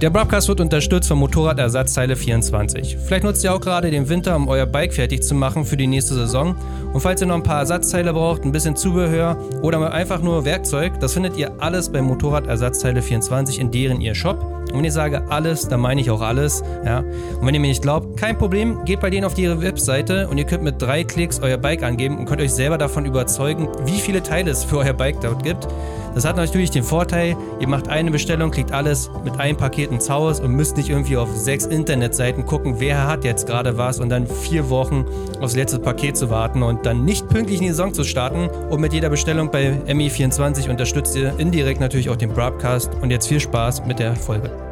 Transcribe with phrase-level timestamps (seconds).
[0.00, 2.96] Der Broadcast wird unterstützt von Motorradersatzteile 24.
[3.04, 5.86] Vielleicht nutzt ihr auch gerade den Winter, um euer Bike fertig zu machen für die
[5.86, 6.56] nächste Saison.
[6.94, 10.98] Und falls ihr noch ein paar Ersatzteile braucht, ein bisschen Zubehör oder einfach nur Werkzeug,
[11.00, 14.42] das findet ihr alles bei Motorradersatzteile 24 in deren ihr Shop.
[14.70, 16.62] Und wenn ich sage alles, dann meine ich auch alles.
[16.82, 17.00] Ja.
[17.00, 20.38] Und wenn ihr mir nicht glaubt, kein Problem, geht bei denen auf ihre Webseite und
[20.38, 24.00] ihr könnt mit drei Klicks euer Bike angeben und könnt euch selber davon überzeugen, wie
[24.00, 25.68] viele Teile es für euer Bike dort gibt.
[26.14, 30.10] Das hat natürlich den Vorteil, ihr macht eine Bestellung, kriegt alles mit einem Paket ins
[30.10, 34.08] Haus und müsst nicht irgendwie auf sechs Internetseiten gucken, wer hat jetzt gerade was und
[34.08, 35.04] dann vier Wochen
[35.40, 38.48] aufs letzte Paket zu warten und dann nicht pünktlich in die Saison zu starten.
[38.70, 42.90] Und mit jeder Bestellung bei ME24 unterstützt ihr indirekt natürlich auch den Broadcast.
[43.00, 44.69] Und jetzt viel Spaß mit der Folge.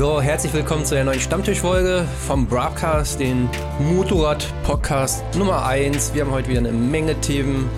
[0.00, 3.50] So, herzlich willkommen zu der neuen Stammtischfolge vom Broadcast, den
[3.80, 6.14] Motorrad-Podcast Nummer 1.
[6.14, 7.68] Wir haben heute wieder eine Menge Themen.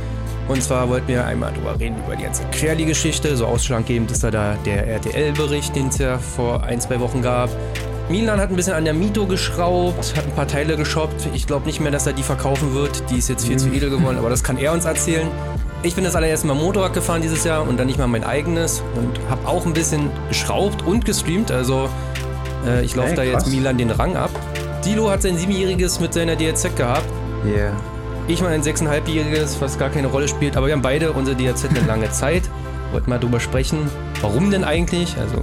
[0.47, 3.37] Und zwar wollten wir einmal drüber reden, über die ganze Querli-Geschichte.
[3.37, 7.51] So ausschlaggebend ist da, da der RTL-Bericht, den es ja vor ein, zwei Wochen gab.
[8.09, 11.29] Milan hat ein bisschen an der Mito geschraubt, hat ein paar Teile geshoppt.
[11.35, 13.03] Ich glaube nicht mehr, dass er die verkaufen wird.
[13.11, 13.59] Die ist jetzt viel mhm.
[13.59, 15.27] zu edel geworden, aber das kann er uns erzählen.
[15.85, 18.85] Ich bin das allererste Mal Motorrad gefahren dieses Jahr und dann nicht mal mein eigenes
[18.95, 21.51] und habe auch ein bisschen geschraubt und gestreamt.
[21.51, 21.89] Also
[22.65, 24.31] äh, ich laufe hey, da jetzt Milan den Rang ab.
[24.85, 27.07] Dilo hat sein siebenjähriges mit seiner DRZ gehabt.
[27.45, 27.73] Yeah.
[28.29, 30.57] Ich mal ein sechseinhalbjähriges, was gar keine Rolle spielt.
[30.57, 32.49] Aber wir haben beide unsere DRZ eine lange Zeit.
[32.93, 33.91] Wollten mal drüber sprechen.
[34.21, 35.17] Warum denn eigentlich?
[35.19, 35.43] Also,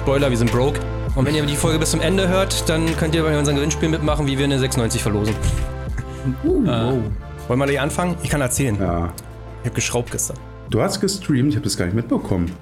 [0.00, 0.78] Spoiler, wir sind broke.
[1.16, 3.88] Und wenn ihr die Folge bis zum Ende hört, dann könnt ihr bei unserem Gewinnspiel
[3.88, 5.34] mitmachen, wie wir eine 96 verlosen.
[6.44, 6.94] Uh, äh, wow.
[7.48, 8.16] Wollen wir gleich anfangen?
[8.22, 8.76] Ich kann erzählen.
[8.80, 9.12] Ja.
[9.64, 10.36] Ich habe geschraubt gestern.
[10.68, 12.52] Du hast gestreamt, ich habe das gar nicht mitbekommen.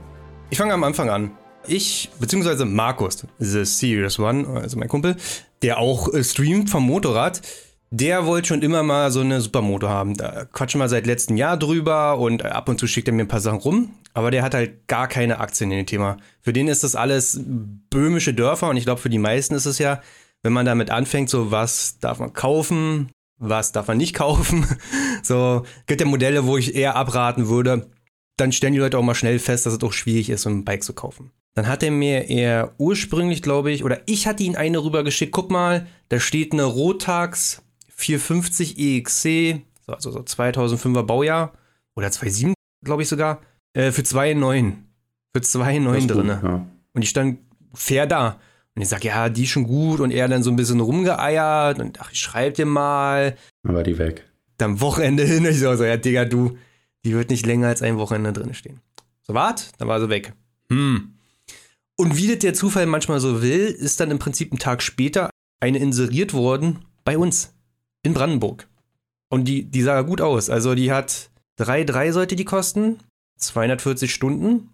[0.51, 1.33] Ich fange am Anfang an.
[1.67, 5.17] Ich, beziehungsweise Markus, The Serious One, also mein Kumpel,
[5.63, 7.43] der auch äh, streamt vom Motorrad,
[7.91, 10.17] der wollte schon immer mal so eine Supermoto haben.
[10.17, 13.29] Da quatschen wir seit letztem Jahr drüber und ab und zu schickt er mir ein
[13.29, 13.91] paar Sachen rum.
[14.15, 16.19] Aber der hat halt gar keine Aktien in dem Thema.
[16.41, 19.79] Für den ist das alles böhmische Dörfer und ich glaube, für die meisten ist es
[19.79, 20.01] ja,
[20.45, 23.11] wenn man damit anfängt, so was darf man kaufen,
[23.43, 24.67] was darf man nicht kaufen.
[25.25, 27.89] So, gibt ja Modelle, wo ich eher abraten würde.
[28.37, 30.65] Dann stellen die Leute auch mal schnell fest, dass es auch schwierig ist, so ein
[30.65, 31.31] Bike zu kaufen.
[31.55, 35.31] Dann hat er mir eher ursprünglich, glaube ich, oder ich hatte ihn eine rübergeschickt.
[35.31, 37.63] Guck mal, da steht eine Rotax
[37.95, 41.53] 450 EXC, also so 2005er Baujahr
[41.95, 42.55] oder 2007,
[42.85, 43.43] glaube ich sogar,
[43.75, 44.73] äh, für 2,9.
[45.35, 46.27] Für 2,9 drin.
[46.27, 46.67] Ja.
[46.95, 47.39] Und die stand
[47.75, 48.41] fair da.
[48.75, 50.01] Und ich sag, ja, die ist schon gut.
[50.01, 53.37] Und er dann so ein bisschen rumgeeiert und ach, ich schreib dir mal.
[53.63, 54.25] Dann war die weg.
[54.57, 55.45] Dann Wochenende hin.
[55.45, 56.57] Ich so, so, ja, Digga, du,
[57.05, 58.81] die wird nicht länger als ein Wochenende drin stehen.
[59.23, 60.33] So, wart, dann war sie weg.
[60.71, 61.15] Hm.
[61.97, 65.31] Und wie das der Zufall manchmal so will, ist dann im Prinzip einen Tag später
[65.61, 67.55] eine inseriert worden bei uns
[68.03, 68.69] in Brandenburg.
[69.29, 70.51] Und die, die sah gut aus.
[70.51, 72.99] Also die hat 3,3 sollte die kosten,
[73.39, 74.71] 240 Stunden,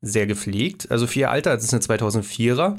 [0.00, 0.90] sehr gepflegt.
[0.90, 2.78] Also für ihr Alter, das ist eine 2004er,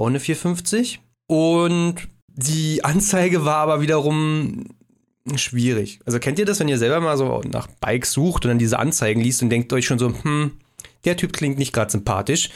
[0.00, 1.00] auch eine 450.
[1.26, 1.96] Und
[2.28, 4.64] die Anzeige war aber wiederum
[5.36, 6.00] schwierig.
[6.06, 8.78] Also kennt ihr das, wenn ihr selber mal so nach Bikes sucht und dann diese
[8.78, 10.52] Anzeigen liest und denkt euch schon so, hm,
[11.04, 12.50] der Typ klingt nicht gerade sympathisch.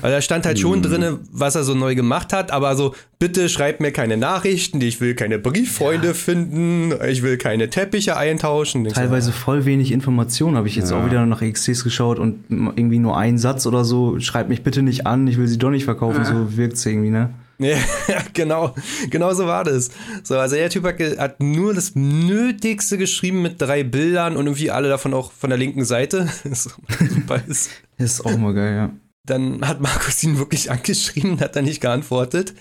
[0.00, 0.82] Weil da stand halt schon hm.
[0.82, 5.00] drin, was er so neu gemacht hat, aber so, bitte schreibt mir keine Nachrichten, ich
[5.00, 6.14] will keine Brieffreunde ja.
[6.14, 8.84] finden, ich will keine Teppiche eintauschen.
[8.84, 11.00] Teilweise voll wenig Informationen, habe ich jetzt ja.
[11.00, 14.82] auch wieder nach XCs geschaut und irgendwie nur ein Satz oder so, schreibt mich bitte
[14.82, 16.24] nicht an, ich will sie doch nicht verkaufen, ja.
[16.24, 17.30] so wirkt's irgendwie, ne?
[18.08, 18.74] Ja, genau,
[19.10, 19.90] genau so war das.
[20.22, 24.70] So, also der Typ hat, hat, nur das Nötigste geschrieben mit drei Bildern und irgendwie
[24.70, 26.28] alle davon auch von der linken Seite.
[26.52, 27.70] super ist.
[27.98, 28.90] ist auch mal geil, ja.
[29.26, 32.54] Dann hat Markus ihn wirklich angeschrieben, hat er nicht geantwortet.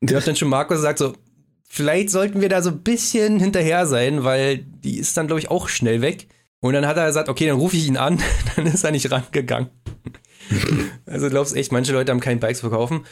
[0.00, 1.14] Der hat dann schon Markus gesagt, so,
[1.68, 5.50] vielleicht sollten wir da so ein bisschen hinterher sein, weil die ist dann, glaube ich,
[5.50, 6.28] auch schnell weg.
[6.60, 8.18] Und dann hat er gesagt, okay, dann rufe ich ihn an.
[8.56, 9.68] Dann ist er nicht rangegangen.
[11.06, 13.04] also glaubst echt, manche Leute haben keinen Bikes verkaufen.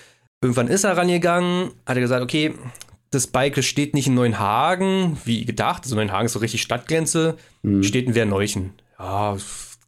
[0.45, 2.53] Irgendwann ist er rangegangen, hat er gesagt, okay,
[3.11, 5.85] das Bike steht nicht in Neuenhagen, wie gedacht.
[5.85, 7.83] Also Neuenhagen ist so richtig Stadtgrenze, mhm.
[7.83, 8.75] steht in Werneuchen.
[8.99, 9.39] Ja,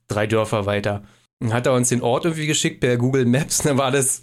[0.09, 1.03] drei Dörfer weiter.
[1.41, 3.59] Dann hat er uns den Ort irgendwie geschickt per Google Maps.
[3.59, 4.23] Dann war das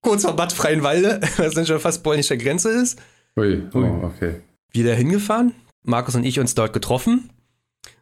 [0.00, 2.98] kurz vor Bad Freienwalde, was dann schon fast polnischer Grenze ist.
[3.36, 4.36] Ui, oh, okay.
[4.72, 5.52] Wieder hingefahren.
[5.82, 7.28] Markus und ich uns dort getroffen.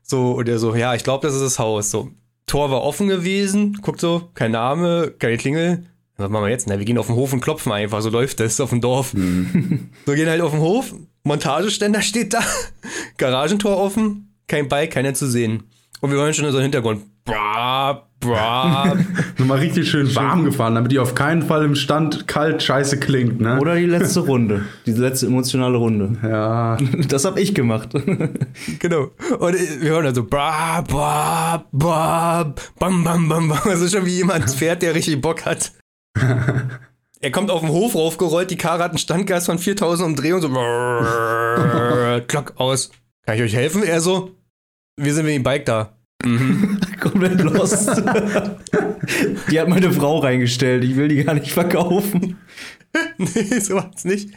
[0.04, 1.90] So, und er so, ja, ich glaube, das ist das Haus.
[1.90, 2.12] So,
[2.46, 5.84] Tor war offen gewesen, guckt so, kein Name, keine Klingel.
[6.16, 6.66] Was machen wir jetzt?
[6.68, 9.12] Na, wir gehen auf den Hof und klopfen einfach, so läuft das auf dem Dorf.
[9.14, 9.90] Mhm.
[10.06, 12.40] So gehen halt auf den Hof, Montageständer steht da,
[13.18, 15.64] Garagentor offen, kein Bike, keiner zu sehen.
[16.00, 18.96] Und wir wollen schon so einen Hintergrund bra, bra.
[19.38, 23.40] Nochmal richtig schön warm gefahren, damit die auf keinen Fall im Stand kalt scheiße klingt,
[23.40, 23.58] ne?
[23.60, 24.64] Oder die letzte Runde.
[24.86, 26.16] Die letzte emotionale Runde.
[26.22, 26.78] Ja.
[27.08, 27.90] Das habe ich gemacht.
[28.78, 29.10] genau.
[29.38, 33.58] Und wir hören dann so bra, bra, bra, bam, bam, bam, bam.
[33.64, 35.72] Also schon wie jemand fährt, der richtig Bock hat.
[37.20, 40.48] Er kommt auf den Hof raufgerollt, die Karre hat einen Standgas von 4000 Umdrehungen, so
[42.26, 42.90] klack aus.
[43.24, 43.82] Kann ich euch helfen?
[43.82, 44.36] Er so,
[44.96, 45.96] wir sind wegen dem Bike da.
[46.24, 46.78] Mhm.
[47.00, 47.88] Komplett lost.
[49.50, 50.84] die hat meine Frau reingestellt.
[50.84, 52.38] Ich will die gar nicht verkaufen.
[53.18, 54.30] nee, so war's nicht.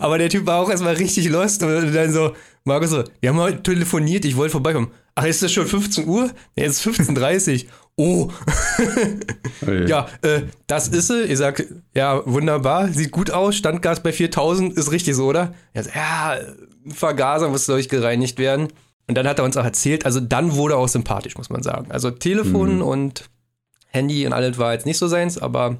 [0.00, 2.34] Aber der Typ war auch erstmal richtig lost und dann so,
[2.64, 4.90] Markus so, wir haben heute telefoniert, ich wollte vorbeikommen.
[5.14, 6.30] Ach, ist das schon 15 Uhr?
[6.56, 7.70] Nee, es ist 15.30 Uhr.
[7.96, 8.30] Oh.
[9.62, 9.86] okay.
[9.86, 11.22] Ja, äh, das ist sie.
[11.22, 11.64] Ich sag,
[11.94, 15.54] ja, wunderbar, sieht gut aus, Standgas bei 4000, ist richtig so, oder?
[15.72, 16.36] Er sagt, ja,
[16.88, 18.68] Vergaser muss durchgereinigt werden.
[19.08, 21.62] Und dann hat er uns auch erzählt, also dann wurde er auch sympathisch, muss man
[21.62, 21.90] sagen.
[21.90, 22.82] Also Telefon mhm.
[22.82, 23.30] und
[23.86, 25.78] Handy und alles war jetzt nicht so seins, aber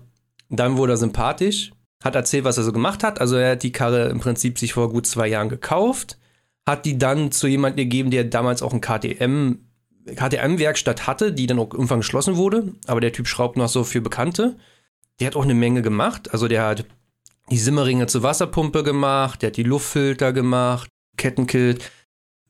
[0.49, 1.73] dann wurde er sympathisch,
[2.03, 3.21] hat erzählt, was er so gemacht hat.
[3.21, 6.19] Also er hat die Karre im Prinzip sich vor gut zwei Jahren gekauft,
[6.65, 9.57] hat die dann zu jemandem gegeben, der damals auch ein KTM,
[10.14, 12.75] KTM-Werkstatt hatte, die dann auch irgendwann geschlossen wurde.
[12.87, 14.56] Aber der Typ schraubt noch so für Bekannte.
[15.19, 16.32] Der hat auch eine Menge gemacht.
[16.32, 16.87] Also der hat
[17.50, 21.91] die Simmeringe zur Wasserpumpe gemacht, der hat die Luftfilter gemacht, Kettenkilt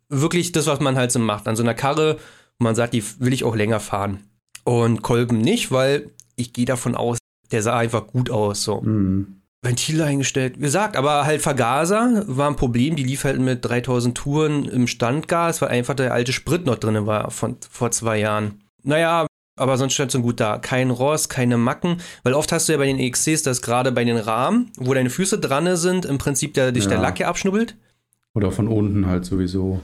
[0.09, 1.49] wirklich das, was man halt so macht.
[1.49, 2.19] An so einer Karre,
[2.59, 4.25] wo man sagt, die will ich auch länger fahren.
[4.65, 7.19] Und Kolben nicht, weil ich gehe davon aus,
[7.51, 8.63] der sah einfach gut aus.
[8.63, 8.81] So.
[8.81, 9.43] Mhm.
[9.67, 12.97] Ventile eingestellt, wie gesagt, aber halt Vergaser war ein Problem.
[12.97, 17.07] Die lief halt mit 3000 Touren im Standgas, weil einfach der alte Sprit noch drin
[17.07, 18.63] war von vor zwei Jahren.
[18.83, 19.27] Naja,
[19.57, 20.59] aber sonst stand es so gut da.
[20.59, 24.05] Kein Rost, keine Macken, weil oft hast du ja bei den EXCs, dass gerade bei
[24.05, 26.91] den Rahmen, wo deine Füße dran sind, im Prinzip der, dich ja.
[26.91, 27.77] der Lack ja abschnubbelt.
[28.35, 29.81] Oder von unten halt sowieso.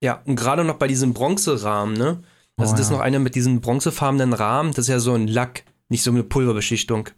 [0.00, 2.22] Ja, und gerade noch bei diesem Bronzerahmen, ne?
[2.56, 5.28] Also oh, das ist noch einer mit diesem bronzefarbenen Rahmen, das ist ja so ein
[5.28, 7.10] Lack, nicht so eine Pulverbeschichtung.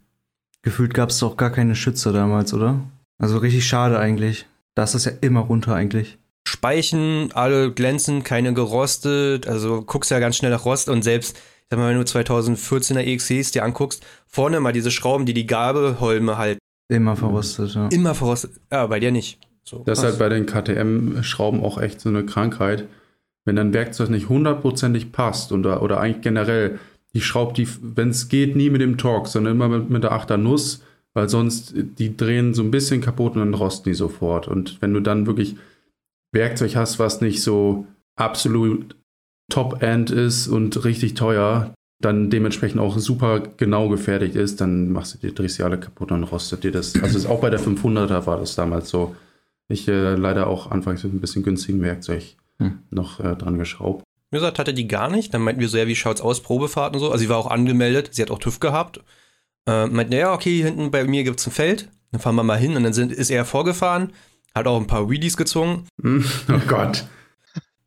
[0.63, 2.79] Gefühlt gab es doch gar keine Schütze damals, oder?
[3.17, 4.45] Also richtig schade eigentlich.
[4.75, 6.17] Da ist das ja immer runter eigentlich.
[6.47, 11.67] Speichen, alle glänzen, keine gerostet, also guckst ja ganz schnell nach Rost und selbst, ich
[11.69, 16.37] sag mal, wenn du 2014er EXCs dir anguckst, vorne mal diese Schrauben, die die Gabelholme
[16.37, 16.59] halten.
[16.89, 17.87] Immer verrostet, ja.
[17.89, 18.51] Immer verrostet.
[18.71, 19.39] Ja, bei dir nicht.
[19.63, 22.87] So, das ist halt bei den KTM-Schrauben auch echt so eine Krankheit.
[23.45, 26.79] Wenn dein Werkzeug nicht hundertprozentig passt oder, oder eigentlich generell,
[27.13, 30.13] die schraubt die, wenn es geht, nie mit dem Torx, sondern immer mit, mit der
[30.13, 34.47] Achter Nuss, weil sonst die drehen so ein bisschen kaputt und dann rosten die sofort.
[34.47, 35.57] Und wenn du dann wirklich
[36.31, 37.85] Werkzeug hast, was nicht so
[38.15, 38.95] absolut
[39.49, 45.27] Top-End ist und richtig teuer, dann dementsprechend auch super genau gefertigt ist, dann machst du
[45.27, 46.95] die, drehst die alle kaputt und rostet dir das.
[47.01, 49.15] Also auch bei der 500er war das damals so
[49.71, 52.79] ich äh, leider auch anfangs mit ein bisschen günstigen Werkzeug hm.
[52.89, 54.03] noch äh, dran geschraubt.
[54.31, 55.33] Wie gesagt, hatte die gar nicht.
[55.33, 57.11] Dann meinten wir so, ja, wie schaut's aus, Probefahrt und so.
[57.11, 59.01] Also sie war auch angemeldet, sie hat auch TÜV gehabt.
[59.67, 61.89] Äh, meinten, ja, okay, hinten bei mir gibt's ein Feld.
[62.11, 64.11] Dann fahren wir mal hin und dann sind, ist er vorgefahren,
[64.55, 65.85] hat auch ein paar Wheelies gezogen.
[66.01, 67.05] Hm, oh Gott.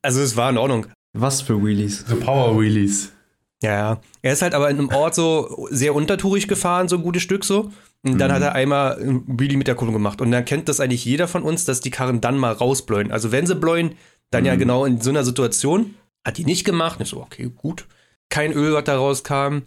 [0.03, 0.87] Also es war in Ordnung.
[1.15, 2.05] Was für Wheelies?
[2.07, 3.13] So Power Wheelies.
[3.63, 4.01] Ja, ja.
[4.21, 7.45] Er ist halt aber in einem Ort so sehr untertourig gefahren, so ein gutes Stück
[7.45, 7.71] so.
[8.03, 8.35] Und dann mhm.
[8.35, 10.21] hat er einmal ein Wheelie mit der Kupplung gemacht.
[10.21, 13.11] Und dann kennt das eigentlich jeder von uns, dass die Karren dann mal rausbläuen.
[13.11, 13.95] Also wenn sie bläuen,
[14.31, 14.49] dann mhm.
[14.49, 15.95] ja genau in so einer Situation.
[16.25, 17.01] Hat die nicht gemacht.
[17.01, 17.87] Ich so, okay, gut.
[18.29, 19.63] Kein Öl, was da rauskam.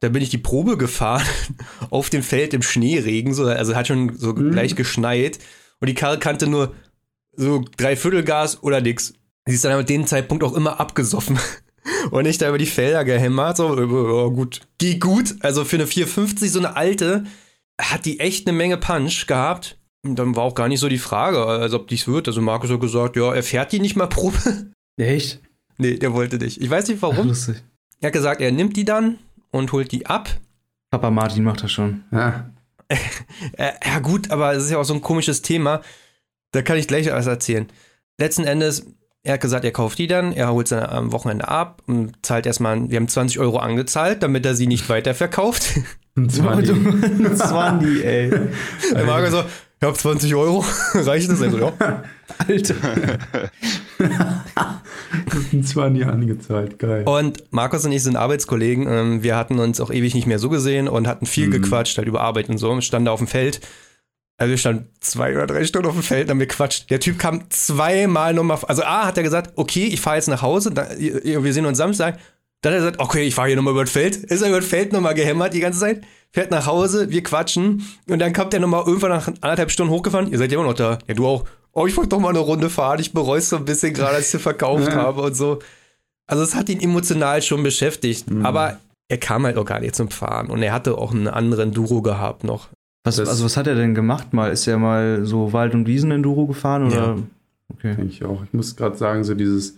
[0.00, 1.26] Da bin ich die Probe gefahren
[1.90, 3.34] auf dem Feld im Schneeregen.
[3.34, 4.52] So, also hat schon so mhm.
[4.52, 5.38] gleich geschneit.
[5.80, 6.74] Und die Karre kannte nur
[7.32, 9.14] so Dreiviertel Gas oder nix.
[9.46, 11.38] Sie ist dann mit dem Zeitpunkt auch immer abgesoffen.
[12.10, 13.56] Und ich da über die Felder gehämmert.
[13.56, 14.60] So, oh, gut.
[14.78, 15.36] Geht gut.
[15.40, 17.24] Also für eine 450, so eine alte,
[17.80, 19.78] hat die echt eine Menge Punch gehabt.
[20.04, 22.28] Und dann war auch gar nicht so die Frage, also ob dies wird.
[22.28, 24.38] Also Markus hat gesagt, ja, er fährt die nicht mal Probe.
[24.96, 25.40] Echt?
[25.78, 26.60] Nee, der wollte nicht.
[26.60, 27.20] Ich weiß nicht warum.
[27.20, 27.62] Ach, lustig.
[28.00, 29.18] Er hat gesagt, er nimmt die dann
[29.50, 30.28] und holt die ab.
[30.90, 32.04] Papa Martin macht das schon.
[32.10, 32.50] Ja.
[33.58, 35.82] ja, gut, aber es ist ja auch so ein komisches Thema.
[36.52, 37.68] Da kann ich gleich was erzählen.
[38.18, 38.86] Letzten Endes,
[39.22, 42.46] er hat gesagt, er kauft die dann, er holt sie am Wochenende ab und zahlt
[42.46, 45.80] erstmal, wir haben 20 Euro angezahlt, damit er sie nicht weiterverkauft.
[46.16, 46.70] Ein Zwanni.
[46.70, 48.30] Ein Zwanni, ey.
[48.92, 49.44] Der Marco so,
[49.80, 51.40] ich hab 20 Euro, reicht das?
[51.40, 51.72] Also, ja.
[52.48, 52.74] Alter.
[55.52, 57.04] ein Zwanni angezahlt, geil.
[57.04, 58.86] Und Markus und ich sind Arbeitskollegen.
[58.88, 61.52] Ähm, wir hatten uns auch ewig nicht mehr so gesehen und hatten viel mhm.
[61.52, 62.70] gequatscht, halt über Arbeit und so.
[62.70, 63.60] Und standen da auf dem Feld.
[64.36, 66.90] Also wir standen zwei oder drei Stunden auf dem Feld, haben wir quatscht.
[66.90, 68.58] Der Typ kam zweimal nochmal.
[68.68, 72.18] Also A hat er gesagt, okay, ich fahre jetzt nach Hause, wir sehen uns Samstag.
[72.62, 74.16] Dann hat er gesagt, okay, ich fahre hier nochmal über das Feld.
[74.16, 77.82] Ist er über das Feld nochmal gehämmert die ganze Zeit, fährt nach Hause, wir quatschen
[78.08, 80.30] und dann kommt er nochmal irgendwann nach anderthalb Stunden hochgefahren.
[80.30, 80.98] Ihr seid ja immer noch da.
[81.06, 81.44] Ja, du auch.
[81.72, 82.98] Oh, ich wollte doch mal eine Runde fahren.
[83.00, 84.94] Ich bereue es so ein bisschen gerade, als ich sie verkauft ja.
[84.96, 85.60] habe und so.
[86.26, 88.44] Also es hat ihn emotional schon beschäftigt, Mhm.
[88.44, 91.72] aber er kam halt auch gar nicht zum Fahren und er hatte auch einen anderen
[91.72, 92.68] Duro gehabt noch.
[93.04, 94.50] Was, also was hat er denn gemacht mal?
[94.52, 96.96] Ist er mal so Wald- und Wiesen-Enduro gefahren oder?
[96.96, 97.16] Ja.
[97.72, 97.94] Okay.
[97.94, 98.42] Denke ich auch.
[98.44, 99.76] Ich muss gerade sagen, so dieses,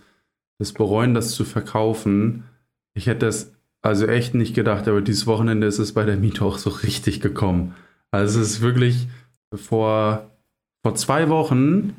[0.58, 2.44] das Bereuen, das zu verkaufen,
[2.94, 6.44] ich hätte das also echt nicht gedacht, aber dieses Wochenende ist es bei der Miete
[6.44, 7.74] auch so richtig gekommen.
[8.10, 9.08] Also es ist wirklich
[9.54, 10.30] vor,
[10.82, 11.94] vor zwei Wochen,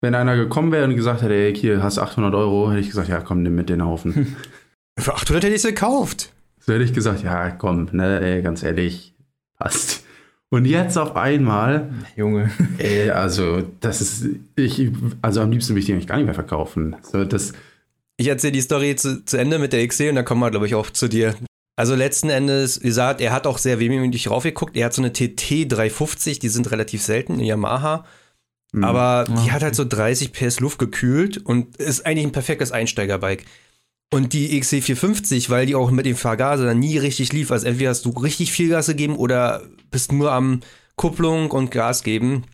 [0.00, 3.08] wenn einer gekommen wäre und gesagt hätte, ey, hier hast 800 Euro, hätte ich gesagt,
[3.08, 4.36] ja komm, nimm mit den Haufen.
[4.98, 6.32] Für 800 hätte ich es gekauft.
[6.60, 9.14] so hätte ich gesagt, ja komm, ne, ey, ganz ehrlich,
[9.58, 10.04] passt.
[10.50, 12.50] Und jetzt auf einmal, Junge.
[12.78, 16.34] ey, also das ist, ich, also am liebsten will ich die eigentlich gar nicht mehr
[16.34, 16.96] verkaufen.
[17.02, 17.52] So, das,
[18.18, 20.66] Ich erzähle die Story zu, zu Ende mit der XC und dann kommen wir, glaube
[20.66, 21.34] ich, auch zu dir.
[21.76, 24.76] Also letzten Endes, wie gesagt, er hat auch sehr wehmütig raufgeguckt.
[24.76, 28.04] Er hat so eine TT 350, die sind relativ selten in Yamaha.
[28.72, 28.82] Mhm.
[28.82, 33.44] Aber die hat halt so 30 PS Luft gekühlt und ist eigentlich ein perfektes Einsteigerbike.
[34.12, 37.90] Und die XC450, weil die auch mit dem Vergaser dann nie richtig lief, also entweder
[37.90, 40.60] hast du richtig viel Gas gegeben oder bist nur am
[40.96, 42.44] Kupplung und Gas geben.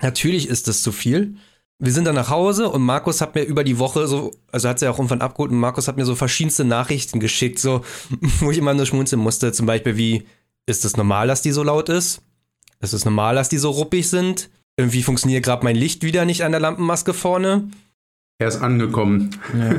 [0.00, 1.36] Natürlich ist das zu viel.
[1.82, 4.78] Wir sind dann nach Hause und Markus hat mir über die Woche so, also hat
[4.78, 7.82] sie ja auch irgendwann abgeholt und Markus hat mir so verschiedenste Nachrichten geschickt, so,
[8.40, 9.52] wo ich immer nur schmunzeln musste.
[9.52, 10.24] Zum Beispiel wie,
[10.66, 12.22] ist es normal, dass die so laut ist?
[12.80, 14.50] Ist es normal, dass die so ruppig sind?
[14.76, 17.70] Irgendwie funktioniert gerade mein Licht wieder nicht an der Lampenmaske vorne.
[18.38, 19.30] Er ist angekommen.
[19.58, 19.74] Ja.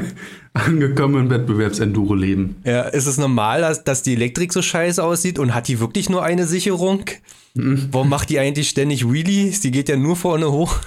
[0.54, 2.58] angekommen im Wettbewerbsenduro-Leben.
[2.64, 6.10] Ja, ist es normal, dass, dass die Elektrik so scheiße aussieht und hat die wirklich
[6.10, 7.06] nur eine Sicherung?
[7.54, 7.88] Mhm.
[7.92, 9.62] Warum macht die eigentlich ständig Wheelies?
[9.62, 10.80] Die geht ja nur vorne hoch.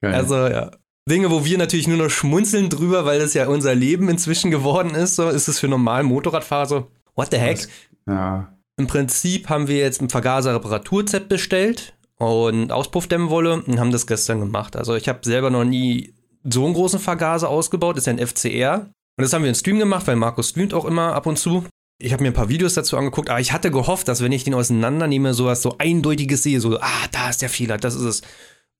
[0.00, 0.14] Geil.
[0.14, 0.70] Also, ja.
[1.08, 4.94] Dinge, wo wir natürlich nur noch schmunzeln drüber, weil das ja unser Leben inzwischen geworden
[4.94, 5.16] ist.
[5.16, 7.66] So ist es für normalen Motorradfahrer so, what the heck?
[8.06, 8.52] Ja.
[8.76, 14.76] Im Prinzip haben wir jetzt ein Vergaser-Reparaturset bestellt und Auspuffdämmwolle und haben das gestern gemacht.
[14.76, 16.14] Also ich habe selber noch nie
[16.44, 18.90] so einen großen Vergaser ausgebaut, das ist ja ein FCR.
[19.16, 21.64] Und das haben wir in Stream gemacht, weil Markus streamt auch immer ab und zu.
[22.00, 24.44] Ich habe mir ein paar Videos dazu angeguckt, aber ich hatte gehofft, dass wenn ich
[24.44, 28.22] den auseinandernehme, sowas so eindeutiges sehe, so, ah, da ist der Fehler, das ist es.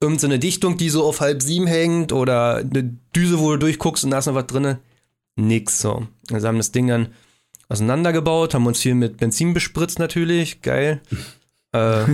[0.00, 3.59] Irgend so eine Dichtung, die so auf halb sieben hängt oder eine Düse, wo du
[3.59, 4.78] durchguckst und da ist noch was drin.
[5.37, 6.07] Nix so.
[6.31, 7.09] Also haben das Ding dann
[7.69, 11.00] auseinandergebaut, haben uns viel mit Benzin bespritzt natürlich, geil.
[11.73, 12.05] äh,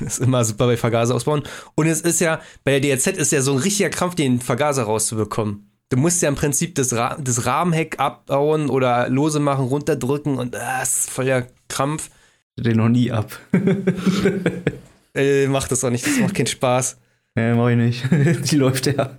[0.00, 1.42] ist immer super bei Vergaser ausbauen.
[1.74, 4.84] Und es ist ja, bei der DRZ ist ja so ein richtiger Krampf, den Vergaser
[4.84, 5.70] rauszubekommen.
[5.90, 10.54] Du musst ja im Prinzip das, Ra das Rahmenheck abbauen oder lose machen, runterdrücken und
[10.54, 12.10] das ist voll der Krampf.
[12.56, 13.38] Den noch nie ab.
[15.14, 16.98] Äh, macht das auch nicht, das macht keinen Spaß.
[17.34, 18.04] Nee, mach ich nicht.
[18.50, 19.16] Die läuft ja.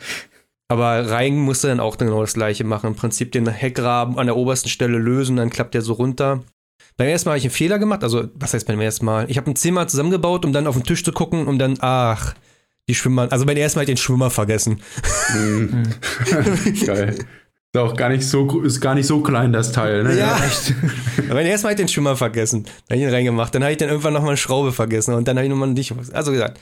[0.67, 2.87] Aber rein musst du dann auch genau das gleiche machen.
[2.87, 6.43] Im Prinzip den Heckrahmen an der obersten Stelle lösen, dann klappt der so runter.
[6.97, 8.03] Beim ersten Mal habe ich einen Fehler gemacht.
[8.03, 9.29] Also, was heißt beim ersten Mal?
[9.29, 12.33] Ich habe ihn zehnmal zusammengebaut, um dann auf den Tisch zu gucken, um dann, ach,
[12.87, 13.27] die Schwimmer.
[13.31, 14.81] Also beim ersten Mal habe ich den Schwimmer vergessen.
[15.35, 15.83] Mhm.
[16.85, 17.15] Geil.
[17.75, 20.11] Ist auch gar nicht so, ist gar nicht so klein, das Teil, ne?
[20.45, 20.73] echt.
[21.25, 22.63] Aber beim ersten Mal habe ich den Schwimmer vergessen.
[22.63, 23.53] Dann habe ich ihn reingemacht.
[23.53, 25.93] Dann habe ich dann irgendwann nochmal eine Schraube vergessen und dann habe ich nochmal nicht.
[26.13, 26.59] Also gesagt,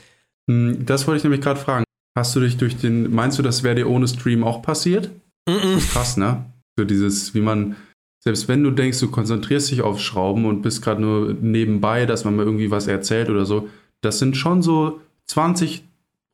[0.50, 1.84] Hm, Das wollte ich nämlich gerade fragen.
[2.18, 5.10] Hast du dich durch den, meinst du, das wäre dir ohne Stream auch passiert?
[5.48, 5.92] mm -mm.
[5.92, 6.44] Krass, ne?
[6.76, 7.76] So dieses, wie man,
[8.22, 12.24] selbst wenn du denkst, du konzentrierst dich auf Schrauben und bist gerade nur nebenbei, dass
[12.24, 13.68] man mal irgendwie was erzählt oder so,
[14.00, 15.84] das sind schon so 20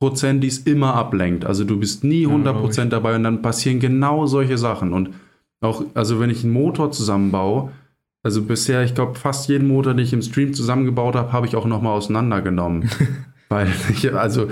[0.01, 1.45] Prozent, die es immer ablenkt.
[1.45, 2.61] Also du bist nie Ja, 100 glaub ich.
[2.69, 4.93] Prozent dabei und dann passieren genau solche Sachen.
[4.93, 5.11] Und
[5.61, 7.71] auch, also wenn ich einen Motor zusammenbaue,
[8.23, 11.55] also bisher, ich glaube, fast jeden Motor, den ich im Stream zusammengebaut habe, habe ich
[11.55, 12.89] auch nochmal auseinandergenommen.
[13.49, 14.47] Weil ich, also,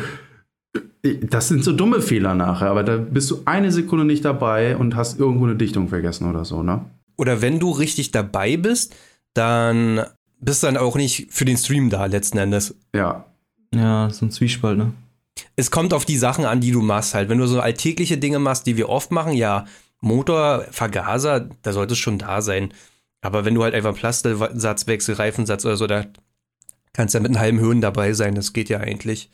[1.21, 4.95] das sind so dumme Fehler nachher, aber da bist du eine Sekunde nicht dabei und
[4.95, 6.85] hast irgendwo eine Dichtung vergessen oder so, ne?
[7.17, 8.95] Oder wenn du richtig dabei bist,
[9.33, 10.01] dann
[10.39, 12.75] bist du dann auch nicht für den Stream da letzten Endes.
[12.95, 13.25] Ja.
[13.73, 14.93] Ja, so ein Zwiespalt, ne?
[15.55, 17.29] Es kommt auf die Sachen an, die du machst halt.
[17.29, 19.65] Wenn du so alltägliche Dinge machst, die wir oft machen, ja,
[20.01, 22.73] Motor, Vergaser, da sollte es schon da sein.
[23.21, 26.05] Aber wenn du halt einfach Plastiksatz wechselst, Reifensatz oder so, da
[26.93, 28.35] kannst du ja mit einem halben Höhen dabei sein.
[28.35, 29.29] Das geht ja eigentlich.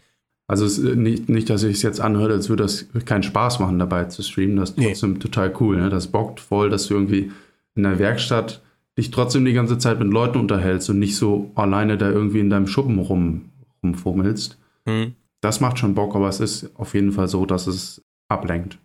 [0.47, 3.79] Also ist nicht, nicht, dass ich es jetzt anhöre, als würde das keinen Spaß machen,
[3.79, 4.57] dabei zu streamen.
[4.57, 4.87] Das ist Nee.
[4.89, 5.77] trotzdem total cool.
[5.77, 5.89] Ne?
[5.89, 7.31] Das bockt voll, dass du irgendwie
[7.75, 8.61] in der Werkstatt
[8.97, 12.49] dich trotzdem die ganze Zeit mit Leuten unterhältst und nicht so alleine da irgendwie in
[12.49, 13.49] deinem Schuppen rum,
[13.83, 14.57] rumfummelst.
[14.87, 15.13] Hm,
[15.45, 18.79] Das macht schon Bock, aber es ist auf jeden Fall so, dass es ablenkt.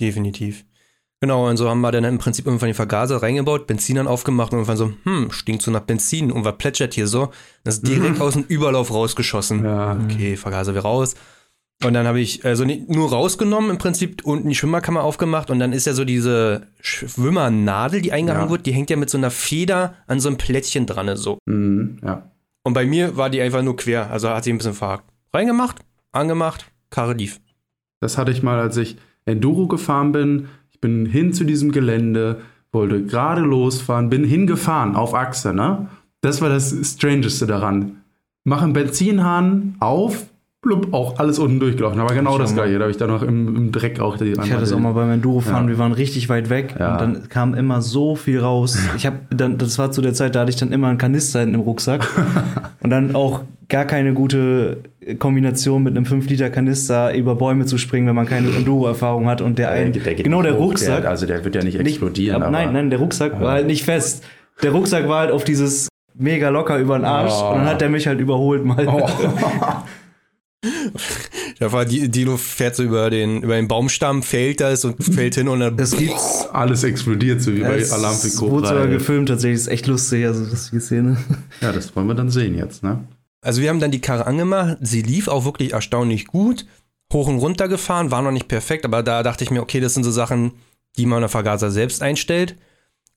[0.00, 0.64] definitiv.
[1.20, 4.52] Genau, und so haben wir dann im Prinzip irgendwann den Vergaser reingebaut, Benzin dann aufgemacht
[4.52, 7.30] und irgendwann so, hm, stinkt so nach Benzin und was plätschert hier so.
[7.64, 9.64] Das ist direkt aus dem Überlauf rausgeschossen.
[9.64, 9.98] Ja.
[10.04, 11.14] Okay, Vergaser wir raus.
[11.84, 15.72] Und dann habe ich also nur rausgenommen, im Prinzip unten die Schwimmerkammer aufgemacht und dann
[15.72, 18.50] ist ja so diese Schwimmernadel, die eingehangen Ja.
[18.50, 21.38] wird, die hängt ja mit so einer Feder an so einem Plättchen dran, so.
[21.46, 22.30] Mhm, ja.
[22.62, 25.04] Und bei mir war die einfach nur quer, also hat sie ein bisschen verhakt.
[25.34, 25.76] Reingemacht,
[26.12, 27.40] angemacht, Karre lief.
[28.00, 30.46] Das hatte ich mal, als ich Enduro gefahren bin.
[30.70, 32.40] Ich bin hin zu diesem Gelände,
[32.72, 35.88] wollte gerade losfahren, bin hingefahren auf Achse, ne?
[36.20, 37.96] Das war das Strangeste daran.
[38.44, 40.26] Mach einen Benzinhahn auf,
[40.62, 42.00] blub, auch alles unten durchgelaufen.
[42.00, 42.74] Aber genau Ich das gleiche.
[42.74, 44.92] Da habe ich dann noch im, im Dreck auch die Ich hatte das auch mal
[44.94, 45.70] beim Endurofahren, Ja.
[45.70, 46.92] wir waren richtig weit weg Ja.
[46.92, 48.78] und dann kam immer so viel raus.
[48.96, 51.40] Ich habe dann, das war zu der Zeit, da hatte ich dann immer einen Kanister
[51.40, 52.08] hinten im Rucksack
[52.80, 54.78] und dann auch gar keine gute
[55.18, 59.40] Kombination mit einem 5 Liter Kanister über Bäume zu springen, wenn man keine Enduro-Erfahrung hat
[59.40, 62.42] und der ein, genau der Rucksack, Der, also der wird ja nicht nicht- explodieren.
[62.42, 64.22] aber nein, nein, der Rucksack war halt nicht fest.
[64.62, 67.50] Der Rucksack war halt auf dieses mega locker über den Arsch Oh.
[67.52, 68.86] und dann hat der mich halt überholt mal.
[68.88, 69.06] Oh.
[71.60, 75.36] Da war die, Dilo fährt so über den, über den Baumstamm, fällt das und fällt
[75.36, 75.76] hin und dann.
[75.76, 76.48] Das gibt's.
[76.52, 78.86] Alles explodiert, so wie bei Es Alarm für wurde sogar Cobra.
[78.96, 81.16] gefilmt tatsächlich, ist echt lustig, also lustige Szene.
[81.60, 83.00] Ja, das wollen wir dann sehen jetzt, ne?
[83.48, 86.66] Also wir haben dann die Karre angemacht, sie lief auch wirklich erstaunlich gut,
[87.10, 89.94] hoch und runter gefahren, war noch nicht perfekt, aber da dachte ich mir, okay, das
[89.94, 90.52] sind so Sachen,
[90.98, 92.56] die man der Vergaser selbst einstellt.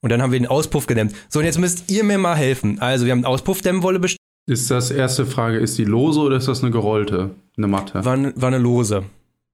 [0.00, 1.14] Und dann haben wir den Auspuff gedämmt.
[1.28, 2.78] So, und jetzt müsst ihr mir mal helfen.
[2.80, 6.62] Also wir haben Auspuffdämmwolle bestellt, Ist das erste Frage, ist die lose oder ist das
[6.62, 7.32] eine gerollte?
[7.58, 8.02] Eine Matte?
[8.02, 9.04] war, war eine lose.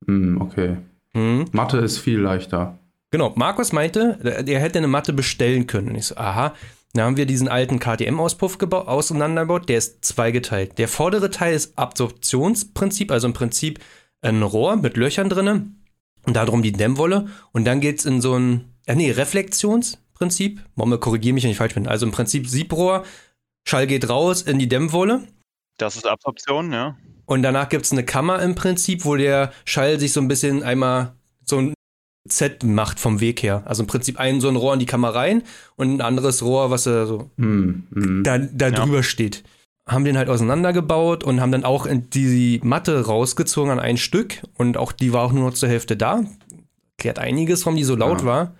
[0.07, 0.77] Hm, okay.
[1.13, 1.47] Hm.
[1.51, 2.79] Matte ist viel leichter.
[3.11, 5.89] Genau, Markus meinte, er hätte eine Matte bestellen können.
[5.89, 6.55] Und ich so, aha.
[6.99, 10.79] Dann haben wir diesen alten KTM-Auspuff geba- auseinandergebaut, der ist zweigeteilt.
[10.79, 13.79] Der vordere Teil ist Absorptionsprinzip, also im Prinzip
[14.21, 15.71] ein Rohr mit Löchern drinne
[16.27, 17.29] und darum die Dämmwolle.
[17.53, 20.61] Und dann geht's in so ein, äh, nee, Reflexionsprinzip.
[20.75, 21.87] Momme, korrigiere mich, wenn ich falsch bin.
[21.87, 23.05] Also im Prinzip Siebrohr,
[23.65, 25.23] Schall geht raus in die Dämmwolle.
[25.77, 26.97] Das ist Absorption, ja.
[27.27, 31.15] Und danach gibt's eine Kammer im Prinzip, wo der Schall sich so ein bisschen einmal
[31.45, 31.75] so ein
[32.29, 33.63] Z macht vom Weg her.
[33.67, 35.43] Also im Prinzip ein so ein Rohr in die Kammer rein
[35.77, 38.23] und ein anderes Rohr, was äh, so Hm, hm.
[38.25, 38.73] da, da Ja.
[38.73, 39.45] drüber steht.
[39.87, 44.43] Haben den halt auseinandergebaut und haben dann auch in die Matte rausgezogen an ein Stück
[44.55, 46.25] und auch die war auch nur noch zur Hälfte da.
[46.99, 48.27] Klärt einiges, warum die so laut Ja.
[48.27, 48.55] war.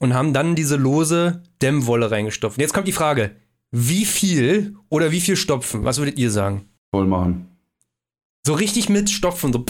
[0.00, 2.58] Und haben dann diese lose Dämmwolle reingestopft.
[2.58, 3.30] Und jetzt kommt die Frage,
[3.70, 5.84] wie viel oder wie viel stopfen?
[5.84, 6.68] Was würdet ihr sagen?
[6.92, 7.46] Voll machen.
[8.46, 9.64] So richtig mit stopfen, so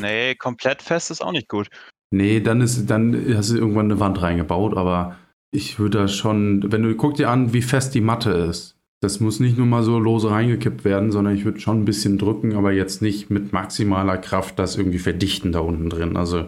[0.00, 1.68] Nee, komplett fest ist auch nicht gut.
[2.12, 5.16] Nee, dann ist, dann hast du irgendwann eine Wand reingebaut, aber
[5.50, 8.76] ich würde da schon, wenn du, guck dir an, wie fest die Matte ist.
[9.00, 12.18] Das muss nicht nur mal so lose reingekippt werden, sondern ich würde schon ein bisschen
[12.18, 16.16] drücken, aber jetzt nicht mit maximaler Kraft das irgendwie verdichten da unten drin.
[16.16, 16.46] Also,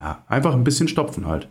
[0.00, 1.48] ja, einfach ein bisschen stopfen halt.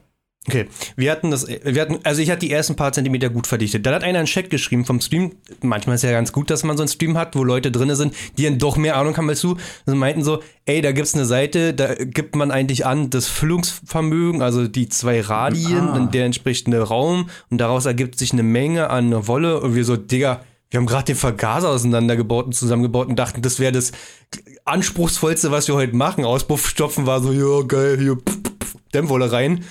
[0.48, 3.86] Okay, wir hatten das, wir hatten, also ich hatte die ersten paar Zentimeter gut verdichtet.
[3.86, 5.34] Dann hat einer einen Chat geschrieben vom Stream.
[5.62, 8.16] Manchmal ist ja ganz gut, dass man so einen Stream hat, wo Leute drin sind,
[8.38, 9.58] die dann doch mehr Ahnung haben als du.
[9.86, 14.42] Und meinten so, ey, da gibt's eine Seite, da gibt man eigentlich an das Füllungsvermögen,
[14.42, 16.00] also die zwei Radien, Ah.
[16.06, 20.42] der entsprechende Raum und daraus ergibt sich eine Menge an Wolle und wir so, Digga,
[20.72, 23.92] wir haben gerade den Vergaser auseinandergebaut und zusammengebaut und dachten, das wäre das
[24.66, 26.26] anspruchsvollste, was wir heute machen.
[26.26, 28.49] Auspuffstopfen war so, ja, geil, hier, pff, pff,
[28.94, 29.64] Dämmwolle rein.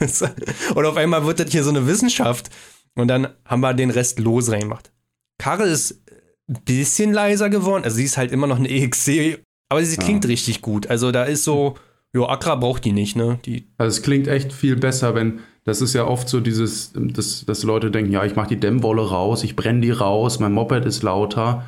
[0.74, 2.50] und auf einmal wird das hier so eine Wissenschaft.
[2.94, 4.90] Und dann haben wir den Rest los reingemacht.
[5.38, 6.02] Karre ist
[6.48, 7.84] ein bisschen leiser geworden.
[7.84, 9.38] Also sie ist halt immer noch eine EXC,
[9.68, 10.86] aber sie klingt richtig gut.
[10.88, 11.76] Also da ist so,
[12.14, 13.38] jo, Accra braucht die nicht, ne?
[13.44, 17.44] Die, Also es klingt echt viel besser, wenn, das ist ja oft so dieses, dass,
[17.44, 20.84] dass Leute denken, ja, ich mache die Dämmwolle raus, ich brenne die raus, mein Moped
[20.86, 21.66] ist lauter.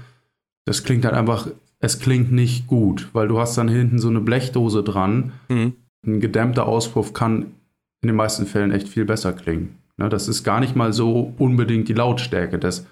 [0.64, 1.48] Das klingt halt einfach,
[1.80, 5.32] es klingt nicht gut, weil du hast dann hinten so eine Blechdose dran.
[5.48, 5.74] hm.
[6.06, 7.54] Ein gedämmter Auspuff kann
[8.00, 9.78] in den meisten Fällen echt viel besser klingen.
[9.96, 12.86] Ne, das ist gar nicht mal so unbedingt die Lautstärke, dass,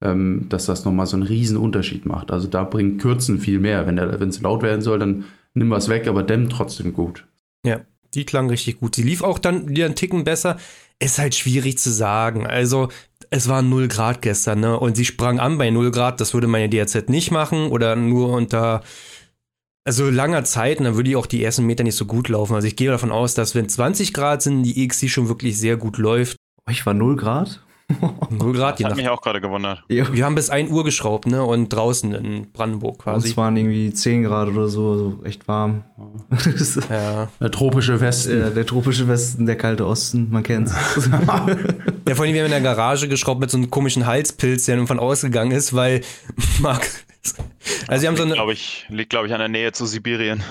[0.00, 2.30] ähm, dass das nochmal so einen riesen Unterschied macht.
[2.30, 3.86] Also da bringt Kürzen viel mehr.
[3.86, 7.26] Wenn es laut werden soll, dann nimm was weg, aber dämmt trotzdem gut.
[7.66, 7.80] Ja,
[8.14, 8.94] die klang richtig gut.
[8.94, 10.56] Sie lief auch dann wieder einen Ticken besser.
[11.00, 12.46] Ist halt schwierig zu sagen.
[12.46, 12.88] Also,
[13.30, 14.78] es war 0 Grad gestern, ne?
[14.78, 16.20] Und sie sprang an bei 0 Grad.
[16.20, 18.82] Das würde meine DRZ nicht machen oder nur unter
[19.84, 20.78] also langer Zeit.
[20.78, 22.54] Und dann würde die auch die ersten Meter nicht so gut laufen.
[22.54, 25.76] Also, ich gehe davon aus, dass wenn 20 Grad sind, die EXC schon wirklich sehr
[25.76, 26.36] gut läuft.
[26.70, 27.60] Ich war 0 Grad.
[28.30, 28.96] 0 Grad, je Hat nach.
[28.96, 29.82] mich auch gerade gewundert.
[29.88, 30.10] Ja.
[30.14, 31.42] Wir haben bis 1 Uhr geschraubt, ne?
[31.44, 33.28] Und draußen in Brandenburg Und quasi.
[33.28, 35.84] es waren irgendwie 10 Grad oder so, also echt warm.
[36.88, 37.28] Ja.
[37.40, 38.40] Der tropische Westen.
[38.40, 40.72] äh, der tropische Westen, der kalte Osten, man kennt's.
[42.08, 44.84] Ja, vor allem, wir haben in der Garage geschraubt mit so einem komischen Halspilz, der
[44.86, 46.00] von ausgegangen ist, weil
[46.60, 46.86] Marc.
[47.88, 48.34] Also, wir haben so eine.
[48.34, 50.42] Glaube ich, liegt, glaube ich, an der Nähe zu Sibirien.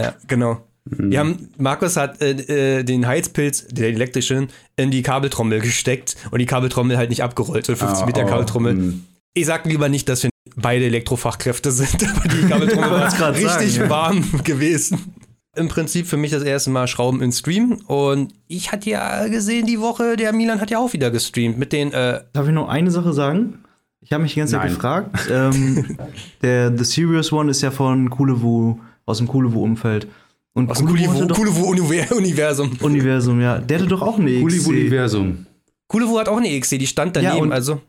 [0.00, 0.62] Ja, genau.
[0.84, 6.38] Wir haben, Markus hat äh, äh, den Heizpilz, den elektrischen, in die Kabeltrommel gesteckt und
[6.38, 8.72] die Kabeltrommel halt nicht abgerollt, so 50 Ah, Meter oh, Kabeltrommel.
[8.72, 9.04] hm.
[9.34, 13.74] Ich sag lieber nicht, dass wir beide Elektrofachkräfte sind, aber die Kabeltrommel war richtig sagen,
[13.84, 13.90] ja.
[13.90, 15.14] warm gewesen.
[15.54, 19.66] Im Prinzip für mich das erste Mal Schrauben im Stream und ich hatte ja gesehen,
[19.66, 22.68] die Woche, der Milan hat ja auch wieder gestreamt mit den, äh, Darf ich noch
[22.68, 23.62] eine Sache sagen?
[24.02, 24.74] Ich habe mich die ganze Zeit Nein.
[24.74, 25.28] gefragt.
[25.30, 25.96] ähm,
[26.42, 30.06] der The Serious One ist ja von Kulewu, aus dem Kulewu-Umfeld.
[30.52, 32.70] Und Aus dem Kulevo-Universum.
[32.80, 33.58] Universum, ja.
[33.58, 34.66] Der hatte doch auch eine XC.
[34.68, 35.46] Universum.
[35.86, 37.36] Kulevo hat auch eine XC, die stand daneben.
[37.36, 37.80] Ja, und- also,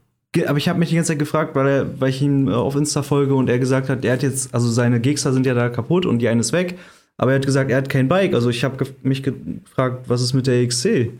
[0.47, 2.76] Aber ich habe mich die ganze Zeit gefragt, weil, er, weil ich ihn äh, auf
[2.76, 5.69] Insta folge und er gesagt hat, er hat jetzt, also seine Gixer sind ja da
[5.69, 6.78] kaputt und die eine ist weg.
[7.17, 8.34] Aber er hat gesagt, er hat kein Bike.
[8.34, 11.12] Also ich habe mich gefragt, was ist mit der XC?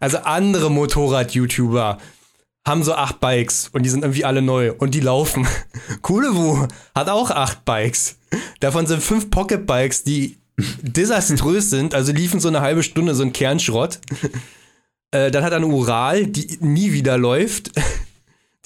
[0.00, 1.98] also andere Motorrad-YouTuber
[2.68, 5.46] haben so acht Bikes und die sind irgendwie alle neu und die laufen.
[6.02, 8.18] Kulevo hat auch acht Bikes.
[8.60, 10.38] Davon sind fünf Pocket-Bikes, die
[10.82, 13.98] desaströs sind, also liefen so eine halbe Stunde so ein Kernschrott.
[15.10, 17.70] Äh, dann hat er eine Ural, die nie wieder läuft.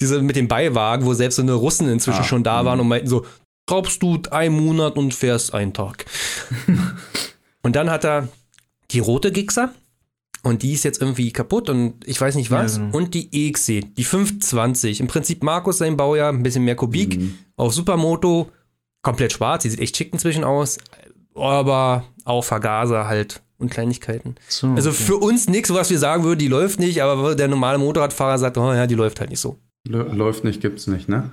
[0.01, 2.89] Diese mit dem Beiwagen, wo selbst so eine Russen inzwischen Ah, schon da waren und
[2.89, 3.25] meinten so,
[3.69, 6.05] schraubst du einen Monat und fährst einen Tag.
[7.61, 8.27] und dann hat er
[8.91, 9.73] die rote Gixer
[10.43, 12.77] und die ist jetzt irgendwie kaputt und ich weiß nicht was.
[12.77, 12.89] Ja.
[12.91, 14.99] Und die EXC, die 520.
[14.99, 17.17] Im Prinzip Markus sein Baujahr, ein bisschen mehr Kubik.
[17.19, 17.35] Mhm.
[17.55, 18.49] Auf Supermoto,
[19.01, 20.77] komplett schwarz, die sieht echt schick inzwischen aus.
[21.35, 24.35] Aber auch Vergaser halt und Kleinigkeiten.
[24.49, 25.01] So, Also okay.
[25.03, 28.57] für uns nichts, was wir sagen würden, die läuft nicht, aber der normale Motorradfahrer sagt,
[28.57, 29.57] oh ja, die läuft halt nicht so.
[29.87, 31.31] Lä- Läuft nicht, gibt's nicht, ne?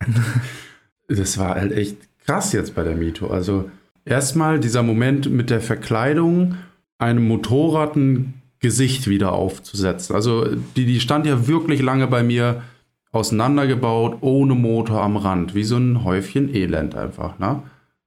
[1.08, 1.96] das war halt echt
[2.26, 3.28] krass jetzt bei der Mito.
[3.28, 3.70] Also
[4.04, 6.56] erstmal dieser Moment mit der Verkleidung,
[6.98, 10.14] einem Motorrad ein Gesicht wieder aufzusetzen.
[10.14, 10.44] Also
[10.76, 12.62] die, die stand ja wirklich lange bei mir
[13.12, 17.62] auseinandergebaut, ohne Motor am Rand, wie so ein Häufchen Elend einfach, ne?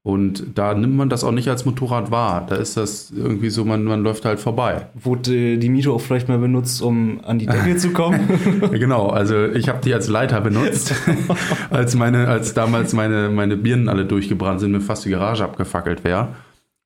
[0.05, 2.45] Und da nimmt man das auch nicht als Motorrad wahr.
[2.49, 4.87] Da ist das irgendwie so, man, man läuft halt vorbei.
[4.95, 8.19] Wurde die Mito auch vielleicht mal benutzt, um an die Decke zu kommen?
[8.73, 10.93] Genau, also ich habe die als Leiter benutzt,
[11.69, 16.03] als meine, als damals meine, meine Birnen alle durchgebrannt sind, mir fast die Garage abgefackelt
[16.03, 16.29] wäre.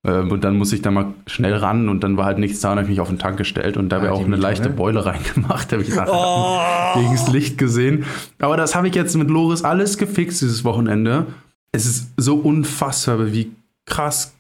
[0.08, 2.72] Ähm, und dann muss ich da mal schnell ran und dann war halt nichts da
[2.72, 4.70] und habe ich mich auf den Tank gestellt und da wäre Ah, auch eine leichte
[4.70, 4.76] ne?
[4.76, 8.06] Beule reingemacht, habe ich nachher gegen das Licht gesehen.
[8.40, 11.28] Aber das habe ich jetzt mit Loris alles gefixt dieses Wochenende.
[11.74, 13.52] Es ist so unfassbar, wie
[13.86, 14.34] krass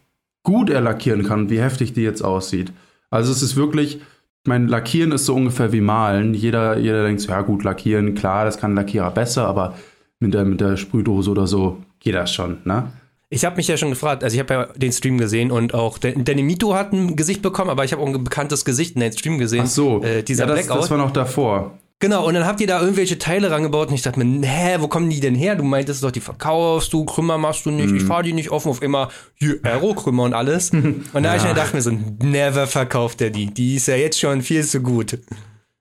[0.43, 2.71] gut er lackieren kann und wie heftig die jetzt aussieht.
[3.10, 6.34] Also es ist wirklich, ich meine, Lackieren ist so ungefähr wie Malen.
[6.34, 9.75] Jeder, jeder denkt so, ja gut, Lackieren, klar, das kann ein Lackierer besser, aber
[10.19, 12.91] mit der, mit der Sprühdose oder so geht das schon, ne?
[13.30, 15.98] Ich habe mich ja schon gefragt, also ich habe ja den Stream gesehen und auch
[15.98, 19.12] Danny Mito hat ein Gesicht bekommen, aber ich habe auch ein bekanntes Gesicht in den
[19.12, 19.63] Stream gesehen.
[19.66, 20.84] Ach so, Äh, dieser ja, das, Blackout.
[20.84, 21.78] das war noch davor.
[22.00, 24.88] Genau, und dann habt ihr da irgendwelche Teile rangebaut und ich dachte mir, hä, wo
[24.88, 25.56] kommen die denn her?
[25.56, 28.08] Du meintest doch, die verkaufst du, Krümmer machst du nicht, ich Mhm.
[28.08, 30.70] fahr die nicht offen auf immer hier Aero-Krümmer und alles.
[30.72, 31.92] Und da hab ich mir gedacht mir so,
[32.24, 33.48] never verkauft er die.
[33.48, 35.18] Die ist ja jetzt schon viel zu gut.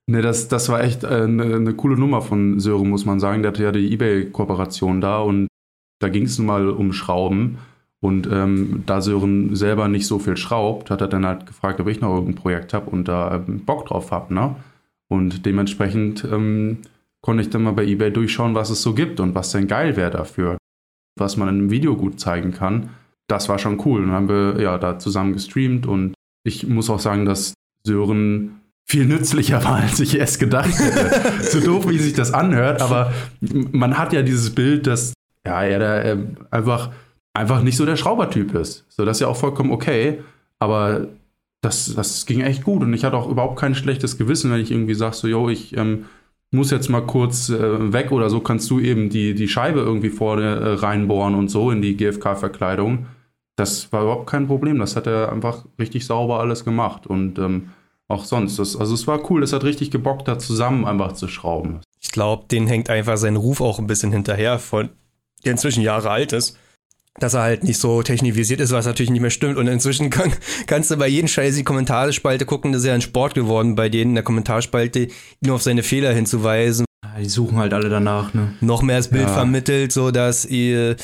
[0.09, 3.43] Ne, das, das war echt äh, eine eine coole Nummer von Sören, muss man sagen.
[3.43, 5.49] Der hatte ja die Ebay-Kooperation da und
[5.99, 7.59] da ging es nun mal um Schrauben.
[8.01, 11.89] Und ähm, da Sören selber nicht so viel schraubt, hat er dann halt gefragt, ob
[11.89, 14.35] ich noch irgendein Projekt habe und da ähm, Bock drauf habe.
[14.35, 14.55] Ne?
[15.09, 16.79] Und dementsprechend ähm,
[17.23, 19.97] konnte ich dann mal bei eBay durchschauen, was es so gibt und was denn geil
[19.97, 20.59] wäre dafür.
[21.19, 22.91] Was man in einem Video gut zeigen kann.
[23.29, 24.03] Das war schon cool.
[24.03, 27.55] Und dann haben wir ja da zusammen gestreamt und ich muss auch sagen, dass
[27.85, 31.43] Sören viel nützlicher war, als ich es gedacht hätte.
[31.43, 33.13] so doof, wie sich das anhört, aber
[33.73, 35.13] man hat ja dieses Bild, dass
[35.47, 36.17] ja, er da
[36.51, 36.91] einfach,
[37.33, 38.85] einfach nicht so der Schraubertyp ist.
[38.89, 40.21] So, das ist ja auch vollkommen okay,
[40.59, 41.09] aber
[41.63, 44.71] das, das ging echt gut und ich hatte auch überhaupt kein schlechtes Gewissen, wenn ich
[44.71, 46.07] irgendwie sage, so, yo, ich ähm,
[46.51, 50.11] muss jetzt mal kurz äh, weg oder so, kannst du eben die, die Scheibe irgendwie
[50.11, 53.07] vorne äh, reinbohren und so in die GFK-Verkleidung.
[53.57, 54.79] Das war überhaupt kein Problem.
[54.79, 57.71] Das hat er einfach richtig sauber alles gemacht und ähm,
[58.09, 58.59] auch sonst.
[58.59, 61.81] Das, also es war cool, es hat richtig gebockt, da zusammen einfach zu schrauben.
[62.01, 64.91] Ich glaube, den hängt einfach sein Ruf auch ein bisschen hinterher, von
[65.45, 66.57] der inzwischen Jahre alt ist.
[67.19, 69.57] Dass er halt nicht so technisiert ist, was natürlich nicht mehr stimmt.
[69.57, 70.33] Und inzwischen kann,
[70.67, 73.89] kannst du bei jedem Scheiß die Kommentarspalte gucken, das ist ja ein Sport geworden, bei
[73.89, 75.09] denen in der Kommentarspalte
[75.41, 76.85] ihn auf seine Fehler hinzuweisen.
[77.05, 78.53] Ja, die suchen halt alle danach, ne?
[78.61, 79.33] Noch mehr das Bild Ja.
[79.35, 80.97] vermittelt, so dass ihr,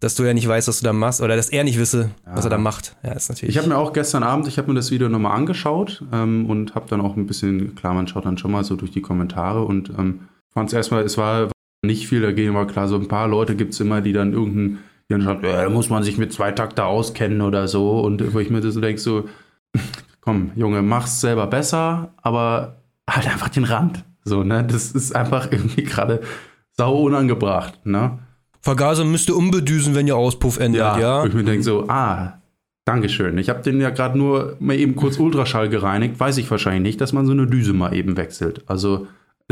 [0.00, 2.44] dass du ja nicht weißt, was du da machst, oder dass er nicht wisse, was
[2.44, 2.96] er da macht.
[3.02, 3.54] Ja, ist natürlich.
[3.54, 6.74] Ich habe mir auch gestern Abend, ich habe mir das Video nochmal angeschaut ähm, und
[6.76, 9.64] habe dann auch ein bisschen, klar, man schaut dann schon mal so durch die Kommentare
[9.64, 11.48] und ähm, fand es erstmal, es war
[11.82, 14.78] nicht viel dagegen, war klar, so ein paar Leute gibt es immer, die dann irgendein,
[15.08, 18.50] die dann ja, da muss man sich mit Zweitakter auskennen oder so und wo ich
[18.50, 19.28] mir so denke, so,
[20.20, 24.04] komm, Junge, mach's selber besser, aber halt einfach den Rand.
[24.24, 26.20] So, ne, das ist einfach irgendwie gerade
[26.76, 28.18] sau unangebracht, ne?
[28.60, 31.22] Vergaser müsste umbedüsen, wenn ihr Auspuff ändert, ja.
[31.22, 32.38] Wo ich mir denke so, ah,
[32.88, 33.36] Dankeschön.
[33.36, 36.18] Ich habe den ja gerade nur mal eben kurz Ultraschall gereinigt.
[36.18, 38.62] Weiß ich wahrscheinlich nicht, dass man so eine Düse mal eben wechselt.
[38.66, 39.06] Also,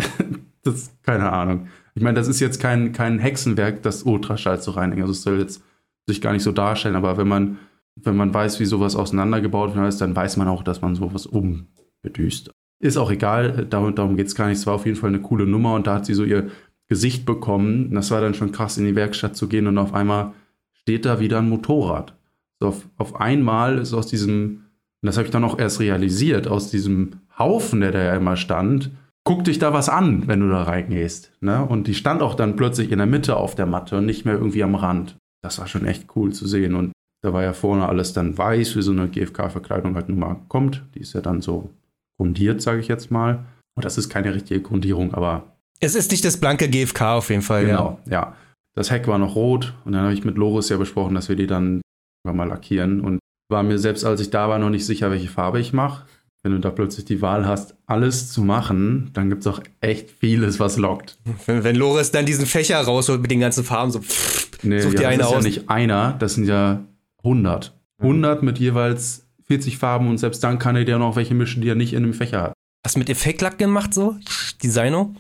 [0.63, 1.69] das, keine Ahnung.
[1.97, 5.01] Ich meine, das ist jetzt kein, kein Hexenwerk, das Ultraschall zu reinigen.
[5.01, 5.63] Also, es soll jetzt
[6.07, 6.95] sich gar nicht so darstellen.
[6.95, 7.59] Aber wenn man,
[7.97, 12.51] wenn man weiß, wie sowas auseinandergebaut ist, dann weiß man auch, dass man sowas umbedüst.
[12.79, 14.59] Ist auch egal, darum, darum geht es gar nicht.
[14.59, 16.51] Es war auf jeden Fall eine coole Nummer und da hat sie so ihr
[16.89, 17.95] Gesicht bekommen.
[17.95, 20.35] Das war dann schon krass, in die Werkstatt zu gehen und auf einmal
[20.75, 22.15] steht da wieder ein Motorrad.
[22.61, 24.67] So auf, auf einmal ist aus diesem,
[25.01, 28.37] und das habe ich dann auch erst realisiert, aus diesem Haufen, der da ja immer
[28.37, 28.91] stand,
[29.27, 31.33] guck dich da was an, wenn du da reingehst.
[31.41, 31.63] Ne?
[31.63, 34.35] Und die stand auch dann plötzlich in der Mitte auf der Matte und nicht mehr
[34.35, 35.17] irgendwie am Rand.
[35.43, 36.75] Das war schon echt cool zu sehen.
[36.77, 40.37] Und da war ja vorne alles dann weiß, wie so eine GFK-Verkleidung halt nun mal
[40.49, 40.85] kommt.
[40.95, 41.71] Die ist ja dann so
[42.19, 43.45] grundiert, sage ich jetzt mal.
[43.75, 45.57] Und das ist keine richtige Grundierung, aber.
[45.81, 48.13] Es ist nicht das blanke GFK auf jeden Fall, genau, ja.
[48.13, 48.37] ja.
[48.75, 51.37] Das Heck war noch rot und dann habe ich mit Loris ja besprochen, dass wir
[51.37, 51.81] die dann
[52.25, 53.19] mal lackieren und
[53.51, 56.07] war mir selbst, als ich da war, noch nicht sicher, welche Farbe ich mache.
[56.47, 60.09] Wenn du da plötzlich die Wahl hast, alles zu machen, dann gibt es auch echt
[60.21, 61.19] vieles, was lockt.
[61.47, 64.95] Wenn, wenn Loris dann diesen Fächer rausholt mit den ganzen Farben, so pff, nee, sucht
[64.95, 65.43] ja, die eine das ist aus.
[65.43, 66.85] ja nicht einer, das sind ja
[67.25, 67.75] 100.
[67.99, 71.69] 100 mit jeweils 40 Farben und selbst dann kann er dir noch welche mischen, die
[71.69, 72.53] er nicht in einem Fächer hat.
[72.85, 74.15] Hast du mit Effektlack gemacht so?
[74.63, 75.17] Designo?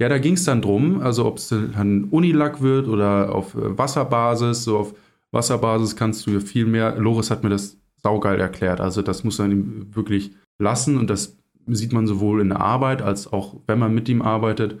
[0.00, 3.78] Ja, da ging es dann drum, also ob es ein Unilack wird oder auf äh,
[3.78, 4.64] Wasserbasis.
[4.64, 4.94] So auf
[5.30, 6.96] Wasserbasis kannst du viel mehr.
[6.96, 8.80] Loris hat mir das saugeil erklärt.
[8.80, 11.36] Also das muss man ihm wirklich lassen und das
[11.66, 14.80] sieht man sowohl in der Arbeit als auch, wenn man mit ihm arbeitet.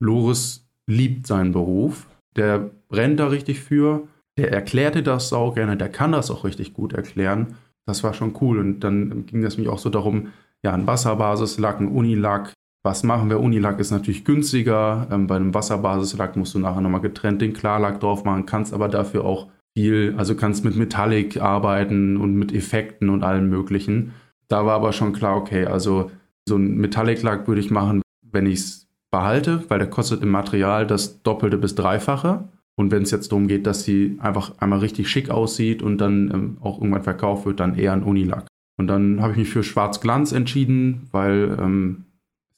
[0.00, 2.06] Loris liebt seinen Beruf.
[2.36, 4.08] Der brennt da richtig für.
[4.36, 5.76] Der erklärte das sau gerne.
[5.76, 7.56] Der kann das auch richtig gut erklären.
[7.86, 8.58] Das war schon cool.
[8.58, 10.28] Und dann ging es mich auch so darum,
[10.62, 12.52] ja, ein Wasserbasislack, ein Unilack,
[12.86, 13.40] was machen wir?
[13.40, 15.08] Unilack ist natürlich günstiger.
[15.10, 18.88] Ähm, bei einem Wasserbasislack musst du nachher nochmal getrennt den Klarlack drauf machen, kannst aber
[18.88, 24.12] dafür auch viel, also kannst mit Metallic arbeiten und mit Effekten und allem Möglichen.
[24.48, 26.10] Da war aber schon klar, okay, also
[26.48, 30.86] so ein Metallic-Lack würde ich machen, wenn ich es behalte, weil der kostet im Material
[30.86, 32.48] das Doppelte bis Dreifache.
[32.78, 36.30] Und wenn es jetzt darum geht, dass sie einfach einmal richtig schick aussieht und dann
[36.32, 38.46] ähm, auch irgendwann verkauft wird, dann eher ein Unilack.
[38.78, 42.04] Und dann habe ich mich für Schwarz Glanz entschieden, weil ähm,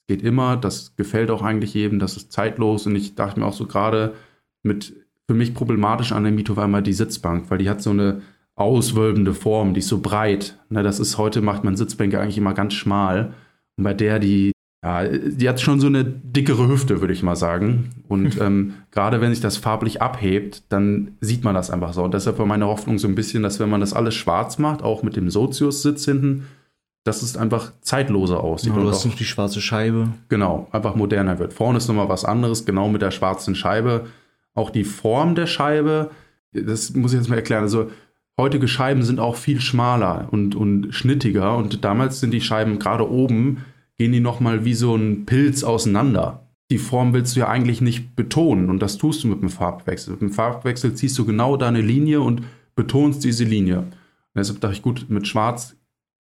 [0.08, 3.52] geht immer, das gefällt auch eigentlich jedem, das ist zeitlos und ich dachte mir auch
[3.52, 4.14] so gerade
[4.62, 4.94] mit
[5.28, 8.22] für mich problematisch an der Mito war immer die Sitzbank, weil die hat so eine
[8.54, 10.58] auswölbende Form, die ist so breit.
[10.70, 13.34] Ne, das ist heute macht man Sitzbänke eigentlich immer ganz schmal
[13.76, 14.52] und bei der die
[14.84, 17.90] ja, die hat schon so eine dickere Hüfte, würde ich mal sagen.
[18.06, 22.04] Und ähm, gerade wenn sich das farblich abhebt, dann sieht man das einfach so.
[22.04, 24.82] Und deshalb war meine Hoffnung so ein bisschen, dass wenn man das alles schwarz macht,
[24.82, 26.46] auch mit dem Sozius-Sitz hinten,
[27.04, 28.72] dass es einfach zeitloser aussieht.
[28.74, 30.10] Ja, du hast noch die schwarze Scheibe.
[30.28, 31.54] Genau, einfach moderner wird.
[31.54, 34.06] Vorne ist nochmal was anderes, genau mit der schwarzen Scheibe.
[34.58, 36.10] Auch die Form der Scheibe,
[36.52, 37.62] das muss ich jetzt mal erklären.
[37.62, 37.92] Also
[38.36, 41.56] heutige Scheiben sind auch viel schmaler und, und schnittiger.
[41.56, 43.58] Und damals sind die Scheiben gerade oben,
[43.96, 46.48] gehen die nochmal wie so ein Pilz auseinander.
[46.72, 50.14] Die Form willst du ja eigentlich nicht betonen und das tust du mit dem Farbwechsel.
[50.14, 52.42] Mit dem Farbwechsel ziehst du genau deine Linie und
[52.74, 53.78] betonst diese Linie.
[53.78, 53.90] Und
[54.34, 55.76] deshalb dachte ich, gut, mit Schwarz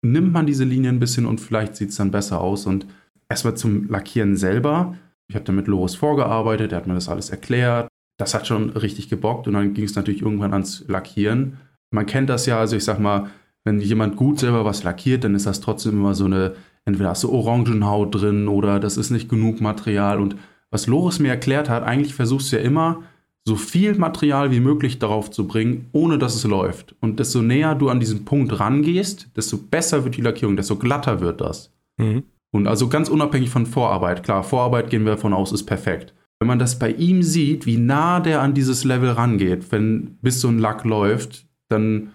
[0.03, 2.67] nimmt man diese Linie ein bisschen und vielleicht sieht es dann besser aus.
[2.67, 2.85] Und
[3.27, 4.95] erstmal zum Lackieren selber.
[5.27, 7.88] Ich habe da mit Loris vorgearbeitet, er hat mir das alles erklärt.
[8.19, 11.57] Das hat schon richtig gebockt und dann ging es natürlich irgendwann ans Lackieren.
[11.89, 13.29] Man kennt das ja, also ich sag mal,
[13.63, 16.55] wenn jemand gut selber was lackiert, dann ist das trotzdem immer so eine,
[16.85, 20.19] entweder hast du Orangenhaut drin oder das ist nicht genug Material.
[20.19, 20.35] Und
[20.69, 23.03] was Loris mir erklärt hat, eigentlich versuchst du ja immer,
[23.45, 26.95] so viel Material wie möglich darauf zu bringen, ohne dass es läuft.
[26.99, 31.21] Und desto näher du an diesen Punkt rangehst, desto besser wird die Lackierung, desto glatter
[31.21, 31.71] wird das.
[31.97, 32.23] Mhm.
[32.51, 34.23] Und also ganz unabhängig von Vorarbeit.
[34.23, 36.13] Klar, Vorarbeit gehen wir davon aus, ist perfekt.
[36.39, 40.41] Wenn man das bei ihm sieht, wie nah der an dieses Level rangeht, wenn bis
[40.41, 42.11] so ein Lack läuft, dann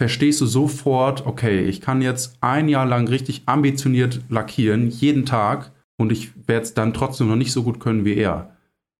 [0.00, 5.72] verstehst du sofort, okay, ich kann jetzt ein Jahr lang richtig ambitioniert lackieren, jeden Tag,
[5.96, 8.56] und ich werde es dann trotzdem noch nicht so gut können wie er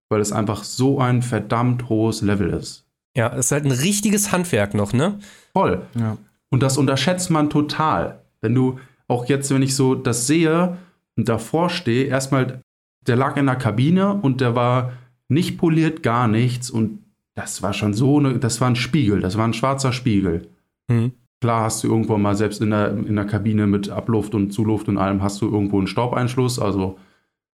[0.08, 2.86] weil es einfach so ein verdammt hohes Level ist.
[3.16, 5.18] Ja, es ist halt ein richtiges Handwerk noch, ne?
[5.52, 5.82] Voll.
[5.98, 6.16] Ja.
[6.50, 8.22] Und das unterschätzt man total.
[8.40, 10.78] Wenn du auch jetzt, wenn ich so das sehe
[11.16, 12.60] und davor stehe, erstmal,
[13.08, 14.92] der lag in der Kabine und der war
[15.28, 17.00] nicht poliert, gar nichts und
[17.34, 20.48] das war schon so, eine, das war ein Spiegel, das war ein schwarzer Spiegel.
[20.88, 21.12] Mhm.
[21.40, 24.88] Klar hast du irgendwo mal selbst in der, in der Kabine mit Abluft und Zuluft
[24.88, 26.58] und allem hast du irgendwo einen Staubeinschluss.
[26.58, 26.98] Also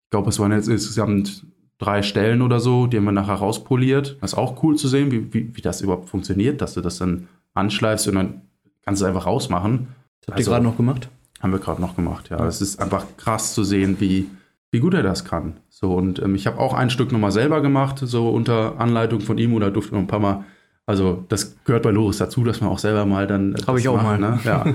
[0.04, 1.44] ich glaube, es waren jetzt insgesamt
[1.78, 4.16] drei Stellen oder so, die haben wir nachher rauspoliert.
[4.22, 6.96] Das ist auch cool zu sehen, wie, wie, wie das überhaupt funktioniert, dass du das
[6.96, 8.40] dann anschleifst und dann
[8.86, 9.88] kannst du es einfach rausmachen.
[10.20, 11.10] Das habt also, ihr gerade noch gemacht?
[11.40, 12.42] Haben wir gerade noch gemacht, ja.
[12.46, 14.30] Es ist einfach krass zu sehen, wie,
[14.74, 15.60] wie gut er das kann.
[15.70, 19.38] So, und ähm, ich habe auch ein Stück nochmal selber gemacht, so unter Anleitung von
[19.38, 20.44] ihm oder durfte noch ein paar Mal.
[20.84, 23.54] Also, das gehört bei Loris dazu, dass man auch selber mal dann.
[23.68, 24.18] Habe ich auch macht, mal.
[24.18, 24.40] Ne?
[24.44, 24.66] Ja.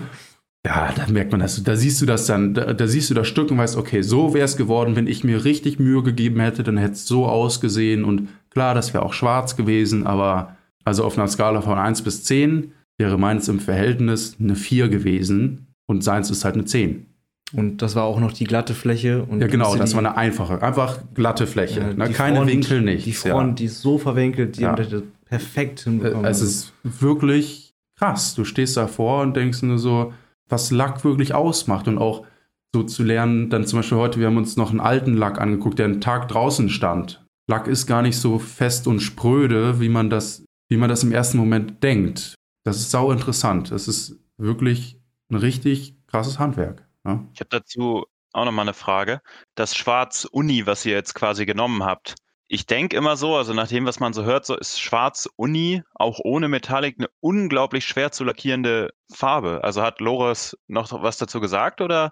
[0.66, 1.64] Ja, da merkt man das.
[1.64, 4.34] Da siehst du das dann, da, da siehst du das Stück und weißt, okay, so
[4.34, 8.04] wäre es geworden, wenn ich mir richtig Mühe gegeben hätte, dann hätte es so ausgesehen.
[8.04, 12.26] Und klar, das wäre auch schwarz gewesen, aber also auf einer Skala von 1 bis
[12.26, 17.06] 10 wäre meins im Verhältnis eine 4 gewesen und seins ist halt eine 10.
[17.54, 19.28] Und das war auch noch die glatte Fläche.
[19.40, 21.80] ja, genau, das war eine einfache, einfach glatte Fläche.
[21.80, 22.10] Ja, ne?
[22.12, 23.06] Keine Front, Winkel, nicht.
[23.06, 23.56] Die Front, ja.
[23.56, 24.70] die ist so verwinkelt, die ja.
[24.70, 26.26] haben das perfekt hinbekommen.
[26.26, 28.36] Es ist wirklich krass.
[28.36, 30.14] Du stehst davor und denkst nur so,
[30.48, 32.26] was Lack wirklich ausmacht und auch
[32.74, 35.80] so zu lernen, dann zum Beispiel heute, wir haben uns noch einen alten Lack angeguckt,
[35.80, 37.26] der einen Tag draußen stand.
[37.48, 41.12] Lack ist gar nicht so fest und spröde, wie man das, wie man das im
[41.12, 42.36] ersten Moment denkt.
[42.64, 43.72] Das ist sau interessant.
[43.72, 45.00] Das ist wirklich
[45.32, 46.88] ein richtig krasses Handwerk.
[47.06, 47.24] Ja?
[47.34, 49.22] Ich habe dazu auch nochmal eine Frage.
[49.56, 52.16] Das Schwarz Uni, was ihr jetzt quasi genommen habt,
[52.52, 55.84] ich denke immer so, also nach dem, was man so hört, so ist Schwarz Uni
[55.94, 59.64] auch ohne Metallic eine unglaublich schwer zu lackierende Farbe.
[59.64, 62.12] Also hat Loris noch was dazu gesagt oder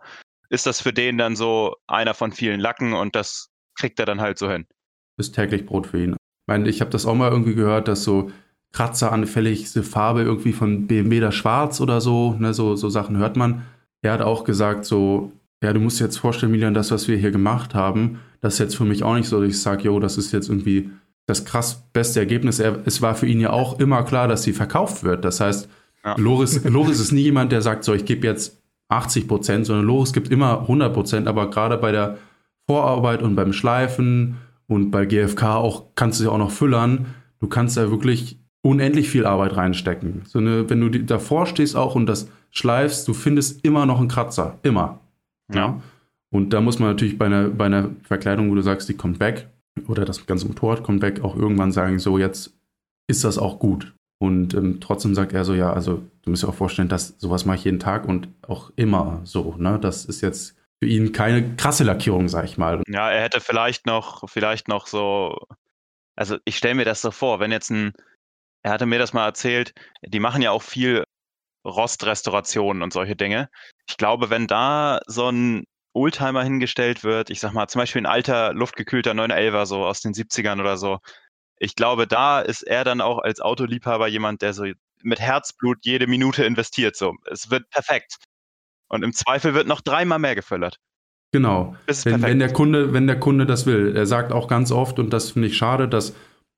[0.49, 4.21] ist das für den dann so einer von vielen Lacken und das kriegt er dann
[4.21, 4.67] halt so hin?
[5.17, 6.11] Ist täglich Brot für ihn.
[6.11, 8.31] Ich meine, ich habe das auch mal irgendwie gehört, dass so
[8.73, 13.65] kratzeranfälligste Farbe irgendwie von BMW da schwarz oder so, ne, so, so Sachen hört man.
[14.07, 17.17] Er hat auch gesagt, so, ja, du musst dir jetzt vorstellen, Milian, das, was wir
[17.17, 19.99] hier gemacht haben, das ist jetzt für mich auch nicht so, dass ich sage, jo,
[19.99, 20.89] das ist jetzt irgendwie
[21.25, 22.59] das krass beste Ergebnis.
[22.59, 25.25] Er, es war für ihn ja auch immer klar, dass sie verkauft wird.
[25.25, 25.67] Das heißt,
[26.05, 26.15] ja.
[26.17, 30.13] Loris, Loris ist nie jemand, der sagt, so, ich gebe jetzt 80 Prozent, sondern Loris
[30.13, 32.17] gibt immer 100 Prozent, aber gerade bei der
[32.65, 37.07] Vorarbeit und beim Schleifen und bei GFK auch kannst du ja auch noch füllern.
[37.39, 40.21] Du kannst da wirklich unendlich viel Arbeit reinstecken.
[40.25, 44.07] So eine, wenn du davor stehst auch und das schleifst, du findest immer noch einen
[44.07, 44.59] Kratzer.
[44.63, 44.99] Immer.
[45.53, 45.81] Ja.
[46.29, 49.19] Und da muss man natürlich bei einer, bei einer Verkleidung, wo du sagst, die kommt
[49.19, 49.47] weg,
[49.87, 52.53] oder das ganze Motorrad kommt weg, auch irgendwann sagen, so jetzt
[53.07, 53.93] ist das auch gut.
[54.19, 57.45] Und ähm, trotzdem sagt er so, ja, also du musst dir auch vorstellen, dass sowas
[57.45, 59.55] mache ich jeden Tag und auch immer so.
[59.57, 59.79] Ne?
[59.79, 62.81] Das ist jetzt für ihn keine krasse Lackierung, sag ich mal.
[62.87, 65.37] Ja, er hätte vielleicht noch, vielleicht noch so,
[66.15, 67.93] also ich stelle mir das so vor, wenn jetzt ein,
[68.63, 71.03] er hatte mir das mal erzählt, die machen ja auch viel
[71.67, 73.49] Rostrestaurationen und solche Dinge.
[73.89, 78.05] Ich glaube, wenn da so ein Oldtimer hingestellt wird, ich sag mal, zum Beispiel ein
[78.05, 80.99] alter, luftgekühlter 911er, so aus den 70ern oder so,
[81.59, 84.65] ich glaube, da ist er dann auch als Autoliebhaber jemand, der so
[85.01, 86.95] mit Herzblut jede Minute investiert.
[86.95, 88.15] So, es wird perfekt.
[88.89, 90.77] Und im Zweifel wird noch dreimal mehr gefüllert.
[91.31, 91.75] Genau.
[92.03, 93.95] Wenn, wenn, der Kunde, wenn der Kunde das will.
[93.95, 96.15] Er sagt auch ganz oft, und das finde ich schade, dass,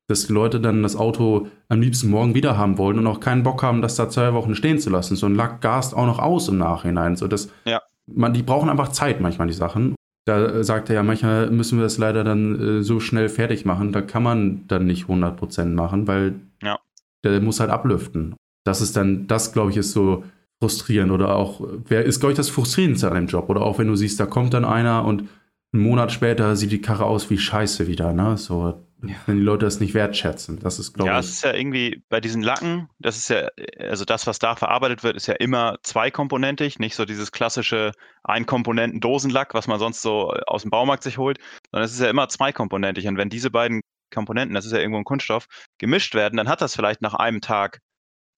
[0.10, 3.43] dass die Leute dann das Auto am liebsten morgen wieder haben wollen und auch keinen
[3.43, 5.15] Bock haben, das da zwei Wochen stehen zu lassen.
[5.15, 7.15] So ein Lack gast auch noch aus im Nachhinein.
[7.15, 7.80] So das, ja.
[8.08, 9.93] man, die brauchen einfach Zeit manchmal, die Sachen.
[10.26, 13.91] Da sagt er ja, manchmal müssen wir das leider dann äh, so schnell fertig machen.
[13.91, 16.80] Da kann man dann nicht 100% machen, weil ja.
[17.24, 18.36] der muss halt ablüften.
[18.65, 20.24] Das ist dann, das glaube ich, ist so
[20.60, 23.48] frustrierend oder auch, wer ist, glaube ich, das Frustrierendste an dem Job.
[23.48, 25.30] Oder auch wenn du siehst, da kommt dann einer und
[25.72, 28.38] einen Monat später sieht die Karre aus wie Scheiße wieder, ne?
[28.38, 29.15] So, ja.
[29.25, 30.59] wenn die Leute das nicht wertschätzen.
[30.59, 31.25] Das ist, glaube ja, ich.
[31.25, 33.47] Ja, es ist ja irgendwie bei diesen Lacken, das ist ja,
[33.79, 37.91] also das, was da verarbeitet wird, ist ja immer zweikomponentig, nicht so dieses klassische
[38.23, 41.39] Ein-Komponenten-Dosenlack, was man sonst so aus dem Baumarkt sich holt,
[41.71, 43.07] sondern es ist ja immer zweikomponentig.
[43.07, 43.81] Und wenn diese beiden
[44.13, 45.45] Komponenten, das ist ja irgendwo ein Kunststoff,
[45.77, 47.79] gemischt werden, dann hat das vielleicht nach einem Tag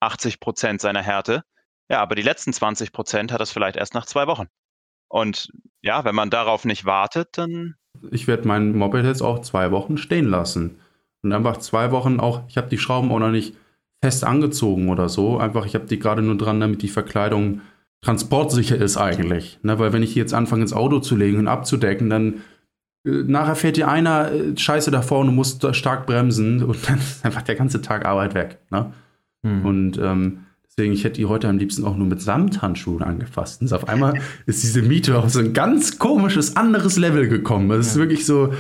[0.02, 1.44] 80 Prozent seiner Härte.
[1.90, 4.48] Ja, aber die letzten 20 Prozent hat das vielleicht erst nach zwei Wochen.
[5.08, 5.50] Und
[5.82, 7.76] ja, wenn man darauf nicht wartet, dann
[8.10, 10.78] ich werde mein Moped jetzt auch zwei Wochen stehen lassen.
[11.24, 13.56] Und einfach zwei Wochen auch, ich habe die Schrauben auch noch nicht
[14.04, 15.38] fest angezogen oder so.
[15.38, 17.62] Einfach, ich habe die gerade nur dran, damit die Verkleidung
[18.02, 19.60] transportsicher ist eigentlich.
[19.62, 22.42] Ne, weil wenn ich die jetzt anfange ins Auto zu legen und abzudecken, dann
[23.06, 26.98] äh, nachher fährt dir einer äh, Scheiße davor und du musst stark bremsen und dann
[26.98, 28.58] ist einfach der ganze Tag Arbeit weg.
[28.72, 28.92] Ne?
[29.44, 29.66] Mhm.
[29.66, 30.46] Und ähm,
[30.82, 33.62] Deswegen, ich hätte die heute am liebsten auch nur mit Samthandschuhen angefasst.
[33.62, 34.16] Und auf einmal
[34.48, 37.70] ist diese Miete auf so ein ganz komisches, anderes Level gekommen.
[37.70, 38.52] Das ist wirklich so.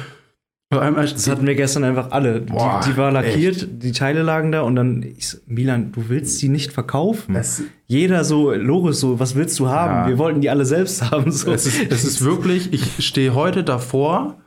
[0.70, 2.42] das hatten wir gestern einfach alle.
[2.42, 3.84] Boah, die, die, war lackiert, echt?
[3.84, 7.34] die Teile lagen da und dann, ich Milan, du willst die nicht verkaufen.
[7.34, 10.04] Das, Jeder so, Loris, so, was willst du haben?
[10.04, 10.08] Ja.
[10.08, 11.32] Wir wollten die alle selbst haben.
[11.32, 11.52] So.
[11.52, 14.38] Es, ist, es ist wirklich, ich stehe heute davor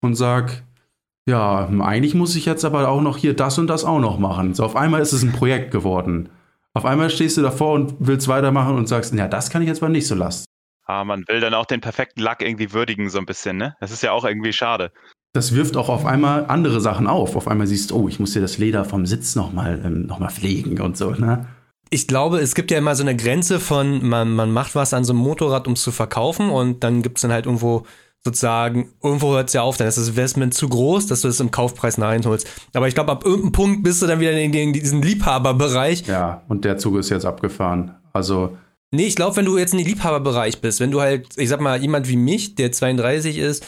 [0.00, 0.64] und sag,
[1.28, 4.54] ja, eigentlich muss ich jetzt aber auch noch hier das und das auch noch machen.
[4.54, 6.28] So auf einmal ist es ein Projekt geworden.
[6.74, 9.82] Auf einmal stehst du davor und willst weitermachen und sagst, ja, das kann ich jetzt
[9.82, 10.46] mal nicht so lassen.
[10.86, 13.76] Ah, man will dann auch den perfekten Lack irgendwie würdigen, so ein bisschen, ne?
[13.80, 14.90] Das ist ja auch irgendwie schade.
[15.32, 17.36] Das wirft auch auf einmal andere Sachen auf.
[17.36, 20.30] Auf einmal siehst du, oh, ich muss dir das Leder vom Sitz nochmal ähm, noch
[20.30, 21.46] pflegen und so, ne?
[21.90, 25.04] Ich glaube, es gibt ja immer so eine Grenze von, man, man macht was an
[25.04, 27.84] so einem Motorrad, um es zu verkaufen und dann gibt es dann halt irgendwo
[28.24, 31.40] sozusagen, irgendwo hört es ja auf, dann ist das Investment zu groß, dass du es
[31.40, 32.46] im Kaufpreis reinholst.
[32.72, 36.06] Aber ich glaube, ab irgendeinem Punkt bist du dann wieder in, in diesen Liebhaberbereich.
[36.06, 37.96] Ja, und der Zug ist jetzt abgefahren.
[38.12, 38.56] Also.
[38.92, 41.60] Nee, ich glaube, wenn du jetzt in den Liebhaberbereich bist, wenn du halt, ich sag
[41.60, 43.64] mal, jemand wie mich, der 32 ist,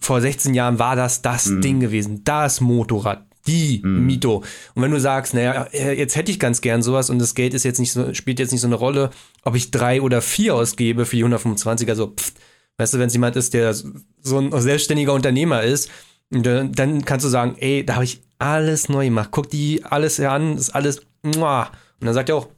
[0.00, 1.60] vor 16 Jahren war das das mm.
[1.60, 4.04] Ding gewesen, das Motorrad, die mm.
[4.04, 4.42] Mito.
[4.74, 7.54] Und wenn du sagst, naja, äh, jetzt hätte ich ganz gern sowas und das Geld
[7.54, 9.10] ist jetzt nicht so, spielt jetzt nicht so eine Rolle,
[9.44, 12.34] ob ich drei oder vier ausgebe für die 125, also pfft,
[12.78, 15.90] Weißt du, wenn es jemand ist, der so ein selbstständiger Unternehmer ist,
[16.30, 19.28] dann kannst du sagen, ey, da habe ich alles neu gemacht.
[19.30, 21.00] Guck die alles an, ist alles.
[21.22, 22.48] Und dann sagt er auch,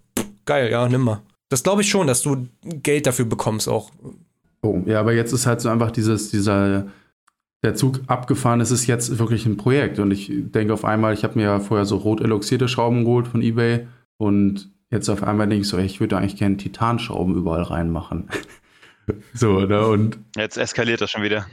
[0.45, 1.23] geil, ja, nimm mal.
[1.49, 3.91] Das glaube ich schon, dass du Geld dafür bekommst auch.
[4.63, 6.87] Oh, ja, aber jetzt ist halt so einfach dieses, dieser,
[7.63, 9.99] der Zug abgefahren, es ist jetzt wirklich ein Projekt.
[9.99, 13.29] Und ich denke auf einmal, ich habe mir ja vorher so rot eloxierte Schrauben geholt
[13.29, 13.87] von Ebay
[14.17, 18.29] und jetzt auf einmal denke ich so, ich würde eigentlich gerne Titanschrauben überall reinmachen.
[19.35, 19.87] so, ne?
[19.87, 21.47] Und Jetzt eskaliert das schon wieder.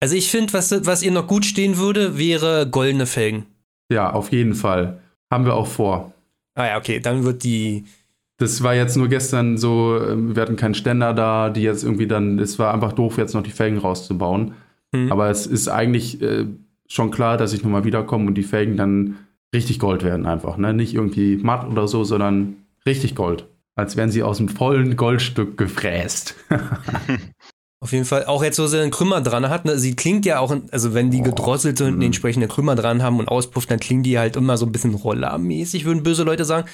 [0.00, 3.46] Also ich finde, was, was ihr noch gut stehen würde, wäre goldene Felgen.
[3.92, 5.00] ja, auf jeden Fall.
[5.30, 6.12] Haben wir auch vor.
[6.54, 7.84] Ah ja, okay, dann wird die.
[8.38, 12.06] Das war jetzt nur gestern so, ähm, wir hatten keinen Ständer da, die jetzt irgendwie
[12.06, 14.54] dann, es war einfach doof, jetzt noch die Felgen rauszubauen.
[14.94, 15.12] Hm.
[15.12, 16.46] Aber es ist eigentlich äh,
[16.88, 19.18] schon klar, dass ich nochmal wiederkomme und die Felgen dann
[19.54, 20.56] richtig Gold werden einfach.
[20.56, 20.72] Ne?
[20.72, 23.46] Nicht irgendwie matt oder so, sondern richtig Gold.
[23.76, 26.34] Als wären sie aus dem vollen Goldstück gefräst.
[27.82, 30.38] Auf jeden Fall, auch jetzt, wo sie einen Krümmer dran hat, ne, sie klingt ja
[30.38, 32.02] auch, also wenn die Oh, gedrosselt sind und mhm.
[32.02, 35.86] entsprechende Krümmer dran haben und auspufft, dann klingen die halt immer so ein bisschen rollermäßig,
[35.86, 36.68] würden böse Leute sagen.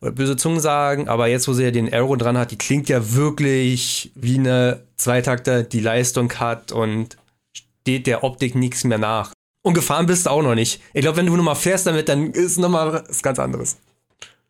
[0.00, 2.88] Oder böse Zungen sagen, aber jetzt, wo sie ja den Arrow dran hat, die klingt
[2.88, 7.18] ja wirklich wie eine Zweitakter, die Leistung hat und
[7.52, 9.32] steht der Optik nichts mehr nach.
[9.62, 10.80] Und gefahren bist du auch noch nicht.
[10.94, 13.76] Ich glaube, wenn du nochmal fährst damit, dann ist nochmal was ganz anderes.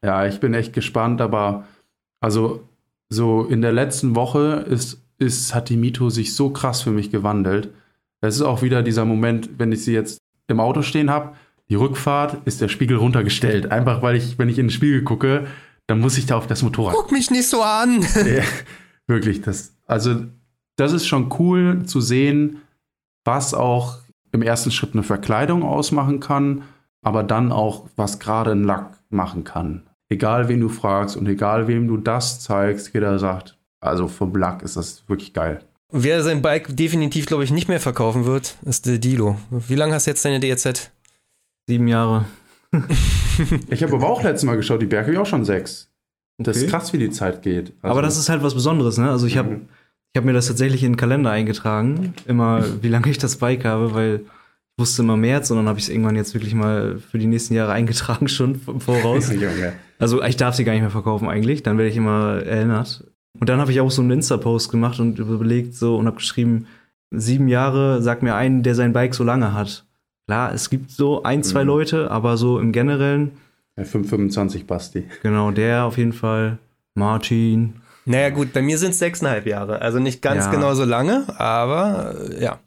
[0.02, 1.64] Ja, ich bin echt gespannt, aber
[2.20, 2.68] also
[3.08, 7.10] so in der letzten Woche ist, ist, hat die Mito sich so krass für mich
[7.10, 7.70] gewandelt.
[8.20, 11.34] Es ist auch wieder dieser Moment, wenn ich sie jetzt im Auto stehen habe,
[11.68, 13.70] die Rückfahrt ist der Spiegel runtergestellt.
[13.70, 15.46] Einfach weil ich, wenn ich in den Spiegel gucke,
[15.86, 16.94] dann muss ich da auf das Motorrad.
[16.94, 18.04] Guck mich nicht so an.
[18.26, 18.44] Ja,
[19.06, 20.26] Wirklich, das, also
[20.76, 22.58] das ist schon cool zu sehen,
[23.24, 23.98] was auch
[24.32, 26.62] im ersten Schritt eine Verkleidung ausmachen kann,
[27.02, 29.87] aber dann auch, was gerade ein Lack machen kann.
[30.10, 34.62] Egal wen du fragst und egal wem du das zeigst, jeder sagt, also vom Lack
[34.62, 35.60] ist das wirklich geil.
[35.92, 39.36] Wer sein Bike definitiv, glaube ich, nicht mehr verkaufen wird, ist der Dilo.
[39.50, 40.90] Wie lange hast du jetzt deine DZ?
[41.68, 42.24] Sieben Jahre.
[43.70, 45.88] Ich habe aber auch letztes Mal geschaut, die Berge habe ich auch schon sechs.
[46.38, 46.66] Das Okay.
[46.66, 47.72] ist krass, wie die Zeit geht.
[47.82, 49.08] Also, Aber das ist halt was Besonderes, ne?
[49.10, 49.68] Also ich habe Mhm.
[50.12, 53.64] ich hab mir das tatsächlich in den Kalender eingetragen, immer wie lange ich das Bike
[53.64, 54.22] habe, weil
[54.78, 57.54] wusste immer März und dann habe ich es irgendwann jetzt wirklich mal für die nächsten
[57.54, 59.30] Jahre eingetragen schon im Voraus.
[60.00, 63.02] Also ich darf sie gar nicht mehr verkaufen eigentlich, dann werde ich immer erinnert.
[63.40, 66.66] Und dann habe ich auch so einen Insta-Post gemacht und überlegt so und habe geschrieben,
[67.10, 69.84] sieben Jahre, sag mir einen, der sein Bike so lange hat.
[70.26, 71.66] Klar, es gibt so ein, zwei Mhm.
[71.68, 73.32] Leute, aber so im Generellen,
[73.76, 75.04] Ja, 525 Basti.
[75.24, 76.58] genau, der auf jeden Fall,
[76.94, 77.74] Martin.
[78.04, 79.82] Naja, gut, bei mir sind es sechseinhalb Jahre.
[79.82, 80.50] Also nicht ganz Ja.
[80.52, 82.58] genau so lange, aber äh, ja.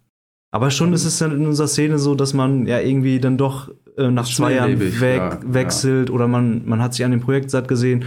[0.52, 3.72] Aber schon ist es dann in unserer Szene so, dass man ja irgendwie dann doch
[3.98, 7.50] äh, nach zwei Jahren weg, ja, wechselt oder man, man hat sich an dem Projekt
[7.50, 8.02] satt gesehen.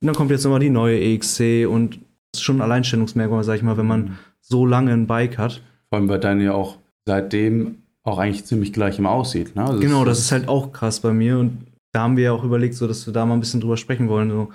[0.00, 1.98] Und dann kommt jetzt nochmal die neue EXC und
[2.32, 5.62] das ist schon ein Alleinstellungsmerkmal, sag ich mal, wenn man so lange ein Bike hat.
[5.88, 9.56] Vor allem, weil deine ja auch seitdem auch eigentlich ziemlich gleich immer aussieht.
[9.56, 9.64] Ne?
[9.64, 12.44] Also Genau, das ist halt auch krass bei mir und da haben wir ja auch
[12.44, 14.30] überlegt, so dass wir da mal ein bisschen drüber sprechen wollen.
[14.30, 14.50] So.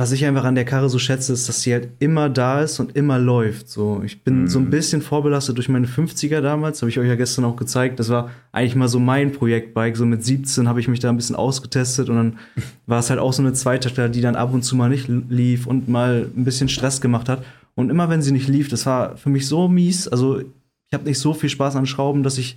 [0.00, 2.80] Was ich einfach an der Karre so schätze, ist, dass sie halt immer da ist
[2.80, 3.68] und immer läuft.
[3.68, 4.48] So, ich bin Mhm.
[4.48, 8.00] so ein bisschen vorbelastet durch meine 50er damals, habe ich euch ja gestern auch gezeigt.
[8.00, 9.96] Das war eigentlich mal so mein Projektbike.
[9.96, 12.38] So mit 17 habe ich mich da ein bisschen ausgetestet und dann
[12.86, 15.66] war es halt auch so eine Zweitakter, die dann ab und zu mal nicht lief
[15.66, 17.44] und mal ein bisschen Stress gemacht hat.
[17.74, 20.08] Und immer wenn sie nicht lief, das war für mich so mies.
[20.08, 22.56] Also ich habe nicht so viel Spaß an Schrauben, dass ich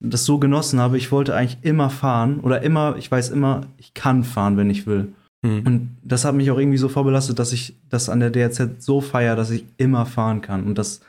[0.00, 0.96] das so genossen habe.
[0.96, 4.86] Ich wollte eigentlich immer fahren oder immer, ich weiß immer, ich kann fahren, wenn ich
[4.86, 5.08] will.
[5.44, 5.66] Hm.
[5.66, 9.00] Und das hat mich auch irgendwie so vorbelastet, dass ich das an der DRZ so
[9.00, 11.00] feier, dass ich immer fahren kann und dass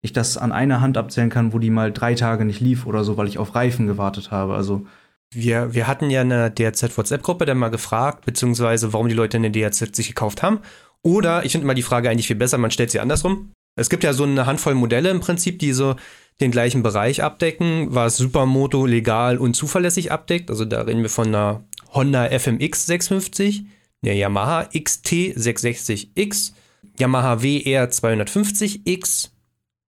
[0.00, 3.04] ich das an einer Hand abzählen kann, wo die mal drei Tage nicht lief oder
[3.04, 4.54] so, weil ich auf Reifen gewartet habe.
[4.54, 4.86] Also
[5.30, 9.96] Wir, wir hatten ja eine DRZ-WhatsApp-Gruppe dann mal gefragt, beziehungsweise warum die Leute eine DRZ
[9.96, 10.60] sich gekauft haben.
[11.02, 13.50] Oder ich finde mal die Frage eigentlich viel besser, man stellt sie andersrum.
[13.76, 15.96] Es gibt ja so eine Handvoll Modelle im Prinzip, die so
[16.40, 20.50] den gleichen Bereich abdecken, was Supermoto legal und zuverlässig abdeckt.
[20.50, 23.66] Also da reden wir von einer Honda FMX 650,
[24.04, 26.52] der Yamaha XT 660X,
[26.98, 29.30] Yamaha WR 250X,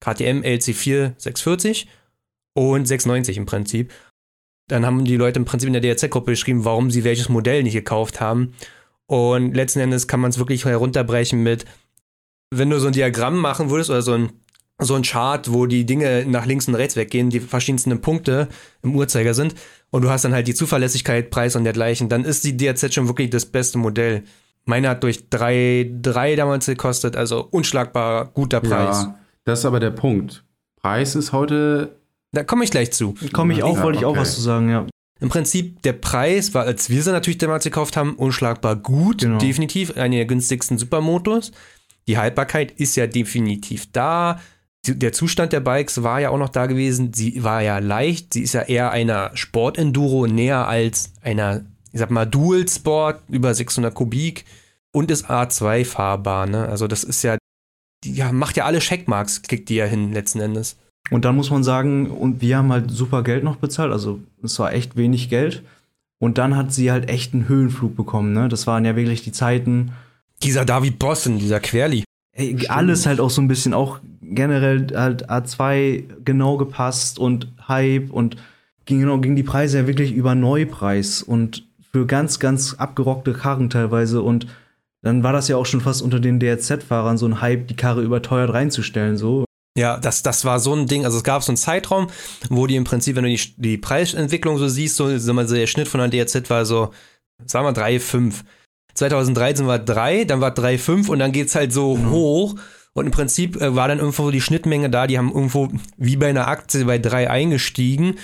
[0.01, 1.89] KTM LC4 640
[2.55, 3.93] und 690 im Prinzip.
[4.69, 7.75] Dann haben die Leute im Prinzip in der DRZ-Gruppe geschrieben, warum sie welches Modell nicht
[7.75, 8.55] gekauft haben.
[9.07, 11.65] Und letzten Endes kann man es wirklich herunterbrechen mit,
[12.51, 14.33] wenn du so ein Diagramm machen würdest oder so ein,
[14.79, 18.49] so ein Chart, wo die Dinge nach links und rechts weggehen, die verschiedensten Punkte
[18.83, 19.55] im Uhrzeiger sind
[19.91, 23.09] und du hast dann halt die Zuverlässigkeit, Preis und dergleichen, dann ist die DRZ schon
[23.09, 24.25] wirklich das beste Modell.
[24.65, 29.05] Meine hat durch drei, drei damals gekostet, also unschlagbar guter Preis.
[29.05, 30.45] Ja, das ist aber der Punkt.
[30.81, 31.97] Preis ist heute.
[32.33, 33.15] Da komme ich gleich zu.
[33.33, 34.21] komme ich auch, Ja, wollte ich auch okay.
[34.21, 34.87] was zu sagen, ja.
[35.19, 39.23] Im Prinzip, der Preis war, als wir sie natürlich damals gekauft haben, unschlagbar gut.
[39.23, 39.39] Genau.
[39.39, 41.53] Definitiv eine der günstigsten Supermotos.
[42.07, 44.41] Die Haltbarkeit ist ja definitiv da.
[44.89, 47.13] Der Zustand der Bikes war ja auch noch da gewesen.
[47.13, 48.35] Sie war ja leicht.
[48.35, 51.63] Sie ist ja eher einer Sport-Enduro näher als einer,
[51.93, 54.45] ich sag mal, Dual-Sport über 600 Kubik.
[54.93, 56.47] und ist A2 fahrbar.
[56.47, 56.67] Ne?
[56.69, 57.37] Also das ist ja,
[58.03, 60.77] die ja, macht ja alle Checkmarks, kriegt die ja hin letzten Endes.
[61.11, 64.59] Und dann muss man sagen, und wir haben halt super Geld noch bezahlt, also es
[64.59, 65.63] war echt wenig Geld.
[66.19, 68.49] Und dann hat sie halt echt einen Höhenflug bekommen, ne?
[68.49, 69.93] Das waren ja wirklich die Zeiten.
[70.43, 72.05] Dieser David Bossen, dieser Querli.
[72.33, 74.01] Ey, alles halt auch so ein bisschen, auch
[74.35, 78.37] generell halt A2 genau gepasst und Hype und
[78.85, 83.71] ging genau, ging die Preise ja wirklich über Neupreis und für ganz, ganz abgerockte Karren
[83.71, 84.47] teilweise und
[85.03, 88.03] dann war das ja auch schon fast unter den DRZ-Fahrern so ein Hype, die Karre
[88.03, 89.45] überteuert reinzustellen, so.
[89.79, 91.05] Ja, das, das war so ein Ding.
[91.05, 92.09] Also es gab so einen Zeitraum,
[92.49, 95.87] wo die im Prinzip, wenn du die, die Preisentwicklung so siehst, so, so der Schnitt
[95.87, 96.93] von der DRZ war so,
[97.45, 98.43] sagen wir 3,5.
[98.95, 102.11] 2013 war 3, dann war 3,5 und dann geht's halt so mhm.
[102.11, 102.55] hoch.
[102.97, 105.69] Und im Prinzip äh, war dann irgendwo die Schnittmenge da, die haben irgendwo
[105.99, 108.15] wie bei einer Aktie bei 3 eingestiegen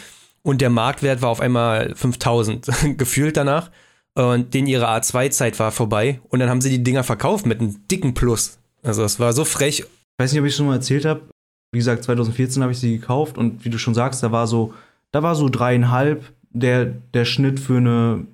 [0.41, 2.66] und der Marktwert war auf einmal 5000
[2.99, 3.70] gefühlt danach.
[4.14, 7.87] Und den ihre A2-Zeit war vorbei und dann haben sie die Dinger verkauft mit einem
[7.89, 8.59] dicken Plus.
[8.83, 9.81] Also es war so frech.
[9.81, 9.87] Ich
[10.18, 11.23] weiß nicht, ob ich es schon mal erzählt habe.
[11.70, 14.73] Wie gesagt, 2014 habe ich sie gekauft und wie du schon sagst, da war so,
[15.12, 18.27] da war so dreieinhalb der, der Schnitt für eine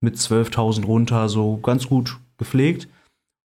[0.00, 2.88] mit 12.000 runter, so ganz gut gepflegt.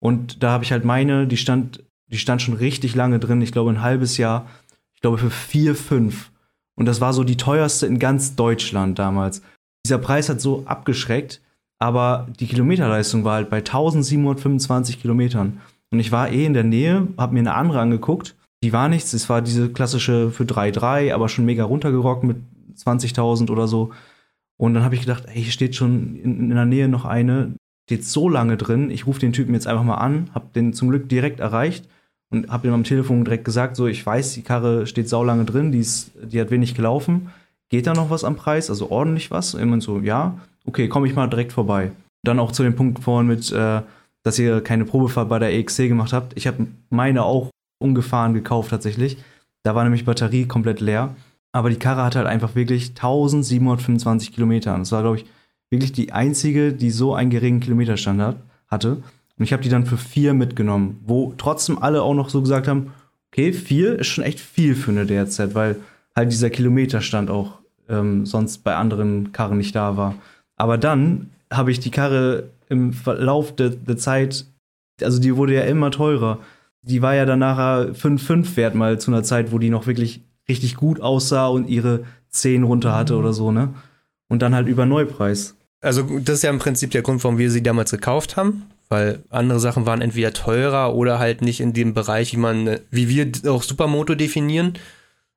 [0.00, 3.52] Und da habe ich halt meine, die stand, die stand schon richtig lange drin, ich
[3.52, 4.46] glaube ein halbes Jahr,
[4.94, 6.30] ich glaube für 4, 5.
[6.76, 9.42] Und das war so die teuerste in ganz Deutschland damals.
[9.84, 11.40] Dieser Preis hat so abgeschreckt,
[11.78, 15.60] aber die Kilometerleistung war halt bei 1725 Kilometern.
[15.90, 19.12] Und ich war eh in der Nähe, habe mir eine andere angeguckt die war nichts.
[19.12, 22.38] Es war diese klassische für 3-3, aber schon mega runtergerockt mit
[22.76, 23.92] 20.000 oder so.
[24.56, 27.54] Und dann habe ich gedacht, ey, hier steht schon in, in, der Nähe noch eine,
[27.88, 28.90] steht so lange drin.
[28.90, 31.88] Ich rufe den Typen jetzt einfach mal an, habe den zum Glück direkt erreicht
[32.36, 35.44] und habe ihm am Telefon direkt gesagt, so, ich weiß, die Karre steht sau lange
[35.44, 37.30] drin, die, ist, die hat wenig gelaufen.
[37.68, 38.70] Geht da noch was am Preis?
[38.70, 39.54] Also ordentlich was?
[39.54, 41.92] Und immer so, ja, okay, komme ich mal direkt vorbei.
[42.22, 43.82] Dann auch zu dem Punkt vorhin mit, äh,
[44.22, 46.36] dass ihr keine Probefahrt bei der EXC gemacht habt.
[46.36, 49.16] Ich habe meine auch ungefahren gekauft tatsächlich.
[49.62, 51.14] Da war nämlich Batterie komplett leer.
[51.52, 54.76] Aber die Karre hatte halt einfach wirklich 1725 Kilometer.
[54.76, 55.26] Das war, glaube ich,
[55.70, 58.36] wirklich die einzige, die so einen geringen Kilometerstand hat,
[58.68, 59.02] hatte.
[59.38, 62.68] Und ich habe die dann für vier mitgenommen, wo trotzdem alle auch noch so gesagt
[62.68, 62.92] haben,
[63.30, 65.76] okay, vier ist schon echt viel für eine DRZ, weil
[66.14, 67.58] halt dieser Kilometerstand auch
[67.88, 70.14] ähm, sonst bei anderen Karren nicht da war.
[70.56, 74.46] Aber dann habe ich die Karre im Verlauf der, der Zeit,
[75.02, 76.38] also die wurde ja immer teurer
[76.86, 80.22] die war ja dann nachher 5-5 wert mal zu einer Zeit, wo die noch wirklich
[80.48, 83.18] richtig gut aussah und ihre 10 runter hatte mhm.
[83.18, 83.74] oder so, ne?
[84.28, 85.54] Und dann halt über Neupreis.
[85.80, 89.22] Also, das ist ja im Prinzip der Grund, warum wir sie damals gekauft haben, weil
[89.30, 93.50] andere Sachen waren entweder teurer oder halt nicht in dem Bereich, wie man, wie wir
[93.50, 94.74] auch Supermoto definieren.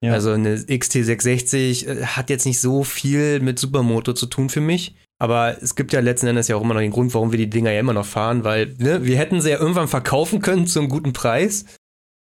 [0.02, 0.14] Ja.
[0.14, 4.96] Also eine XT660 äh, hat jetzt nicht so viel mit Supermoto zu tun für mich.
[5.22, 7.50] Aber es gibt ja letzten Endes ja auch immer noch den Grund, warum wir die
[7.50, 10.80] Dinger ja immer noch fahren, weil ne, wir hätten sie ja irgendwann verkaufen können zu
[10.80, 11.66] einem guten Preis.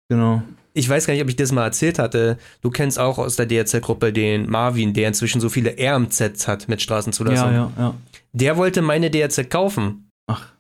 [0.09, 0.43] Genau.
[0.72, 2.39] Ich weiß gar nicht, ob ich das mal erzählt hatte.
[2.62, 6.81] Du kennst auch aus der DRZ-Gruppe den Marvin, der inzwischen so viele RMZs hat mit
[6.81, 7.53] Straßenzulassung.
[7.53, 7.95] Ja, ja, ja.
[8.33, 10.11] Der wollte meine DRZ kaufen.
[10.27, 10.53] Ach.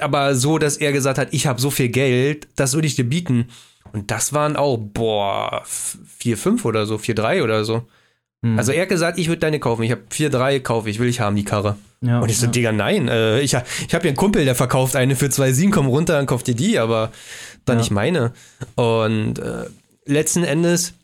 [0.00, 3.08] Aber so, dass er gesagt hat, ich habe so viel Geld, das würde ich dir
[3.08, 3.48] bieten.
[3.92, 7.86] Und das waren auch, boah, 4,5 oder so, 4,3 oder so.
[8.44, 8.58] Hm.
[8.58, 9.82] Also er hat gesagt, ich würde deine kaufen.
[9.84, 11.76] Ich habe 4,3 kaufe ich, will ich haben, die Karre.
[12.00, 12.52] Ja, und ich so, ja.
[12.52, 13.08] Digga, nein.
[13.08, 16.26] Äh, ich ich habe hier einen Kumpel, der verkauft eine für 2,7, komm runter, dann
[16.26, 17.12] kauft ihr die, aber
[17.64, 17.82] dann ja.
[17.82, 18.32] nicht meine.
[18.74, 19.66] Und äh,
[20.04, 20.94] letzten Endes,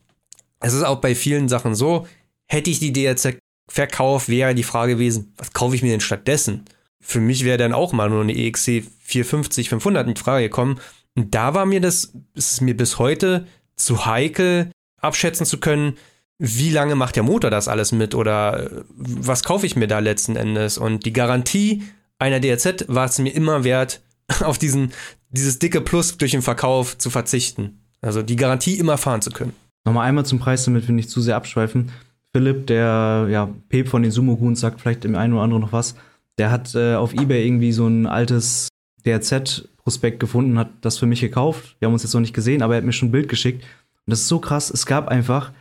[0.61, 2.07] es ist auch bei vielen Sachen so,
[2.47, 3.38] hätte ich die DRZ
[3.68, 6.64] verkauft, wäre die Frage gewesen, was kaufe ich mir denn stattdessen?
[7.01, 10.79] Für mich wäre dann auch mal nur eine EXC 450, 500 in Frage gekommen.
[11.17, 13.47] Und da war mir das, ist es mir bis heute
[13.77, 14.71] zu heikel,
[15.01, 15.97] abschätzen zu können,
[16.39, 19.99] wie lange macht der Motor das alles mit oder äh, was kaufe ich mir da
[19.99, 20.79] letzten Endes?
[20.79, 21.83] Und die Garantie
[22.19, 24.01] einer DRZ war es mir immer wert,
[24.41, 24.93] auf diesen,
[25.31, 27.81] dieses dicke Plus durch den Verkauf zu verzichten.
[28.01, 29.53] Also die Garantie immer fahren zu können.
[29.85, 31.91] Nochmal einmal zum Preis, damit wir nicht zu sehr abschweifen.
[32.35, 35.73] Philipp, der ja, Pep von den Sumo Goons sagt vielleicht im einen oder anderen noch
[35.73, 35.95] was.
[36.41, 38.70] Der hat äh, auf Ebay irgendwie so ein altes
[39.05, 41.76] DRZ-Prospekt gefunden, hat das für mich gekauft.
[41.78, 43.62] Wir haben uns jetzt noch nicht gesehen, aber er hat mir schon ein Bild geschickt.
[43.62, 44.70] Und das ist so krass.
[44.70, 45.53] Es gab einfach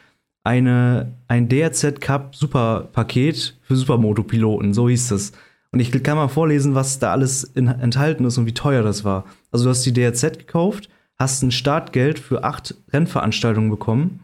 [0.45, 5.33] eine, ein DRZ Cup Superpaket für Supermoto-Piloten, so hieß es.
[5.73, 9.03] Und ich kann mal vorlesen, was da alles in, enthalten ist und wie teuer das
[9.03, 9.25] war.
[9.51, 14.21] Also du hast die DRZ gekauft, hast ein Startgeld für acht Rennveranstaltungen bekommen,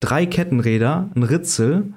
[0.00, 1.92] drei Kettenräder, ein Ritzel,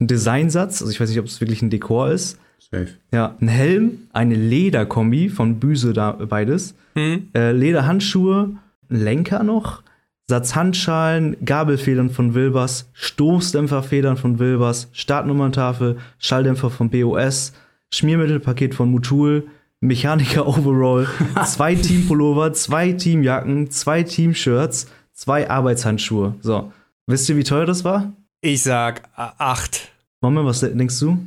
[0.00, 2.38] ein Designsatz, also ich weiß nicht, ob es wirklich ein Dekor ist.
[2.60, 2.88] Safe.
[3.12, 7.28] Ja, ein Helm, eine Lederkombi von Büse da beides, mhm.
[7.34, 8.50] äh, Lederhandschuhe,
[8.90, 9.82] ein Lenker noch,
[10.28, 17.52] Satz Handschalen, Gabelfedern von Wilbers, Stoßdämpferfedern von Wilbers, Startnummerntafel, Schalldämpfer von BOS,
[17.92, 19.48] Schmiermittelpaket von Mutul,
[19.80, 21.08] Mechaniker-Overall,
[21.46, 26.34] zwei Teampullover, zwei Teamjacken, zwei Teamshirts, zwei Arbeitshandschuhe.
[26.42, 26.72] So.
[27.06, 28.12] Wisst ihr, wie teuer das war?
[28.40, 29.90] Ich sag acht.
[30.20, 31.18] Moment, was denkst du?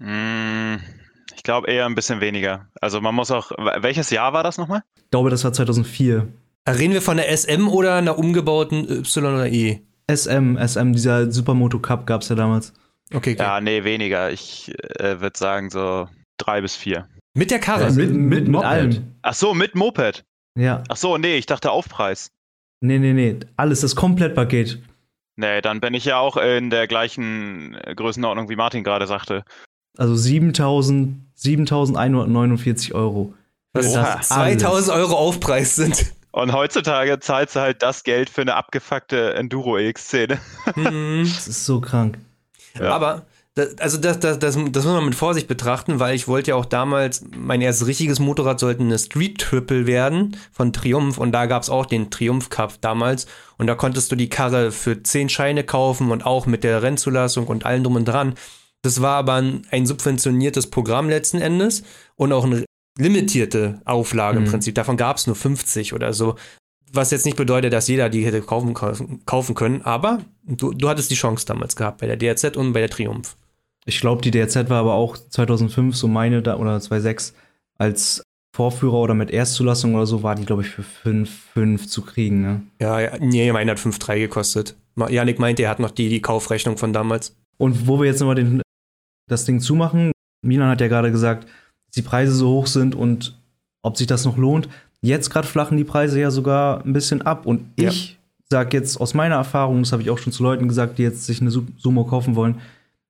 [0.00, 0.76] Mm,
[1.36, 2.66] Ich glaube eher ein bisschen weniger.
[2.80, 3.52] Also man muss auch.
[3.80, 4.82] Welches Jahr war das nochmal?
[4.96, 6.26] Ich glaube, das war 2004.
[6.68, 9.80] Reden wir von der SM oder einer umgebauten Y oder E?
[10.10, 12.72] SM, SM, dieser Supermoto Cup gab es ja damals.
[13.12, 13.42] Okay, okay.
[13.42, 14.30] Ja, nee, weniger.
[14.30, 17.08] Ich äh, würde sagen so drei bis vier.
[17.34, 17.90] Mit der Karre.
[17.92, 18.66] mit- mit Moped.
[18.66, 19.14] allem.
[19.22, 20.24] Ach so, mit Moped.
[20.58, 20.82] Ja.
[20.88, 22.30] Ach so, nee, ich dachte Aufpreis.
[22.80, 23.38] Nee, nee, nee.
[23.56, 24.80] Alles, das Komplettpaket.
[25.36, 29.44] Nee, dann bin ich ja auch in der gleichen äh, Größenordnung, wie Martin gerade sagte.
[29.96, 33.34] Also 7000, 7149 Euro.
[33.72, 34.16] Was Oha.
[34.16, 36.12] Das 2000 Euro Aufpreis sind.
[36.32, 40.38] Und heutzutage zahlst du halt das Geld für eine abgefuckte Enduro-EX-Szene.
[40.76, 41.24] Mhm.
[41.24, 42.18] Das ist so krank.
[42.78, 42.92] Ja.
[42.92, 46.50] Aber, das, also das, das, das, das muss man mit Vorsicht betrachten, weil ich wollte
[46.50, 51.32] ja auch damals, mein erstes richtiges Motorrad sollte eine Street Triple werden von Triumph und
[51.32, 53.26] da gab es auch den Triumph Cup damals
[53.58, 57.48] und da konntest du die Karre für 10 Scheine kaufen und auch mit der Rennzulassung
[57.48, 58.34] und allem drum und dran.
[58.82, 61.82] Das war aber ein, ein subventioniertes Programm letzten Endes
[62.16, 62.64] und auch eine
[62.98, 64.48] limitierte Auflage im Mhm.
[64.50, 64.74] Prinzip.
[64.74, 66.36] Davon gab es nur 50 oder so.
[66.92, 70.88] Was jetzt nicht bedeutet, dass jeder die hätte kaufen, kaufen, kaufen können, aber du, du
[70.88, 73.36] hattest die Chance damals gehabt bei der DRZ und bei der Triumph.
[73.86, 77.32] Ich glaube, die DRZ war aber auch 2005, so meine, da, oder 2006,
[77.78, 78.22] als
[78.54, 82.42] Vorführer oder mit Erstzulassung oder so, war die, glaube ich, für 5,5 zu kriegen.
[82.42, 82.62] Ne?
[82.80, 84.76] Ja, ja nee, meine hat 5,3 gekostet.
[85.08, 87.36] Janik meinte, er hat noch die, die Kaufrechnung von damals.
[87.56, 88.60] Und wo wir jetzt nochmal den,
[89.30, 90.12] das Ding zumachen,
[90.42, 93.36] Milan hat ja gerade gesagt, dass die Preise so hoch sind und
[93.82, 94.68] ob sich das noch lohnt.
[95.02, 97.46] Jetzt gerade flachen die Preise ja sogar ein bisschen ab.
[97.46, 97.88] Und Ja.
[97.88, 98.18] ich
[98.50, 101.24] sage jetzt aus meiner Erfahrung, das habe ich auch schon zu Leuten gesagt, die jetzt
[101.26, 102.56] sich eine Su- Sumo kaufen wollen,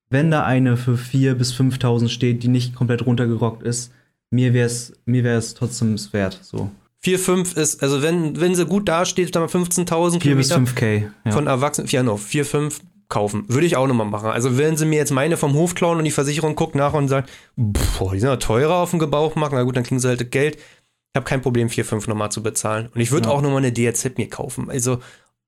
[0.09, 3.91] wenn da eine für 4.000 bis 5.000 steht, die nicht komplett runtergerockt ist,
[4.29, 6.39] mir wäre es mir wär's trotzdem wert.
[6.41, 6.69] So
[7.03, 11.03] 4,5 ist, also wenn, wenn sie gut dasteht, dann mal 15.000 4 bis Kilometer 5K.
[11.25, 11.31] Ja.
[11.31, 12.79] von Erwachsenen, ja, no, 4, 5
[13.11, 13.43] kaufen.
[13.47, 14.31] Würde ich auch nochmal machen.
[14.31, 17.07] Also wenn sie mir jetzt meine vom Hof klauen und die Versicherung guckt nach und
[17.07, 20.21] sagt, boah, die sind ja teurer auf dem Gebrauchmarkt, na gut, dann kriegen sie halt
[20.21, 20.55] das Geld.
[20.55, 22.89] Ich habe kein Problem, 4, 5 nochmal zu bezahlen.
[22.95, 23.33] Und ich würde Ja.
[23.35, 24.71] auch nochmal eine DRZ mir kaufen.
[24.71, 24.97] Also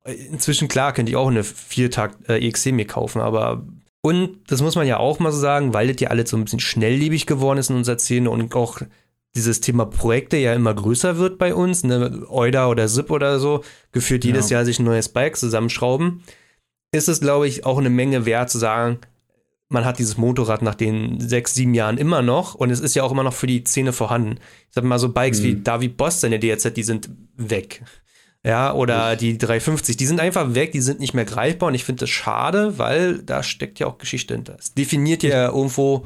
[0.05, 3.63] äh, inzwischen, klar, könnte ich auch eine Viertakt äh, EXC mir kaufen, aber
[4.05, 6.43] und das muss man ja auch mal so sagen, weil das ja alles so ein
[6.43, 8.81] bisschen schnelllebig geworden ist in unserer Szene und auch
[9.35, 13.63] dieses Thema Projekte ja immer größer wird bei uns, ne, Euda oder SIP oder so,
[13.93, 14.57] gefühlt jedes Ja.
[14.57, 16.21] Jahr sich ein neues Bike zusammenschrauben,
[16.93, 18.99] ist es, glaube ich, auch eine Menge wert zu sagen,
[19.69, 23.03] man hat dieses Motorrad nach den sechs, sieben Jahren immer noch und es ist ja
[23.03, 24.37] auch immer noch für die Szene vorhanden.
[24.69, 25.43] Ich sag mal, so Bikes Mhm.
[25.43, 27.83] wie David Boss, seine DRZ, die sind weg.
[28.45, 31.85] Ja, oder die 350, die sind einfach weg, die sind nicht mehr greifbar und ich
[31.85, 34.57] finde das schade, weil da steckt ja auch Geschichte hinter.
[34.59, 36.05] Es definiert ja irgendwo,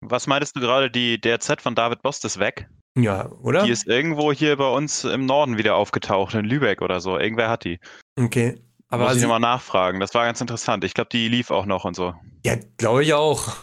[0.00, 2.68] Was meintest du gerade, die DRZ von David Bost ist weg?
[2.96, 3.62] ja, oder?
[3.64, 7.18] Die ist irgendwo hier bei uns im Norden wieder aufgetaucht, in Lübeck oder so.
[7.18, 7.78] Irgendwer hat die.
[8.18, 8.58] Okay.
[8.90, 10.00] Aber Muss ich sie, nochmal nachfragen.
[10.00, 10.84] Das war ganz interessant.
[10.84, 12.14] Ich glaube, die lief auch noch und so.
[12.44, 13.54] ja, glaube ich auch.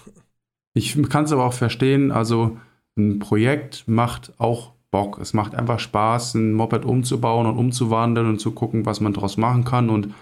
[0.74, 2.58] Ich kann es aber auch verstehen, also
[2.98, 5.20] ein Projekt macht auch Bock.
[5.20, 9.38] Es macht einfach Spaß, ein Moped umzubauen und umzuwandeln und zu gucken, was man daraus
[9.38, 9.90] machen kann.
[9.90, 10.14] Und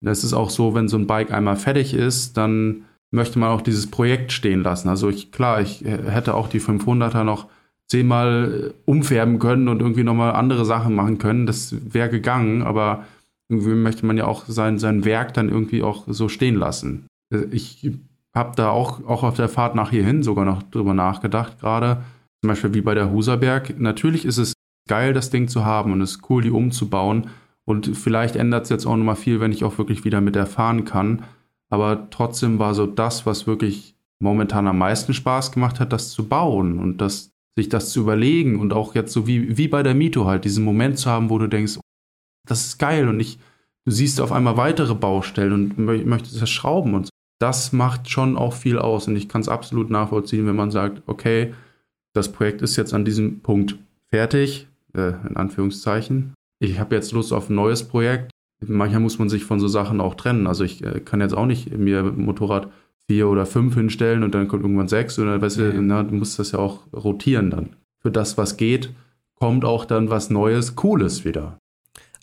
[0.00, 3.60] das ist auch so, wenn so ein Bike einmal fertig ist, dann möchte man auch
[3.60, 4.88] dieses Projekt stehen lassen.
[4.88, 7.46] Also ich, klar, ich hätte auch die 500er noch
[7.86, 11.46] zehnmal umfärben können und irgendwie nochmal andere Sachen machen können.
[11.46, 13.04] Das wäre gegangen, aber
[13.48, 17.06] irgendwie möchte man ja auch sein, sein Werk dann irgendwie auch so stehen lassen.
[17.50, 17.90] Ich
[18.34, 22.02] habe da auch, auch auf der Fahrt nach hierhin sogar noch drüber nachgedacht, gerade
[22.40, 23.78] zum Beispiel wie bei der Huserberg.
[23.78, 24.52] Natürlich ist es
[24.88, 27.28] geil, das Ding zu haben und es ist cool, die umzubauen.
[27.64, 30.46] Und vielleicht ändert es jetzt auch nochmal viel, wenn ich auch wirklich wieder mit der
[30.46, 31.24] fahren kann.
[31.70, 36.26] Aber trotzdem war so das, was wirklich momentan am meisten Spaß gemacht hat, das zu
[36.26, 39.94] bauen und das, sich das zu überlegen und auch jetzt so wie, wie bei der
[39.94, 41.78] Mito halt, diesen Moment zu haben, wo du denkst,
[42.48, 43.38] das ist geil und ich,
[43.84, 47.10] du siehst auf einmal weitere Baustellen und mö- möchtest das schrauben und so.
[47.40, 51.02] Das macht schon auch viel aus und ich kann es absolut nachvollziehen, wenn man sagt,
[51.06, 51.54] okay,
[52.14, 53.76] das Projekt ist jetzt an diesem Punkt
[54.10, 56.34] fertig, äh, in Anführungszeichen.
[56.58, 58.32] Ich habe jetzt Lust auf ein neues Projekt.
[58.66, 60.48] Manchmal muss man sich von so Sachen auch trennen.
[60.48, 62.68] Also ich äh, kann jetzt auch nicht mir Motorrad
[63.06, 65.78] vier oder fünf hinstellen und dann kommt irgendwann sechs oder weißt du, Nee.
[65.80, 67.76] na, du musst das ja auch rotieren dann.
[68.02, 68.92] Für das, was geht,
[69.36, 71.56] kommt auch dann was Neues, Cooles wieder.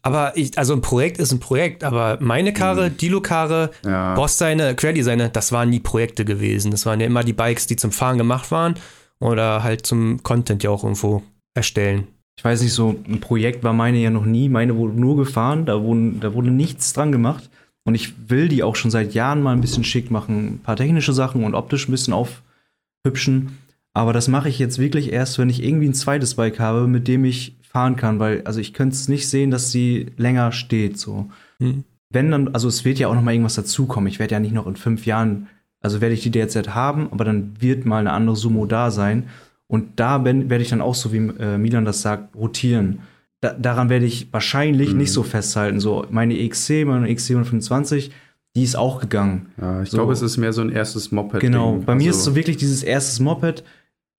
[0.06, 2.98] Aber ich, also ein Projekt ist ein Projekt, aber meine Karre, Mhm.
[2.98, 4.14] Dilo-Karre, Ja.
[4.14, 6.70] Boss seine, Querdy seine, das waren nie Projekte gewesen.
[6.70, 8.76] Das waren ja immer die Bikes, die zum Fahren gemacht waren
[9.20, 11.24] oder halt zum Content ja auch irgendwo
[11.56, 12.06] erstellen.
[12.38, 14.48] Ich weiß nicht, so ein Projekt war meine ja noch nie.
[14.48, 17.50] Meine wurde nur gefahren, da, wurden, da wurde nichts dran gemacht.
[17.84, 20.56] Und ich will die auch schon seit Jahren mal ein bisschen schick machen.
[20.56, 23.58] Ein paar technische Sachen und optisch ein bisschen aufhübschen.
[23.94, 27.08] Aber das mache ich jetzt wirklich erst, wenn ich irgendwie ein zweites Bike habe, mit
[27.08, 30.98] dem ich fahren kann, weil also ich könnte es nicht sehen, dass sie länger steht.
[30.98, 31.30] So.
[31.60, 31.84] Hm.
[32.10, 34.08] Wenn dann, also es wird ja auch noch mal irgendwas dazukommen.
[34.08, 35.48] Ich werde ja nicht noch in fünf Jahren,
[35.82, 39.24] also werde ich die DRZ haben, aber dann wird mal eine andere Sumo da sein.
[39.68, 43.00] Und da werde ich dann auch, so wie äh, Milan das sagt, rotieren.
[43.42, 45.00] Da, daran werde ich wahrscheinlich Mhm.
[45.00, 45.82] nicht so festhalten.
[45.82, 48.12] So, meine EXC, meine XC 125,
[48.56, 49.48] die ist auch gegangen.
[49.60, 49.98] Ja, ich So.
[49.98, 51.42] glaube, es ist mehr so ein erstes Moped.
[51.42, 51.82] Genau.
[51.86, 53.64] Bei mir ist so wirklich dieses erstes Moped.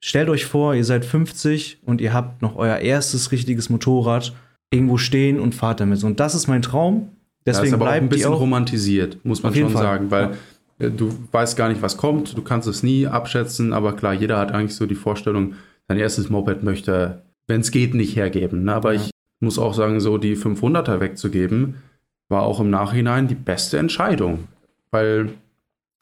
[0.06, 4.36] Stellt euch vor, ihr seid 50 und ihr habt noch euer erstes richtiges Motorrad
[4.70, 6.04] irgendwo stehen und fahrt damit.
[6.04, 7.08] Und das ist mein Traum.
[7.44, 8.38] Das ist Deswegen aber auch ein bleiben bisschen auch.
[8.38, 9.82] romantisiert, muss man schon Fall.
[9.82, 10.36] sagen, weil
[10.78, 14.38] äh, du weißt gar nicht, was kommt, du kannst es nie abschätzen, aber klar, jeder
[14.38, 15.54] hat eigentlich so die Vorstellung,
[15.88, 18.62] sein erstes Moped möchte, wenn es geht, nicht hergeben.
[18.62, 18.74] Ne?
[18.74, 19.00] Aber Ja.
[19.00, 21.82] ich muss auch sagen, so die 500er wegzugeben,
[22.28, 24.46] war auch im Nachhinein die beste Entscheidung,
[24.92, 25.30] weil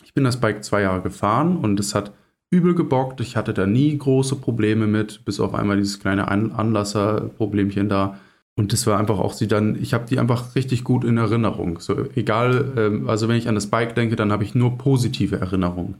[0.05, 2.12] ich bin das Bike zwei Jahre gefahren und es hat
[2.57, 3.20] übel gebockt.
[3.20, 8.18] Ich hatte da nie große Probleme mit, bis auf einmal dieses kleine An Anlasserproblemchen da.
[8.57, 11.80] Und das war einfach auch sie dann, ich habe die einfach richtig gut in Erinnerung.
[11.80, 15.36] So egal, ähm, also wenn ich an das Bike denke, dann habe ich nur positive
[15.40, 15.96] Erinnerungen.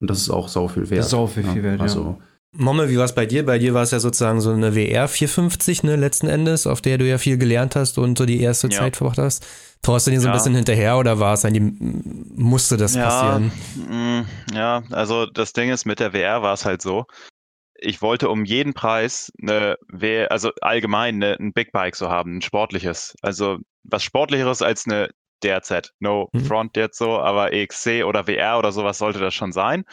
[0.00, 1.04] Und das ist auch sau viel wert.
[1.04, 2.16] Sau viel- viel wert, ja.
[2.52, 3.44] Momme, wie war es bei dir?
[3.44, 6.96] Bei dir war es ja sozusagen so eine WR 450, ne, letzten Endes, auf der
[6.96, 8.78] du ja viel gelernt hast und so die erste Ja.
[8.80, 9.46] Zeit verbracht hast.
[9.82, 10.38] Traust du dir so ein Ja.
[10.38, 11.72] bisschen hinterher oder war es eigentlich,
[12.34, 13.52] musste das passieren?
[13.76, 14.22] mm,
[14.54, 17.04] ja, also das Ding ist, mit der WR war es halt so.
[17.80, 22.38] Ich wollte um jeden Preis eine WR, also allgemein eine, ein Big Bike so haben,
[22.38, 23.14] ein sportliches.
[23.22, 25.10] Also was sportlicheres als eine
[25.44, 25.92] DRZ.
[26.00, 26.44] No Mhm.
[26.44, 29.84] front jetzt so, aber EXC oder WR oder sowas sollte das schon sein.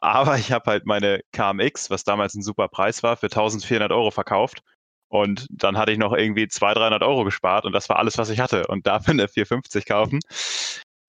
[0.00, 4.10] Aber ich habe halt meine KMX, was damals ein super Preis war, für 1400 Euro
[4.10, 4.62] verkauft.
[5.08, 8.30] Und dann hatte ich noch irgendwie 200, 300 Euro gespart und das war alles, was
[8.30, 8.66] ich hatte.
[8.68, 10.20] Und dafür eine 450 kaufen.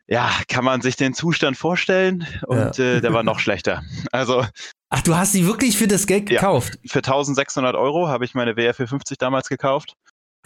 [0.07, 3.83] Ja, kann man sich den Zustand vorstellen und äh, der war noch schlechter.
[4.11, 4.45] Also
[4.89, 6.41] Ach, du hast sie wirklich für das Geld Ja.
[6.41, 6.79] gekauft?
[6.85, 9.93] für 1600 Euro habe ich meine WR 450 damals gekauft.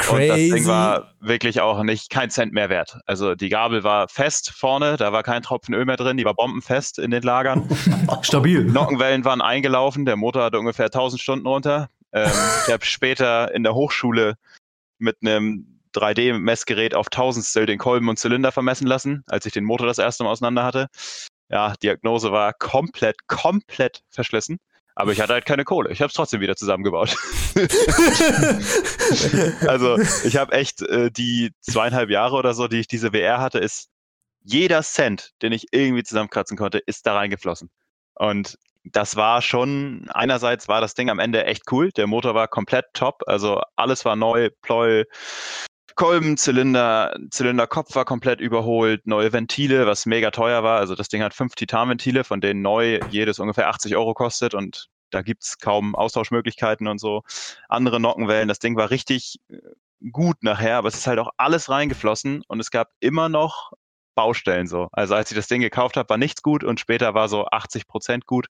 [0.09, 0.51] Und das Crazy.
[0.51, 2.99] Ding war wirklich auch nicht kein Cent mehr wert.
[3.05, 6.33] Also die Gabel war fest vorne, da war kein Tropfen Öl mehr drin, die war
[6.33, 7.67] bombenfest in den Lagern.
[8.21, 8.63] Stabil.
[8.63, 11.89] Nockenwellen waren eingelaufen, der Motor hatte ungefähr 1000 Stunden runter.
[12.13, 12.31] Ähm,
[12.65, 14.35] ich habe später in der Hochschule
[14.97, 19.87] mit einem 3D-Messgerät auf Tausendstel den Kolben und Zylinder vermessen lassen, als ich den Motor
[19.87, 20.87] das erste Mal auseinander hatte.
[21.49, 24.57] Ja, Diagnose war komplett, komplett verschlissen.
[24.95, 25.91] Aber ich hatte halt keine Kohle.
[25.91, 27.17] Ich habe es trotzdem wieder zusammengebaut.
[29.67, 33.59] also ich habe echt äh, die zweieinhalb Jahre oder so, die ich diese WR hatte,
[33.59, 33.89] ist
[34.41, 37.69] jeder Cent, den ich irgendwie zusammenkratzen konnte, ist da reingeflossen.
[38.13, 41.91] Und das war schon, einerseits war das Ding am Ende echt cool.
[41.91, 43.23] Der Motor war komplett top.
[43.27, 45.05] Also alles war neu, Pleuel,
[45.95, 50.77] Kolben, Zylinder, Zylinderkopf war komplett überholt, neue Ventile, was mega teuer war.
[50.77, 54.89] Also das Ding hat fünf Titanventile, von denen neu jedes ungefähr 80 Euro kostet und
[55.11, 57.23] da gibt's kaum Austauschmöglichkeiten und so.
[57.69, 59.57] Andere Nockenwellen, das Ding war richtig äh,
[60.11, 63.71] gut nachher, aber es ist halt auch alles reingeflossen und es gab immer noch
[64.15, 64.89] Baustellen so.
[64.91, 67.87] Also als ich das Ding gekauft habe, war nichts gut und später war so 80
[67.87, 68.47] Prozent gut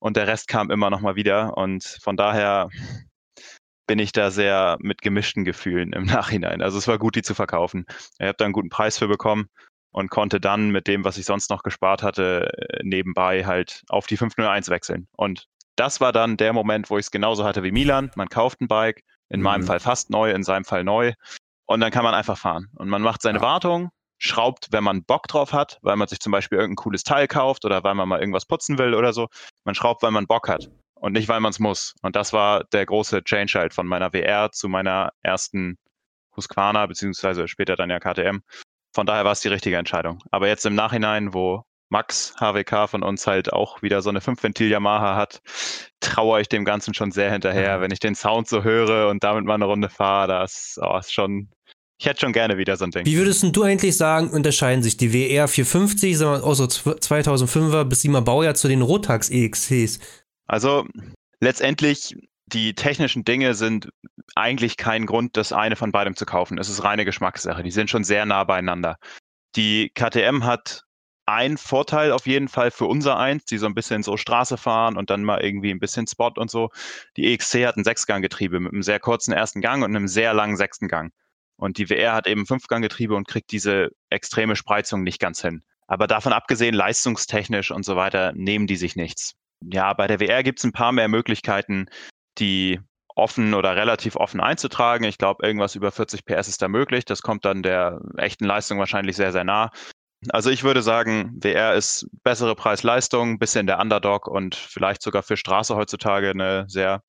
[0.00, 2.70] und der Rest kam immer noch mal wieder und von daher
[3.86, 6.62] bin ich da sehr mit gemischten Gefühlen im Nachhinein.
[6.62, 7.86] Also es war gut, die zu verkaufen.
[8.18, 9.48] Ich habe da einen guten Preis für bekommen
[9.92, 14.06] und konnte dann mit dem, was ich sonst noch gespart hatte, äh, nebenbei halt auf
[14.06, 15.08] die 501 wechseln.
[15.16, 18.10] Und das war dann der Moment, wo ich es genauso hatte wie Milan.
[18.14, 19.44] Man kauft ein Bike, in Mhm.
[19.44, 21.12] meinem Fall fast neu, in seinem Fall neu.
[21.66, 22.68] Und dann kann man einfach fahren.
[22.76, 23.44] Und man macht seine Ja.
[23.44, 27.26] Wartung, schraubt, wenn man Bock drauf hat, weil man sich zum Beispiel irgendein cooles Teil
[27.26, 29.28] kauft oder weil man mal irgendwas putzen will oder so.
[29.64, 30.68] Man schraubt, weil man Bock hat
[31.02, 31.94] und nicht, weil man es muss.
[32.02, 35.76] Und das war der große Change halt von meiner WR zu meiner ersten
[36.36, 38.38] Husqvarna, beziehungsweise später dann ja KTM.
[38.94, 40.22] Von daher war es die richtige Entscheidung.
[40.30, 44.70] Aber jetzt im Nachhinein, wo Max HWK von uns halt auch wieder so eine 5-Ventil
[44.70, 45.40] Yamaha hat,
[45.98, 47.80] traue ich dem Ganzen schon sehr hinterher.
[47.80, 51.12] Wenn ich den Sound so höre und damit mal eine Runde fahre, das oh, ist
[51.12, 51.50] schon,
[51.98, 53.04] ich hätte schon gerne wieder so ein Ding.
[53.06, 57.82] Wie würdest du eigentlich sagen, unterscheiden sich die WR 450, sagen wir, auch so 2005er
[57.84, 59.98] bis 7er Baujahr zu den Rotax EXCs?
[60.52, 60.86] Also
[61.40, 63.88] letztendlich, die technischen Dinge sind
[64.34, 66.58] eigentlich kein Grund, das eine von beidem zu kaufen.
[66.58, 67.62] Es ist reine Geschmackssache.
[67.62, 68.98] Die sind schon sehr nah beieinander.
[69.56, 70.82] Die KTM hat
[71.24, 74.98] einen Vorteil auf jeden Fall für unser eins, die so ein bisschen so Straße fahren
[74.98, 76.68] und dann mal irgendwie ein bisschen Spot und so.
[77.16, 80.58] Die EXC hat ein Sechsganggetriebe mit einem sehr kurzen ersten Gang und einem sehr langen
[80.58, 81.14] sechsten Gang.
[81.56, 85.62] Und die WR hat eben Fünfganggetriebe und kriegt diese extreme Spreizung nicht ganz hin.
[85.86, 89.34] Aber davon abgesehen, leistungstechnisch und so weiter, nehmen die sich nichts.
[89.70, 91.86] Ja, bei der WR gibt es ein paar mehr Möglichkeiten,
[92.38, 92.80] die
[93.14, 95.04] offen oder relativ offen einzutragen.
[95.04, 97.04] Ich glaube, irgendwas über 40 PS ist da möglich.
[97.04, 99.70] Das kommt dann der echten Leistung wahrscheinlich sehr, sehr nah.
[100.30, 105.36] Also ich würde sagen, WR ist bessere Preis-Leistung, bisschen der Underdog und vielleicht sogar für
[105.36, 107.02] Straße heutzutage eine sehr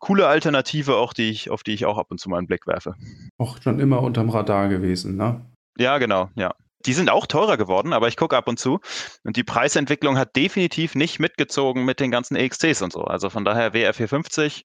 [0.00, 2.66] coole Alternative, auch die ich, auf die ich auch ab und zu mal einen Blick
[2.66, 2.94] werfe.
[3.38, 5.44] Auch schon immer unterm Radar gewesen, ne?
[5.78, 6.54] Ja, genau, ja.
[6.86, 8.80] Die sind auch teurer geworden, aber ich gucke ab und zu.
[9.24, 13.02] Und die Preisentwicklung hat definitiv nicht mitgezogen mit den ganzen EXCs und so.
[13.02, 14.64] Also von daher WR 450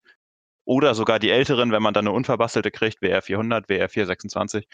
[0.66, 4.68] oder sogar die älteren, wenn man dann eine unverbastelte kriegt, WR 400, WR 426,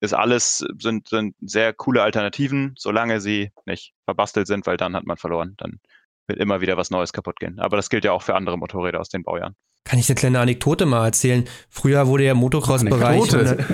[0.00, 5.04] ist alles, sind, sind sehr coole Alternativen, solange sie nicht verbastelt sind, weil dann hat
[5.04, 5.54] man verloren.
[5.56, 5.80] Dann
[6.26, 7.58] wird immer wieder was Neues kaputt gehen.
[7.58, 9.56] Aber das gilt ja auch für andere Motorräder aus den Baujahren.
[9.84, 11.44] Kann ich eine kleine Anekdote mal erzählen?
[11.68, 13.20] Früher wurde ja Motocross-Bereich.
[13.34, 13.66] Anekdote?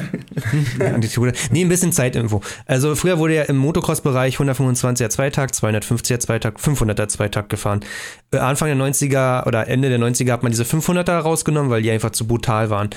[1.52, 2.40] nee, ein bisschen Zeitinfo.
[2.66, 7.84] Also früher wurde ja im Motocross-Bereich 125er Zweitakt, 250er Zweitakt, 500er Zweitakt gefahren.
[8.32, 11.92] Äh, Anfang der 90er oder Ende der 90er hat man diese 500er rausgenommen, weil die
[11.92, 12.90] einfach zu brutal waren.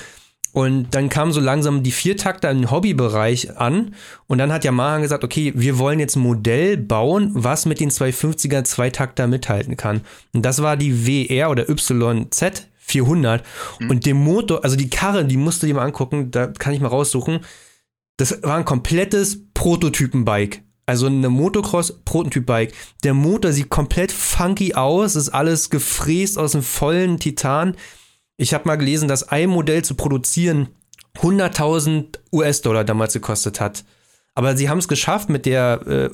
[0.51, 3.93] Und dann kamen so langsam die Viertakter im Hobbybereich an.
[4.25, 7.91] Und dann hat Yamaha gesagt, okay, wir wollen jetzt ein Modell bauen, was mit den
[7.91, 10.01] 250er Zweitakter mithalten kann.
[10.33, 13.43] Und das war die WR oder YZ 400.
[13.79, 13.89] Mhm.
[13.89, 16.81] Und der Motor, also die Karre, die musst du dir mal angucken, da kann ich
[16.81, 17.39] mal raussuchen.
[18.17, 20.61] Das war ein komplettes Prototypen-Bike.
[20.85, 22.73] Also eine Motocross-Prototyp-Bike.
[23.03, 27.75] Der Motor sieht komplett funky aus, ist alles gefräst aus dem vollen Titan.
[28.37, 30.69] Ich habe mal gelesen, dass ein Modell zu produzieren
[31.19, 33.85] 100.000 US-Dollar damals gekostet hat.
[34.35, 36.05] Aber sie haben es geschafft, mit der äh,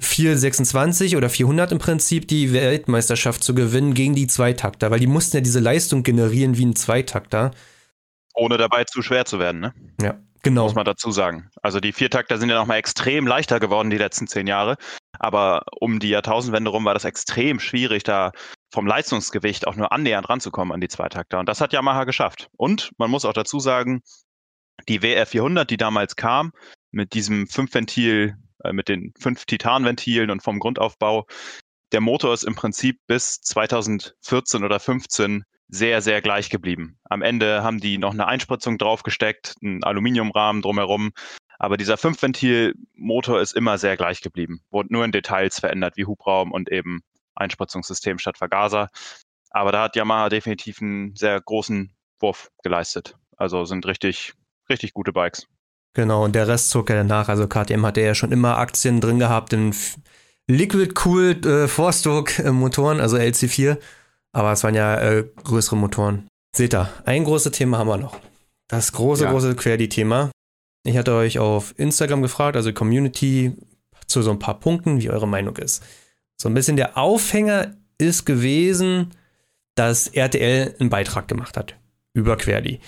[0.00, 5.36] Y426 oder 400 im Prinzip die Weltmeisterschaft zu gewinnen gegen die Zweitakter, weil die mussten
[5.36, 7.52] ja diese Leistung generieren wie ein Zweitakter.
[8.34, 9.74] Ohne dabei zu schwer zu werden, ne?
[10.00, 10.18] Ja.
[10.44, 10.64] Genau.
[10.64, 11.48] Muss man dazu sagen.
[11.62, 14.76] Also die Viertakter sind ja nochmal extrem leichter geworden die letzten zehn Jahre.
[15.18, 18.32] Aber um die Jahrtausendwende rum war das extrem schwierig, da
[18.70, 21.38] vom Leistungsgewicht auch nur annähernd ranzukommen an die Zweitakter.
[21.38, 22.48] Und das hat Yamaha geschafft.
[22.58, 24.02] Und man muss auch dazu sagen,
[24.86, 26.52] die WR 400, die damals kam,
[26.90, 31.26] mit diesem Fünfventil, äh, mit den fünf Titanventilen und vom Grundaufbau,
[31.92, 36.98] der Motor ist im Prinzip bis 2014 oder 15 sehr, sehr gleich geblieben.
[37.04, 41.12] Am Ende haben die noch eine Einspritzung draufgesteckt, einen Aluminiumrahmen drumherum.
[41.58, 44.60] Aber dieser Fünfventil-Motor ist immer sehr gleich geblieben.
[44.70, 47.00] Wurde nur in Details verändert, wie Hubraum und eben
[47.34, 48.90] Einspritzungssystem statt Vergaser.
[49.50, 53.16] Aber da hat Yamaha definitiv einen sehr großen Wurf geleistet.
[53.36, 54.34] Also sind richtig,
[54.68, 55.46] richtig gute Bikes.
[55.94, 57.28] Genau, und der Rest zog ja danach.
[57.28, 59.74] Also KTM hatte ja schon immer Aktien drin gehabt in
[60.48, 63.78] Liquid Cooled äh, Four-Stroke Motoren, also LC4.
[64.32, 66.26] Aber es waren ja äh, größere Motoren.
[66.54, 68.18] Seht ihr, ein großes Thema haben wir noch.
[68.68, 69.30] Das große, ja.
[69.30, 70.30] große Querdi-Thema.
[70.84, 73.52] Ich hatte euch auf Instagram gefragt, also Community,
[74.06, 75.82] zu so ein paar Punkten, wie eure Meinung ist.
[76.40, 79.12] So ein bisschen der Aufhänger ist gewesen,
[79.76, 81.76] dass RTL einen Beitrag gemacht hat
[82.12, 82.80] über Querdi.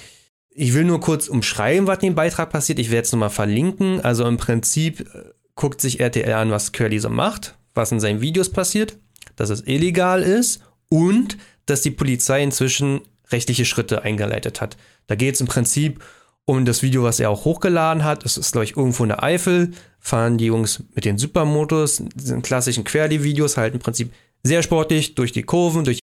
[0.58, 2.78] Ich will nur kurz umschreiben, was in dem Beitrag passiert.
[2.78, 4.00] Ich werde es nochmal verlinken.
[4.00, 8.22] Also im Prinzip äh, guckt sich RTL an, was Querdi so macht, was in seinen
[8.22, 8.96] Videos passiert,
[9.36, 11.36] dass es illegal ist und
[11.66, 14.78] dass die Polizei inzwischen rechtliche Schritte eingeleitet hat.
[15.08, 16.02] Da geht es im Prinzip
[16.46, 18.24] um das Video, was er auch hochgeladen hat.
[18.24, 19.72] Das ist, glaube ich, irgendwo in der Eifel.
[19.98, 24.10] Fahren die Jungs mit den Supermotos, diesen klassischen Querdi-Videos, halt im Prinzip
[24.42, 25.98] sehr sportlich durch die Kurven, durch,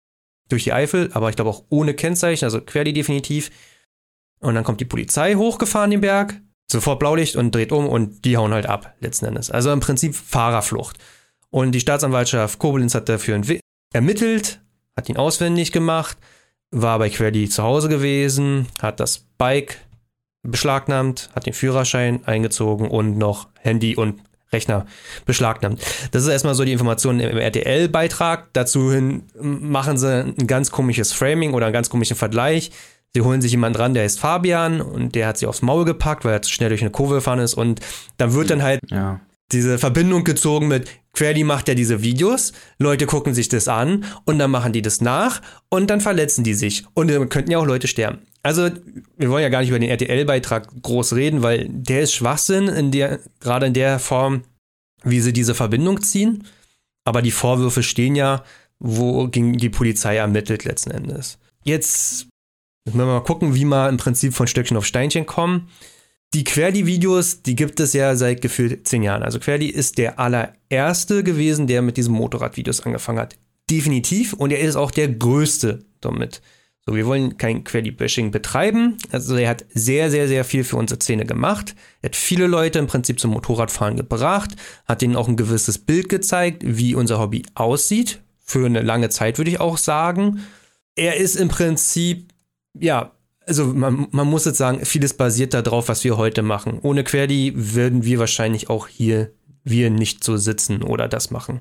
[0.47, 3.51] durch die Eifel, aber ich glaube auch ohne Kennzeichen, also Querdi definitiv.
[4.39, 6.39] Und dann kommt die Polizei hochgefahren den Berg,
[6.71, 9.51] sofort Blaulicht und dreht um und die hauen halt ab, letzten Endes.
[9.51, 10.97] Also im Prinzip Fahrerflucht.
[11.49, 13.41] Und die Staatsanwaltschaft Koblenz hat dafür
[13.91, 14.61] ermittelt,
[14.95, 16.17] hat ihn auswendig gemacht,
[16.71, 19.79] war bei Querdi zu Hause gewesen, hat das Bike
[20.43, 24.21] beschlagnahmt, hat den Führerschein eingezogen und noch Handy und
[24.51, 24.85] Rechner
[25.25, 25.81] beschlagnahmt.
[26.11, 28.47] Das ist erstmal so die Information im RTL-Beitrag.
[28.53, 32.71] Dazu hin machen sie ein ganz komisches Framing oder einen ganz komischen Vergleich.
[33.15, 36.25] Sie holen sich jemanden dran, der heißt Fabian und der hat sie aufs Maul gepackt,
[36.25, 37.79] weil er zu schnell durch eine Kurve gefahren ist und
[38.17, 39.19] dann wird dann halt ja
[39.51, 44.39] diese Verbindung gezogen mit Querly macht ja diese Videos, Leute gucken sich das an und
[44.39, 47.65] dann machen die das nach und dann verletzen die sich und dann könnten ja auch
[47.65, 48.19] Leute sterben.
[48.43, 48.69] Also,
[49.17, 52.91] wir wollen ja gar nicht über den RTL-Beitrag groß reden, weil der ist Schwachsinn, in
[52.91, 54.43] der, gerade in der Form,
[55.03, 56.45] wie sie diese Verbindung ziehen.
[57.03, 58.43] Aber die Vorwürfe stehen ja,
[58.79, 61.37] wo gegen die Polizei ermittelt letzten Endes.
[61.65, 62.27] Jetzt
[62.85, 65.69] müssen wir mal gucken, wie wir im Prinzip von Stöckchen auf Steinchen kommen.
[66.33, 69.23] Die Querdi-Videos, die gibt es ja seit gefühlt zehn Jahren.
[69.23, 73.35] Also Querdi ist der allererste gewesen, der mit diesen Motorradvideos angefangen hat.
[73.69, 74.33] Definitiv.
[74.33, 76.41] Und er ist auch der größte damit.
[76.85, 78.97] So, wir wollen kein Querdi-Bashing betreiben.
[79.11, 81.75] Also er hat sehr, sehr, sehr viel für unsere Szene gemacht.
[82.01, 84.51] Er hat viele Leute im Prinzip zum Motorradfahren gebracht,
[84.85, 88.21] hat ihnen auch ein gewisses Bild gezeigt, wie unser Hobby aussieht.
[88.43, 90.41] Für eine lange Zeit würde ich auch sagen.
[90.95, 92.28] Er ist im Prinzip,
[92.79, 93.11] ja,
[93.45, 96.79] also man, man muss jetzt sagen, vieles basiert darauf, was wir heute machen.
[96.81, 99.31] Ohne Querdi würden wir wahrscheinlich auch hier
[99.63, 101.59] wir nicht so sitzen oder das machen.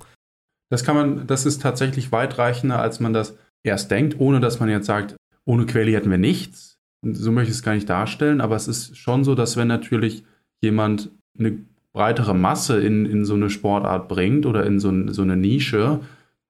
[0.71, 4.69] Das kann man, das ist tatsächlich weitreichender, als man das erst denkt, ohne dass man
[4.69, 6.79] jetzt sagt, ohne Quali hätten wir nichts.
[7.03, 10.25] So möchte ich es gar nicht darstellen, aber es ist schon so, dass wenn natürlich
[10.61, 11.59] jemand eine
[11.93, 16.01] breitere Masse in, in so eine Sportart bringt oder in so, so eine Nische,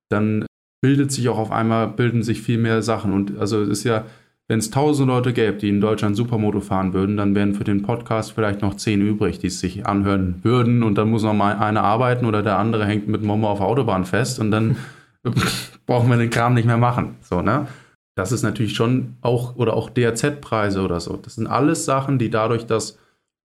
[0.08, 0.46] dann
[0.80, 3.12] bildet sich auch auf einmal, bilden sich viel mehr Sachen.
[3.12, 4.06] Und also es ist ja,
[4.48, 7.82] wenn es tausend Leute gäbe, die in Deutschland Supermoto fahren würden, dann wären für den
[7.82, 10.82] Podcast vielleicht noch zehn übrig, die es sich anhören würden.
[10.82, 13.66] Und dann muss noch mal einer arbeiten oder der andere hängt mit Momo auf der
[13.66, 14.76] Autobahn fest und dann
[15.86, 17.16] brauchen wir den Kram nicht mehr machen.
[17.20, 17.68] So, ne?
[18.16, 21.16] Das ist natürlich schon auch, oder auch DRZ-Preise oder so.
[21.16, 22.98] Das sind alles Sachen, die dadurch, dass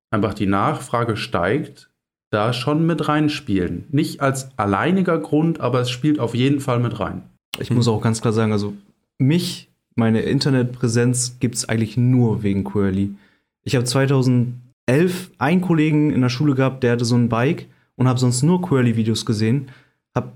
[0.10, 1.92] einfach die Nachfrage steigt,
[2.32, 3.86] da schon mit reinspielen.
[3.92, 7.24] Nicht als alleiniger Grund, aber es spielt auf jeden Fall mit rein.
[7.60, 8.74] Ich muss auch ganz klar sagen, also
[9.20, 13.16] mich, meine Internetpräsenz gibt es eigentlich nur wegen Quirly.
[13.64, 18.08] Ich habe 2011 einen Kollegen in der Schule gehabt, der hatte so ein Bike und
[18.08, 19.70] habe sonst nur Quirly-Videos gesehen.
[20.16, 20.32] Habe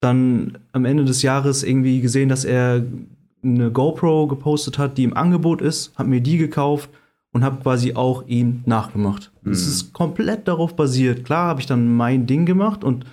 [0.00, 2.84] dann am Ende des Jahres irgendwie gesehen, dass er
[3.42, 6.90] eine GoPro gepostet hat, die im Angebot ist, habe mir die gekauft
[7.32, 9.30] und habe quasi auch ihm nachgemacht.
[9.42, 9.52] Mhm.
[9.52, 11.24] Es ist komplett darauf basiert.
[11.24, 13.04] Klar habe ich dann mein Ding gemacht und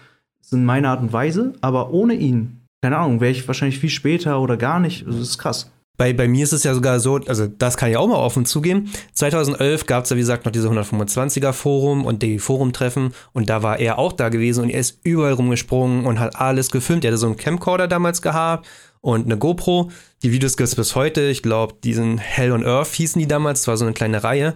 [0.42, 3.80] es ist in meiner Art und Weise, aber ohne ihn, keine Ahnung, wäre ich wahrscheinlich
[3.80, 5.08] viel später oder gar nicht.
[5.08, 5.72] Das ist krass.
[5.98, 8.46] Bei, bei mir ist es ja sogar so, also das kann ich auch mal offen
[8.46, 8.92] zugeben.
[9.14, 13.64] 2011 gab es ja, wie gesagt, noch diese 125er Forum und die Forum-Treffen und da
[13.64, 17.06] war er auch da gewesen und er ist überall rumgesprungen und hat alles gefilmt.
[17.06, 18.68] Er hatte so einen Camcorder damals gehabt
[19.02, 19.92] und eine GoPro.
[20.24, 21.22] Die Videos gibt es bis heute.
[21.22, 23.62] Ich glaube, diesen Hell on Earth hießen die damals.
[23.62, 24.56] Das war so eine kleine Reihe.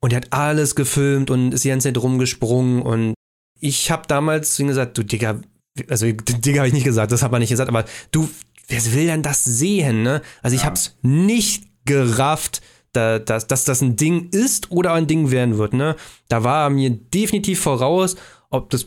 [0.00, 2.82] Und er hat alles gefilmt und ist die ganze Zeit rumgesprungen.
[2.82, 3.14] Und
[3.58, 5.40] ich habe damals zu ihm gesagt, du Digga,
[5.88, 8.28] also Digga habe ich nicht gesagt, das hat man nicht gesagt, aber du,
[8.70, 10.22] wer will denn das sehen, ne?
[10.42, 10.68] Also ich ja.
[10.68, 12.62] hab's nicht gerafft,
[12.92, 15.96] da, dass, dass das ein Ding ist oder ein Ding werden wird, ne?
[16.28, 18.16] Da war er mir definitiv voraus,
[18.50, 18.86] ob das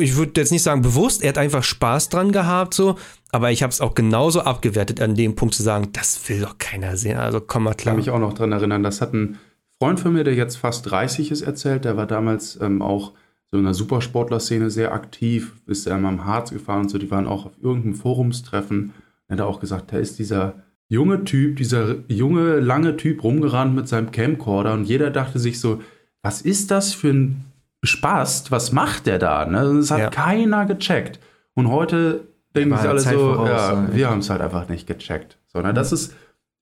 [0.00, 2.96] ich würde jetzt nicht sagen bewusst, er hat einfach Spaß dran gehabt, so,
[3.32, 6.58] aber ich habe es auch genauso abgewertet, an dem Punkt zu sagen, das will doch
[6.58, 7.18] keiner sehen.
[7.18, 7.98] Also komm mal klar.
[7.98, 9.38] Ich kann mich auch noch dran erinnern, das hat ein
[9.80, 13.12] Freund von mir, der jetzt fast 30 ist, erzählt, der war damals ähm, auch
[13.50, 17.10] so in der Supersportler-Szene sehr aktiv, ist er immer am Harz gefahren und so, die
[17.10, 18.92] waren auch auf irgendeinem Forumstreffen.
[19.28, 20.54] Er hat auch gesagt, da ist dieser
[20.88, 25.82] junge Typ, dieser junge, lange Typ rumgerannt mit seinem Camcorder und jeder dachte sich so,
[26.22, 27.44] was ist das für ein
[27.82, 29.46] Spaß, was macht der da?
[29.46, 29.76] Ne?
[29.76, 30.10] Das hat ja.
[30.10, 31.20] keiner gecheckt.
[31.54, 34.86] Und heute denken sich alle Zeit so, voraus, ja, wir haben es halt einfach nicht
[34.86, 35.38] gecheckt.
[35.46, 35.72] So, ne?
[35.72, 36.14] Das ist,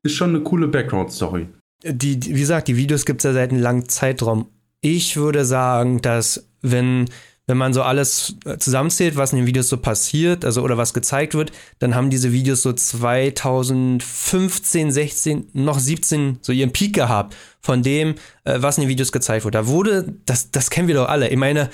[0.02, 1.48] ist schon eine coole Background-Story.
[1.84, 4.48] Die, die, wie gesagt, die Videos gibt es ja seit einem langen Zeitraum.
[4.80, 7.08] Ich würde sagen, dass wenn
[7.48, 10.94] wenn man so alles äh, zusammenzählt, was in den Videos so passiert, also oder was
[10.94, 17.36] gezeigt wird, dann haben diese Videos so 2015, 16, noch 17 so ihren Peak gehabt
[17.60, 19.58] von dem, äh, was in den Videos gezeigt wurde.
[19.58, 21.28] Da wurde, das, das kennen wir doch alle.
[21.28, 21.70] Ich meine,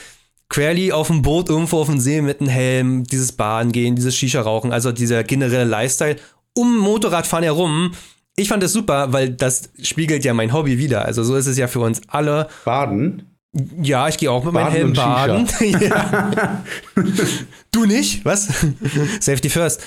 [0.50, 4.14] Querly auf dem Boot irgendwo auf dem See mit einem Helm, dieses Bahn gehen, dieses
[4.14, 6.16] Shisha rauchen, also dieser generelle Lifestyle
[6.54, 7.94] um Motorradfahren herum.
[8.36, 11.04] Ich fand das super, weil das spiegelt ja mein Hobby wieder.
[11.04, 12.48] Also so ist es ja für uns alle.
[12.64, 13.32] Baden?
[13.82, 15.46] Ja, ich gehe auch mit meinem Helm baden.
[17.70, 18.24] du nicht?
[18.24, 18.48] Was?
[19.20, 19.82] Safety first.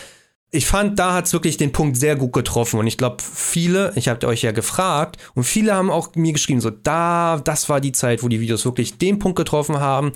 [0.51, 2.79] Ich fand, da hat es wirklich den Punkt sehr gut getroffen.
[2.79, 6.61] Und ich glaube, viele, ich habe euch ja gefragt, und viele haben auch mir geschrieben,
[6.61, 10.13] so, da, das war die Zeit, wo die Videos wirklich den Punkt getroffen haben,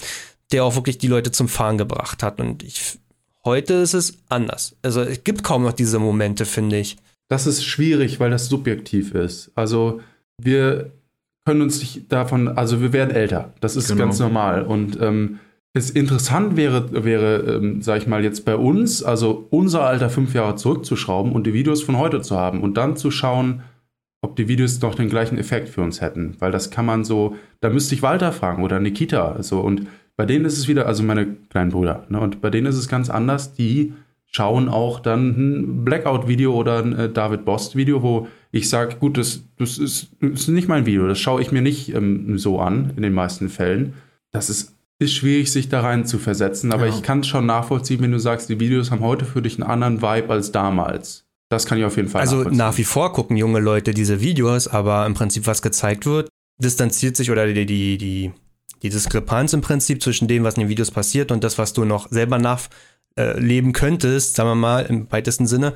[0.52, 2.40] der auch wirklich die Leute zum Fahren gebracht hat.
[2.40, 3.00] Und ich,
[3.44, 4.76] heute ist es anders.
[4.84, 6.98] Also es gibt kaum noch diese Momente, finde ich.
[7.30, 9.52] Das ist schwierig, weil das subjektiv ist.
[9.56, 10.02] Also
[10.42, 10.92] wir
[11.46, 13.54] können uns nicht davon, also wir werden älter.
[13.62, 14.06] Das ist genau.
[14.06, 14.64] ganz normal.
[14.64, 15.40] Und ähm,
[15.74, 20.34] es interessant wäre, wäre ähm, sag ich mal, jetzt bei uns, also unser Alter fünf
[20.34, 23.62] Jahre zurückzuschrauben und die Videos von heute zu haben und dann zu schauen,
[24.22, 26.36] ob die Videos doch den gleichen Effekt für uns hätten.
[26.40, 29.42] Weil das kann man so, da müsste ich Walter fragen oder Nikita.
[29.44, 29.62] So.
[29.62, 32.78] Und bei denen ist es wieder, also meine kleinen Brüder, ne, und bei denen ist
[32.78, 33.54] es ganz anders.
[33.54, 33.94] Die
[34.32, 39.44] schauen auch dann ein Blackout-Video oder ein äh, David Bost-Video, wo ich sage, gut, das,
[39.58, 42.94] das, ist, das, ist, nicht mein Video, das schaue ich mir nicht ähm, so an,
[42.96, 43.94] in den meisten Fällen.
[44.32, 46.94] Das ist, ist schwierig, sich da rein zu versetzen, aber ja.
[46.94, 49.70] ich kann es schon nachvollziehen, wenn du sagst, die Videos haben heute für dich einen
[49.70, 51.26] anderen Vibe als damals.
[51.50, 54.68] Das kann ich auf jeden Fall Also nach wie vor gucken junge Leute diese Videos,
[54.68, 58.32] aber im Prinzip, was gezeigt wird, distanziert sich oder die, die, die,
[58.84, 61.86] die Diskrepanz im Prinzip zwischen dem, was in den Videos passiert und das, was du
[61.86, 62.68] noch selber nach,
[63.20, 65.74] äh, leben könntest, sagen wir mal im weitesten Sinne,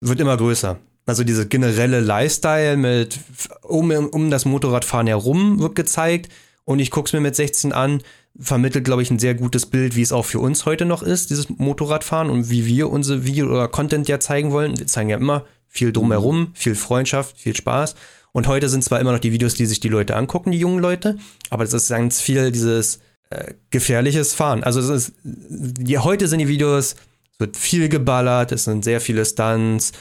[0.00, 0.78] wird immer größer.
[1.06, 3.18] Also diese generelle Lifestyle mit
[3.62, 6.30] um, um das Motorradfahren herum wird gezeigt
[6.64, 8.02] und ich gucke es mir mit 16 an,
[8.38, 11.30] vermittelt, glaube ich, ein sehr gutes Bild, wie es auch für uns heute noch ist,
[11.30, 14.78] dieses Motorradfahren und wie wir unsere Video oder Content ja zeigen wollen.
[14.78, 17.94] Wir zeigen ja immer viel drumherum, viel Freundschaft, viel Spaß.
[18.32, 20.78] Und heute sind zwar immer noch die Videos, die sich die Leute angucken, die jungen
[20.78, 21.18] Leute,
[21.50, 23.00] aber das ist ganz viel dieses
[23.30, 24.64] äh, gefährliches Fahren.
[24.64, 26.96] Also es ist, die, heute sind die Videos,
[27.32, 29.92] es wird viel geballert, es sind sehr viele Stunts.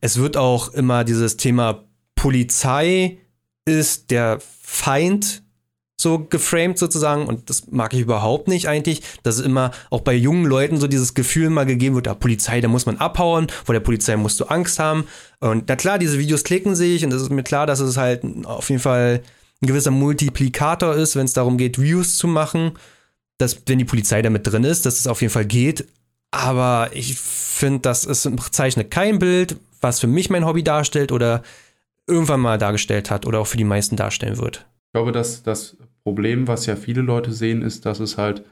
[0.00, 1.84] Es wird auch immer dieses Thema
[2.14, 3.18] Polizei
[3.64, 5.42] ist der Feind
[5.98, 10.12] so geframed sozusagen und das mag ich überhaupt nicht eigentlich, dass es immer auch bei
[10.12, 13.72] jungen Leuten so dieses Gefühl mal gegeben wird, der Polizei, da muss man abhauen, vor
[13.72, 15.06] der Polizei musst du Angst haben
[15.40, 18.22] und na klar, diese Videos klicken sich und es ist mir klar, dass es halt
[18.44, 19.22] auf jeden Fall
[19.62, 22.72] ein gewisser Multiplikator ist, wenn es darum geht, Views zu machen,
[23.38, 25.86] dass wenn die Polizei damit drin ist, dass es auf jeden Fall geht,
[26.30, 28.06] aber ich finde, das
[28.50, 31.42] zeichnet kein Bild, was für mich mein Hobby darstellt oder
[32.06, 34.66] irgendwann mal dargestellt hat oder auch für die meisten darstellen wird.
[34.88, 38.44] Ich glaube, dass das Problem, was ja viele Leute sehen, ist, dass es halt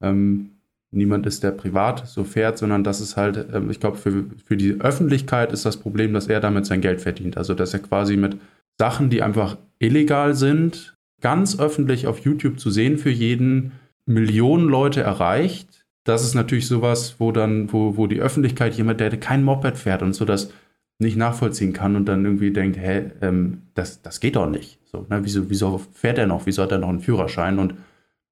[0.00, 0.50] ähm,
[0.90, 4.56] niemand ist, der privat so fährt, sondern dass es halt, ähm, ich glaube, für, für
[4.56, 7.36] die Öffentlichkeit ist das Problem, dass er damit sein Geld verdient.
[7.36, 8.38] Also, dass er quasi mit
[8.78, 13.72] Sachen, die einfach illegal sind, ganz öffentlich auf YouTube zu sehen für jeden,
[14.06, 15.84] Millionen Leute erreicht.
[16.04, 20.02] Das ist natürlich sowas, wo dann, wo, wo die Öffentlichkeit jemand, der kein Moped fährt
[20.02, 20.52] und so das
[20.98, 24.78] nicht nachvollziehen kann und dann irgendwie denkt, hä, ähm, das, das geht doch nicht.
[24.86, 25.20] So, ne?
[25.22, 26.46] wieso, wieso fährt er noch?
[26.46, 27.58] Wieso hat er noch einen Führerschein?
[27.58, 27.74] Und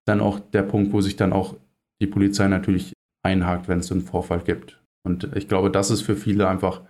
[0.05, 1.57] dann auch der Punkt, wo sich dann auch
[2.01, 2.93] die Polizei natürlich
[3.23, 4.81] einhakt, wenn es so einen Vorfall gibt.
[5.05, 6.83] Und ich glaube, das ist für viele einfach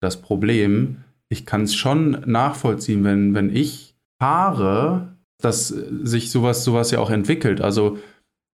[0.00, 0.98] das Problem.
[1.28, 7.10] Ich kann es schon nachvollziehen, wenn, wenn ich fahre, dass sich sowas, sowas ja auch
[7.10, 7.60] entwickelt.
[7.60, 7.98] Also,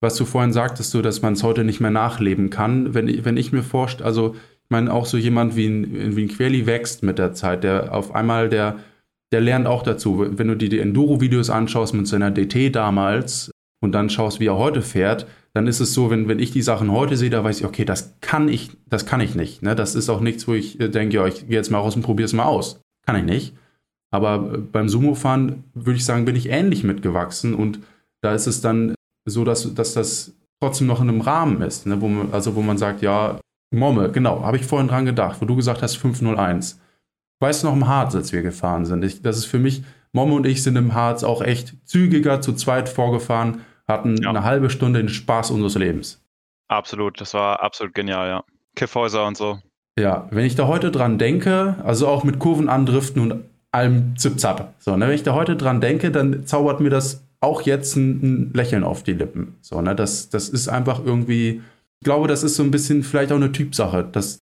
[0.00, 2.92] was du vorhin sagtest, so, dass man es heute nicht mehr nachleben kann.
[2.94, 4.34] Wenn, ich, wenn ich mir vorstelle, also
[4.72, 8.12] meine, auch so jemand wie ein, wie ein Querli wächst mit der Zeit, der auf
[8.12, 8.78] einmal, der,
[9.30, 10.26] der lernt auch dazu.
[10.28, 14.58] Wenn du dir die Enduro-Videos anschaust mit seiner DT damals und dann schaust, wie er
[14.58, 17.60] heute fährt, dann ist es so, wenn, wenn ich die Sachen heute sehe, da weiß
[17.60, 19.62] ich, okay, das kann ich, das kann ich nicht.
[19.62, 19.74] Ne?
[19.74, 22.02] Das ist auch nichts, wo ich äh, denke, ja, ich gehe jetzt mal raus und
[22.02, 22.80] probiere es mal aus.
[23.04, 23.54] Kann ich nicht.
[24.10, 27.80] Aber äh, beim Sumo-Fahren würde ich sagen, bin ich ähnlich mitgewachsen und
[28.22, 28.94] da ist es dann
[29.26, 31.86] so, dass, dass das trotzdem noch in einem Rahmen ist.
[31.86, 32.00] Ne?
[32.00, 33.38] Wo man, also wo man sagt, ja,
[33.74, 36.80] Momme, genau, habe ich vorhin dran gedacht, wo du gesagt hast 501.
[37.40, 39.04] Weißt du noch im Harz, als wir gefahren sind?
[39.04, 39.82] Ich, das ist für mich,
[40.12, 43.62] Momme und ich sind im Harz auch echt zügiger zu zweit vorgefahren,
[43.92, 44.28] hatten ja.
[44.28, 46.20] eine halbe Stunde den Spaß unseres Lebens.
[46.68, 48.44] Absolut, das war absolut genial, ja.
[48.74, 49.58] Kiffhäuser und so.
[49.98, 54.74] Ja, wenn ich da heute dran denke, also auch mit Kurven andriften und allem Zipzap,
[54.78, 58.22] so, ne, wenn ich da heute dran denke, dann zaubert mir das auch jetzt ein,
[58.22, 59.56] ein Lächeln auf die Lippen.
[59.60, 61.60] So, ne, das, das ist einfach irgendwie,
[62.00, 64.08] ich glaube, das ist so ein bisschen vielleicht auch eine Typsache.
[64.10, 64.38] Das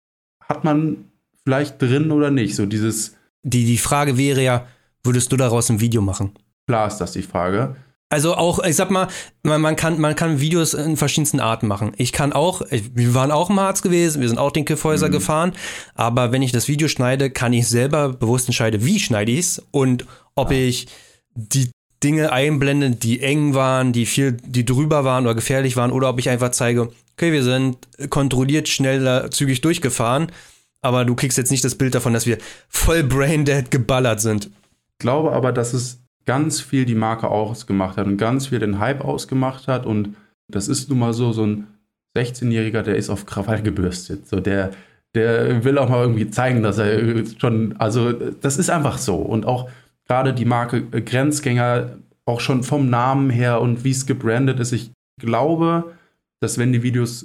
[0.44, 1.04] hat man
[1.44, 2.56] vielleicht drin oder nicht.
[2.56, 3.16] So dieses.
[3.42, 4.66] Die, die Frage wäre ja,
[5.02, 6.32] würdest du daraus ein Video machen?
[6.66, 7.76] Klar ist das die Frage.
[8.10, 9.08] Also auch, ich sag mal,
[9.42, 11.92] man, man, kann, man kann Videos in verschiedensten Arten machen.
[11.98, 15.12] Ich kann auch, wir waren auch im Harz gewesen, wir sind auch den Kiffhäuser mhm.
[15.12, 15.52] gefahren,
[15.94, 19.62] aber wenn ich das Video schneide, kann ich selber bewusst entscheiden, wie schneide ich es
[19.72, 20.58] und ob ja.
[20.58, 20.88] ich
[21.34, 21.70] die
[22.02, 26.18] Dinge einblende, die eng waren, die viel, die drüber waren oder gefährlich waren, oder ob
[26.18, 27.76] ich einfach zeige, okay, wir sind
[28.08, 30.32] kontrolliert, schnell, zügig durchgefahren,
[30.80, 32.38] aber du kriegst jetzt nicht das Bild davon, dass wir
[32.68, 34.46] voll braindead geballert sind.
[34.46, 35.98] Ich glaube aber, dass es
[36.28, 39.86] ganz viel die Marke ausgemacht hat und ganz viel den Hype ausgemacht hat.
[39.86, 40.14] Und
[40.46, 41.68] das ist nun mal so, so ein
[42.14, 44.72] 16-Jähriger, der ist auf Krawall gebürstet, so der,
[45.14, 49.16] der will auch mal irgendwie zeigen, dass er schon, also das ist einfach so.
[49.16, 49.70] Und auch
[50.06, 54.90] gerade die Marke Grenzgänger, auch schon vom Namen her und wie es gebrandet ist, ich
[55.18, 55.94] glaube,
[56.40, 57.24] dass wenn die Videos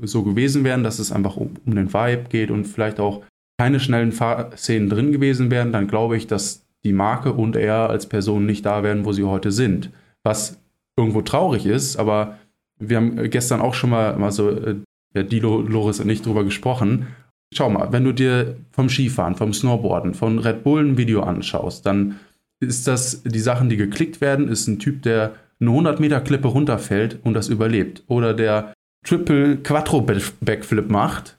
[0.00, 3.24] so gewesen wären, dass es einfach um, um den Vibe geht und vielleicht auch
[3.58, 8.06] keine schnellen Fahrszenen drin gewesen wären, dann glaube ich, dass die Marke und er als
[8.06, 9.90] Person nicht da wären, wo sie heute sind.
[10.22, 10.60] Was
[10.96, 12.38] irgendwo traurig ist, aber
[12.78, 17.08] wir haben gestern auch schon mal, also äh, Dilo, Loris und ich drüber gesprochen.
[17.52, 21.86] Schau mal, wenn du dir vom Skifahren, vom Snowboarden, von Red Bull ein Video anschaust,
[21.86, 22.18] dann
[22.60, 26.48] ist das, die Sachen, die geklickt werden, ist ein Typ, der eine 100 Meter Klippe
[26.48, 28.02] runterfällt und das überlebt.
[28.08, 28.72] Oder der
[29.04, 30.00] Triple Quattro
[30.40, 31.36] Backflip macht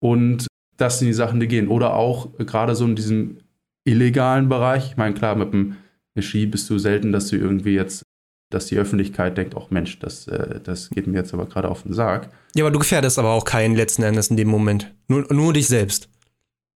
[0.00, 0.46] und
[0.76, 1.68] das sind die Sachen, die gehen.
[1.68, 3.38] Oder auch gerade so in diesem
[3.90, 4.90] illegalen Bereich.
[4.90, 5.76] Ich meine, klar, mit dem
[6.18, 8.02] Ski bist du selten, dass du irgendwie jetzt,
[8.50, 11.82] dass die Öffentlichkeit denkt, ach Mensch, das, äh, das geht mir jetzt aber gerade auf
[11.82, 12.30] den Sarg.
[12.54, 14.94] Ja, aber du gefährdest aber auch keinen letzten Endes in dem Moment.
[15.08, 16.08] Nur, nur dich selbst.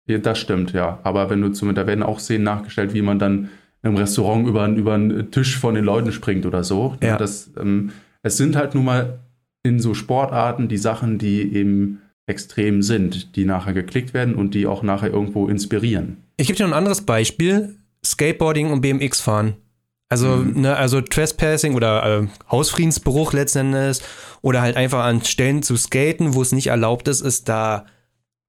[0.07, 0.99] Ja, das stimmt, ja.
[1.03, 3.51] Aber wenn du zum, da werden auch Szenen nachgestellt, wie man dann
[3.83, 6.97] im Restaurant über, über einen Tisch von den Leuten springt oder so.
[7.03, 7.17] Ja.
[7.17, 9.21] Das, ähm, es sind halt nun mal
[9.63, 14.67] in so Sportarten die Sachen, die eben extrem sind, die nachher geklickt werden und die
[14.67, 16.19] auch nachher irgendwo inspirieren.
[16.37, 19.57] Ich gebe dir noch ein anderes Beispiel: Skateboarding und BMX fahren.
[20.11, 20.63] Also, mhm.
[20.63, 24.03] ne, also Trespassing oder äh, Hausfriedensbruch letzten Endes
[24.41, 27.85] oder halt einfach an Stellen zu skaten, wo es nicht erlaubt ist, ist da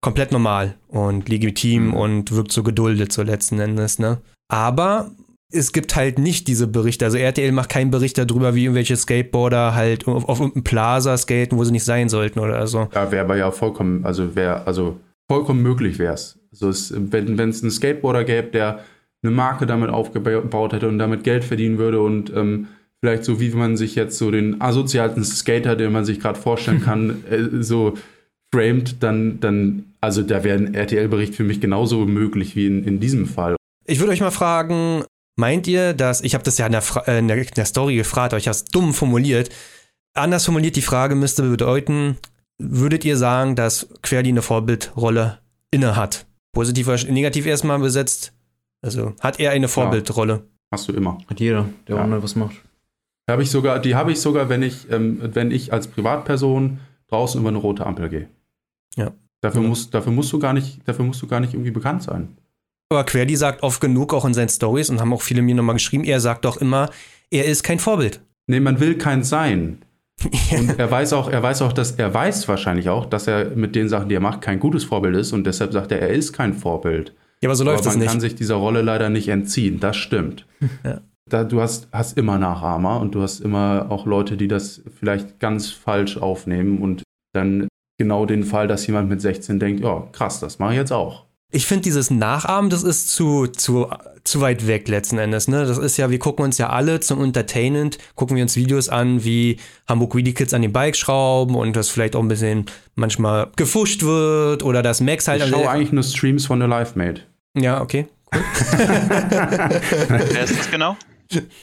[0.01, 1.93] komplett normal und legitim mhm.
[1.93, 4.19] und wirkt so geduldet so letzten Endes, ne?
[4.47, 5.11] Aber
[5.51, 7.05] es gibt halt nicht diese Berichte.
[7.05, 11.57] Also RTL macht keinen Bericht darüber, wie irgendwelche Skateboarder halt auf, auf irgendeinem Plaza skaten,
[11.57, 12.87] wo sie nicht sein sollten oder so.
[12.93, 14.97] Ja, wäre aber ja vollkommen, also wäre, also
[15.27, 16.39] vollkommen möglich wäre es.
[16.51, 18.79] Also es, wenn es einen Skateboarder gäbe, der
[19.23, 22.67] eine Marke damit aufgebaut hätte und damit Geld verdienen würde und ähm,
[23.01, 26.81] vielleicht so wie man sich jetzt so den asozialsten Skater, den man sich gerade vorstellen
[26.85, 27.95] kann, äh, so
[28.53, 32.99] framed, dann, dann, also da wäre ein RTL-Bericht für mich genauso möglich wie in, in
[32.99, 33.55] diesem Fall.
[33.85, 35.03] Ich würde euch mal fragen,
[35.39, 37.95] meint ihr, dass, ich habe das ja in der, äh, in, der, in der, Story
[37.95, 39.49] gefragt, aber ich habe es dumm formuliert.
[40.13, 42.17] Anders formuliert, die Frage müsste bedeuten,
[42.59, 45.39] würdet ihr sagen, dass Querli eine Vorbildrolle
[45.71, 46.27] inne hat?
[46.51, 48.33] Positiv oder negativ erstmal besetzt?
[48.81, 50.33] Also hat er eine Vorbildrolle?
[50.33, 50.41] Ja,
[50.71, 51.17] hast du immer.
[51.27, 52.03] Hat jeder, der ja.
[52.03, 52.55] online was macht.
[53.29, 57.39] Hab ich sogar, die habe ich sogar, wenn ich, ähm, wenn ich als Privatperson draußen
[57.39, 58.29] über eine rote Ampel gehe.
[58.95, 59.11] Ja.
[59.41, 59.67] Dafür, ja.
[59.67, 62.38] Musst, dafür, musst du gar nicht, dafür musst du gar nicht irgendwie bekannt sein.
[62.91, 65.75] Aber Querdi sagt oft genug auch in seinen Stories und haben auch viele mir nochmal
[65.75, 66.89] geschrieben, er sagt doch immer,
[67.29, 68.21] er ist kein Vorbild.
[68.47, 69.83] Nee, man will kein sein.
[70.51, 73.75] und er weiß auch, er weiß auch, dass er weiß wahrscheinlich auch, dass er mit
[73.75, 76.33] den Sachen, die er macht, kein gutes Vorbild ist und deshalb sagt er, er ist
[76.33, 77.13] kein Vorbild.
[77.41, 78.05] Ja, aber so läuft aber es nicht.
[78.05, 80.45] Man kann sich dieser Rolle leider nicht entziehen, das stimmt.
[80.83, 81.01] Ja.
[81.29, 85.39] Da, du hast, hast immer Nachahmer und du hast immer auch Leute, die das vielleicht
[85.39, 87.03] ganz falsch aufnehmen und
[87.33, 87.67] dann
[87.99, 91.28] genau den Fall, dass jemand mit 16 denkt, ja, krass, das mache ich jetzt auch.
[91.51, 93.89] Ich finde dieses Nachahmen, das ist zu, zu,
[94.23, 95.47] zu weit weg letzten Endes.
[95.47, 95.65] Ne?
[95.65, 99.23] Das ist ja, wir gucken uns ja alle zum Entertainment, gucken wir uns Videos an,
[99.23, 99.57] wie
[99.87, 104.03] Hamburg Weedy Kids an den Bike schrauben und das vielleicht auch ein bisschen manchmal gefuscht
[104.03, 105.41] wird oder das Max halt.
[105.41, 107.21] Ich schaue eigentlich nur Streams von der Live Made.
[107.57, 108.05] Ja, okay.
[108.31, 108.43] Cool.
[110.07, 110.97] Wer ist das genau?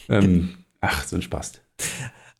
[0.08, 1.52] ähm, ach, so ein Spaß.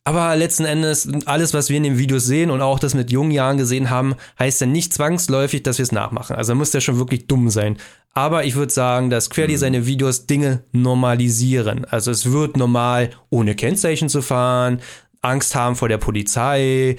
[0.07, 3.31] Aber letzten Endes, alles, was wir in den Videos sehen und auch das mit jungen
[3.31, 6.37] Jahren gesehen haben, heißt ja nicht zwangsläufig, dass wir es nachmachen.
[6.37, 7.75] Also muss der schon wirklich dumm sein.
[8.13, 9.57] Aber ich würde sagen, dass Querly mhm.
[9.57, 11.83] seine Videos Dinge normalisieren.
[11.83, 14.79] Also es wird normal, ohne Kennzeichen zu fahren,
[15.21, 16.95] Angst haben vor der Polizei.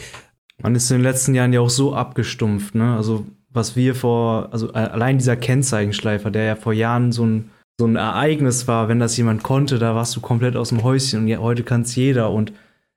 [0.61, 2.95] Man ist in den letzten Jahren ja auch so abgestumpft, ne?
[2.95, 7.49] Also was wir vor, also allein dieser Kennzeichenschleifer, der ja vor Jahren so ein,
[7.81, 11.23] so ein Ereignis war, wenn das jemand konnte, da warst du komplett aus dem Häuschen
[11.23, 12.53] und heute kann es jeder und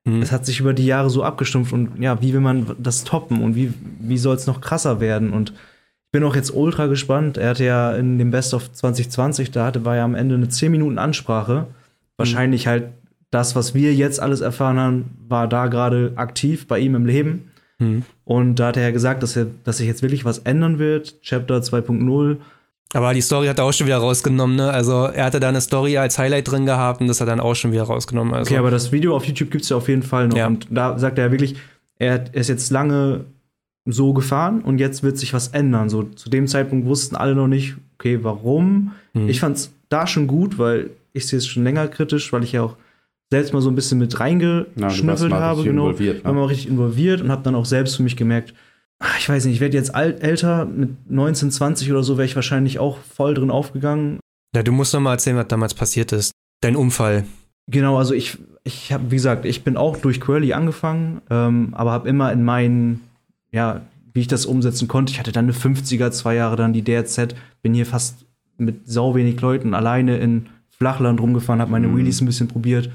[0.06, 0.22] Mhm.
[0.22, 3.42] Es hat sich über die Jahre so abgestumpft und ja, wie will man das toppen
[3.44, 5.32] und wie, wie soll es noch krasser werden?
[5.32, 7.38] Und ich bin auch jetzt ultra gespannt.
[7.38, 10.50] Er hatte ja in dem Best of 2020, da hatte, war ja am Ende eine
[10.50, 11.68] 10 Minuten Ansprache.
[12.18, 12.90] Wahrscheinlich halt
[13.32, 17.52] das, was wir jetzt alles erfahren haben, war da gerade aktiv bei ihm im Leben.
[17.80, 18.04] Mhm.
[18.26, 21.22] Und da hat er ja gesagt, dass, er, dass sich jetzt wirklich was ändern wird.
[21.22, 22.38] Chapter 2.0
[22.94, 24.70] aber die Story hat er auch schon wieder rausgenommen, ne?
[24.70, 27.40] Also er hatte da eine Story als Highlight drin gehabt und das hat er dann
[27.40, 28.34] auch schon wieder rausgenommen.
[28.34, 28.50] Also.
[28.50, 30.38] Okay, aber das Video auf YouTube gibt es ja auf jeden Fall noch.
[30.38, 30.48] Ja.
[30.48, 31.56] Und da sagt er ja wirklich,
[31.98, 33.26] er ist jetzt lange
[33.86, 35.90] so gefahren und jetzt wird sich was ändern.
[35.90, 38.92] So zu dem Zeitpunkt wussten alle noch nicht, okay, warum.
[39.14, 39.30] Hm.
[39.30, 42.52] Ich fand es da schon gut, weil ich sehe es schon länger kritisch, weil ich
[42.52, 42.78] ja auch
[43.32, 45.88] selbst mal so ein bisschen mit reingeschnüffelt habe, genau.
[45.88, 46.26] Involviert, ne?
[46.26, 48.54] War mal richtig involviert und habe dann auch selbst für mich gemerkt,
[49.18, 52.36] ich weiß nicht, ich werde jetzt alt, älter, mit 19, 20 oder so wäre ich
[52.36, 54.20] wahrscheinlich auch voll drin aufgegangen.
[54.56, 56.32] Ja, du musst noch mal erzählen, was damals passiert ist.
[56.62, 57.26] Dein Unfall.
[57.68, 61.92] Genau, also ich, ich habe, wie gesagt, ich bin auch durch Quirly angefangen, ähm, aber
[61.92, 63.02] habe immer in meinen,
[63.52, 63.82] ja,
[64.14, 65.14] wie ich das umsetzen konnte.
[65.14, 68.26] Ich hatte dann eine 50er, zwei Jahre dann die DRZ, bin hier fast
[68.58, 71.98] mit sau wenig Leuten alleine in Flachland rumgefahren, habe meine mhm.
[71.98, 72.90] Wheelies ein bisschen probiert,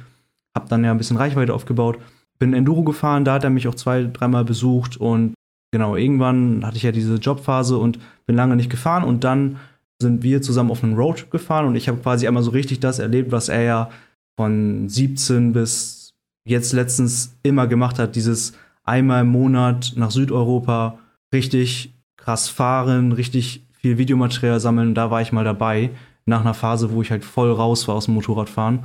[0.55, 1.99] habe dann ja ein bisschen Reichweite aufgebaut,
[2.39, 5.35] bin Enduro gefahren, da hat er mich auch zwei, dreimal besucht und
[5.71, 9.59] genau, irgendwann hatte ich ja diese Jobphase und bin lange nicht gefahren und dann
[10.01, 12.99] sind wir zusammen auf einen Road gefahren und ich habe quasi einmal so richtig das
[12.99, 13.91] erlebt, was er ja
[14.37, 16.15] von 17 bis
[16.45, 18.53] jetzt letztens immer gemacht hat, dieses
[18.85, 20.99] einmal im Monat nach Südeuropa
[21.33, 24.95] richtig krass fahren, richtig viel Videomaterial sammeln.
[24.95, 25.91] Da war ich mal dabei,
[26.25, 28.85] nach einer Phase, wo ich halt voll raus war aus dem Motorradfahren.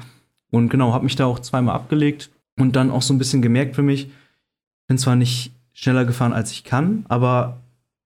[0.52, 3.76] Und genau, habe mich da auch zweimal abgelegt und dann auch so ein bisschen gemerkt
[3.76, 4.12] für mich,
[4.88, 7.06] bin zwar nicht schneller gefahren, als ich kann.
[7.10, 7.58] Aber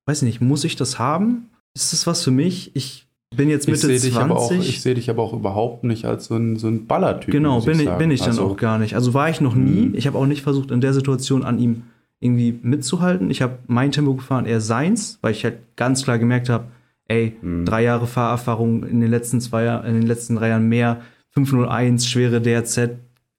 [0.06, 1.50] weiß nicht, muss ich das haben?
[1.74, 2.76] Ist das was für mich?
[2.76, 3.06] Ich
[3.36, 4.32] bin jetzt Mitte ich 20.
[4.32, 7.32] Auch, ich sehe dich aber auch überhaupt nicht als so ein, so ein Ballertyp.
[7.32, 8.96] Genau, bin ich, bin ich dann also, auch gar nicht.
[8.96, 9.88] Also war ich noch nie.
[9.88, 9.96] Mhm.
[9.96, 11.84] Ich habe auch nicht versucht, in der Situation an ihm
[12.20, 13.30] irgendwie mitzuhalten.
[13.30, 16.66] Ich habe mein Tempo gefahren, er seins, weil ich halt ganz klar gemerkt habe,
[17.08, 17.66] ey, mhm.
[17.66, 21.02] drei Jahre Fahrerfahrung in den letzten zwei Jahren, in den letzten drei Jahren mehr,
[21.32, 22.92] 501, schwere DRZ,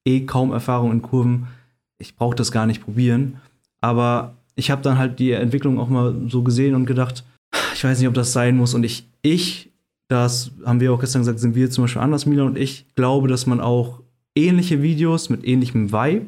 [0.05, 1.47] eh kaum Erfahrung in Kurven.
[1.99, 3.41] Ich brauche das gar nicht probieren.
[3.81, 7.25] Aber ich habe dann halt die Entwicklung auch mal so gesehen und gedacht,
[7.75, 8.75] ich weiß nicht, ob das sein muss.
[8.75, 9.71] Und ich, ich,
[10.09, 13.29] das haben wir auch gestern gesagt, sind wir zum Beispiel anders, Mila und ich, glaube,
[13.29, 14.01] dass man auch
[14.37, 16.27] ähnliche Videos mit ähnlichem Vibe,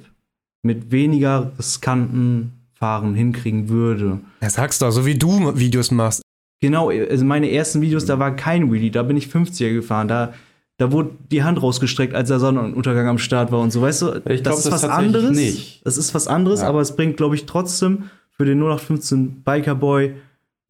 [0.63, 4.21] mit weniger riskanten Fahren hinkriegen würde.
[4.41, 6.23] Ja, sagst du, so wie du Videos machst.
[6.61, 10.35] Genau, also meine ersten Videos, da war kein Wheelie, da bin ich 50er gefahren, da
[10.79, 14.07] da wurde die Hand rausgestreckt, als der Sonnenuntergang am Start war und so, weißt du?
[14.31, 15.81] Ich glaub, das ist das was anderes.
[15.85, 20.15] Das ist was anderes, aber es bringt, glaube ich, trotzdem für den 0815 Bikerboy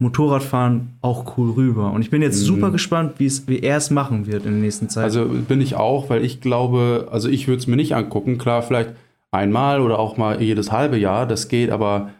[0.01, 1.91] Motorradfahren auch cool rüber.
[1.91, 2.45] Und ich bin jetzt Mhm.
[2.45, 5.03] super gespannt, wie es, wie er es machen wird in der nächsten Zeit.
[5.03, 8.37] Also bin ich auch, weil ich glaube, also ich würde es mir nicht angucken.
[8.37, 8.91] Klar, vielleicht
[9.31, 12.11] einmal oder auch mal jedes halbe Jahr, das geht, aber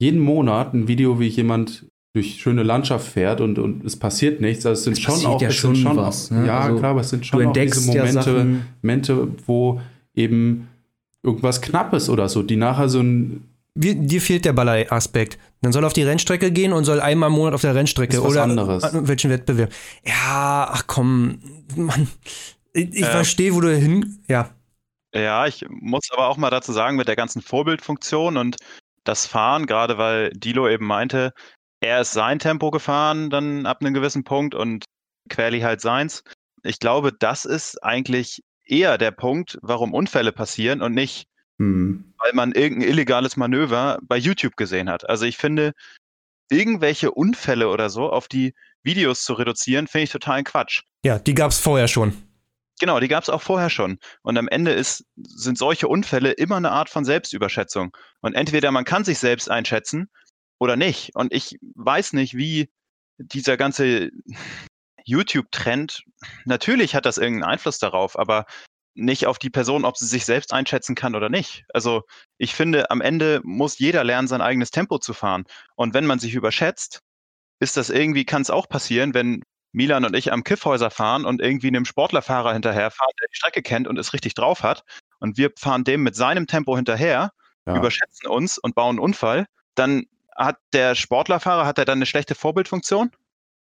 [0.00, 4.66] jeden Monat ein Video, wie jemand durch schöne Landschaft fährt und, und es passiert nichts.
[4.66, 6.46] Also es sind Es schon passiert auch, ja es schon sind schon was, ne?
[6.46, 8.46] ja Also klar, aber es sind schon auch diese entdeckst ja Momente.
[8.82, 9.80] Momente, wo
[10.14, 10.68] eben
[11.22, 15.38] irgendwas Knappes oder so, die nachher so ein Wir, dir fehlt der Baller-Aspekt.
[15.62, 18.16] Dann soll er auf die Rennstrecke gehen und soll einmal im Monat auf der Rennstrecke
[18.16, 18.82] Ist was oder anderes.
[18.82, 19.70] an welchen Wettbewerb.
[20.04, 21.38] Ja, ach komm,
[21.76, 22.08] Mann.
[22.72, 23.06] Ich, ich Ja.
[23.10, 24.18] verstehe, wo du hin.
[24.28, 24.50] Ja.
[25.14, 28.56] Ja, ich muss aber auch mal dazu sagen, mit der ganzen Vorbildfunktion und
[29.04, 31.32] das Fahren, gerade weil Dilo eben meinte,
[31.80, 34.84] er ist sein Tempo gefahren, dann ab einem gewissen Punkt und
[35.28, 36.22] Querli halt seins.
[36.62, 41.26] Ich glaube, das ist eigentlich eher der Punkt, warum Unfälle passieren und nicht,
[41.58, 45.08] hm, weil man irgendein illegales Manöver bei YouTube gesehen hat.
[45.08, 45.72] Also ich finde,
[46.50, 50.82] irgendwelche Unfälle oder so auf die Videos zu reduzieren, finde ich totalen Quatsch.
[51.04, 52.12] Ja, die gab's vorher schon.
[52.80, 53.98] Genau, die gab es auch vorher schon.
[54.22, 57.94] Und am Ende ist, sind solche Unfälle immer eine Art von Selbstüberschätzung.
[58.20, 60.08] Und entweder man kann sich selbst einschätzen
[60.60, 61.16] oder nicht.
[61.16, 62.70] Und ich weiß nicht, wie
[63.18, 64.10] dieser ganze
[65.04, 66.04] YouTube-Trend,
[66.44, 68.46] natürlich hat das irgendeinen Einfluss darauf, aber
[68.94, 71.64] nicht auf die Person, ob sie sich selbst einschätzen kann oder nicht.
[71.72, 72.02] Also
[72.38, 75.44] ich finde, am Ende muss jeder lernen, sein eigenes Tempo zu fahren.
[75.74, 77.00] Und wenn man sich überschätzt,
[77.60, 79.42] ist das irgendwie, kann es auch passieren, wenn
[79.72, 83.86] Milan und ich am Kiffhäuser fahren und irgendwie einem Sportlerfahrer hinterherfahren, der die Strecke kennt
[83.86, 84.82] und es richtig drauf hat.
[85.20, 87.30] Und wir fahren dem mit seinem Tempo hinterher,
[87.66, 87.76] ja.
[87.76, 89.46] überschätzen uns und bauen einen Unfall.
[89.76, 90.06] Dann
[90.40, 93.10] hat der Sportlerfahrer, hat er dann eine schlechte Vorbildfunktion?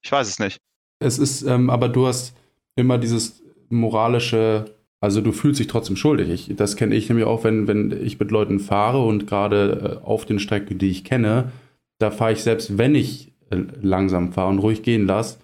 [0.02, 0.60] Ich weiß es nicht.
[1.00, 2.36] Es ist, ähm, aber du hast
[2.76, 4.66] immer dieses moralische,
[5.00, 6.30] also du fühlst dich trotzdem schuldig.
[6.30, 10.06] Ich, das kenne ich nämlich auch, wenn, wenn ich mit Leuten fahre und gerade äh,
[10.06, 11.52] auf den Strecken, die ich kenne,
[12.00, 15.38] da fahre ich selbst, wenn ich äh, langsam fahre und ruhig gehen lasse,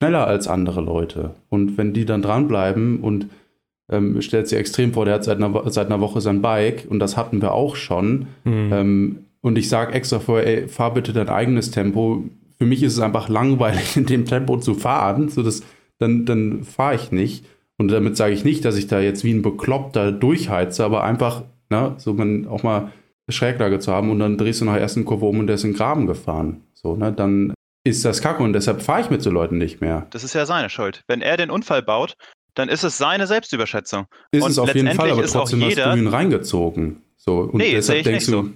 [0.00, 1.34] schneller als andere Leute.
[1.48, 3.26] Und wenn die dann dranbleiben und
[3.90, 7.00] ähm, stellt sich extrem vor, der hat seit einer, seit einer Woche sein Bike und
[7.00, 8.28] das hatten wir auch schon.
[8.44, 8.72] Hm.
[8.72, 12.24] Ähm, und ich sage extra vorher, ey, fahr bitte dein eigenes Tempo.
[12.58, 15.28] Für mich ist es einfach langweilig, in dem Tempo zu fahren.
[15.28, 15.62] So das,
[15.98, 17.44] dann dann fahre ich nicht.
[17.76, 21.44] Und damit sage ich nicht, dass ich da jetzt wie ein Bekloppter durchheize, aber einfach,
[21.70, 22.92] ne, so man auch mal
[23.28, 25.64] Schräglage zu haben und dann drehst du nach der ersten Kurve um und der ist
[25.64, 26.62] in den Graben gefahren.
[26.74, 27.52] So, ne, dann
[27.84, 30.06] ist das kacke und deshalb fahre ich mit so Leuten nicht mehr.
[30.10, 31.04] Das ist ja seine Schuld.
[31.06, 32.16] Wenn er den Unfall baut,
[32.54, 34.06] dann ist es seine Selbstüberschätzung.
[34.32, 37.02] Ist Und es auf jeden Fall, aber trotzdem hast du ihn reingezogen.
[37.16, 38.50] So, und Nee, deshalb denkst nicht du, so.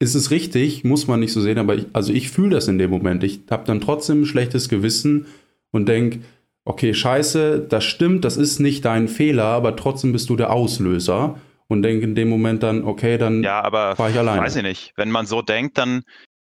[0.00, 2.78] Ist es richtig, muss man nicht so sehen, aber ich, also ich fühle das in
[2.78, 3.22] dem Moment.
[3.24, 5.26] Ich habe dann trotzdem ein schlechtes Gewissen
[5.70, 6.20] und denke,
[6.64, 11.38] okay, scheiße, das stimmt, das ist nicht dein Fehler, aber trotzdem bist du der Auslöser
[11.68, 14.40] und denke in dem Moment dann, okay, dann Ja, aber fahr ich alleine.
[14.42, 14.92] weiß ich nicht.
[14.96, 16.02] Wenn man so denkt, dann,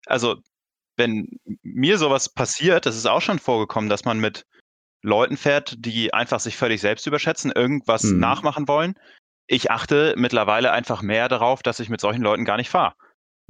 [0.05, 0.35] also
[0.97, 1.27] wenn
[1.63, 4.45] mir sowas passiert, das ist auch schon vorgekommen, dass man mit
[5.01, 8.19] Leuten fährt, die einfach sich völlig selbst überschätzen, irgendwas Mhm.
[8.19, 8.93] nachmachen wollen.
[9.47, 12.93] Ich achte mittlerweile einfach mehr darauf, dass ich mit solchen Leuten gar nicht fahre.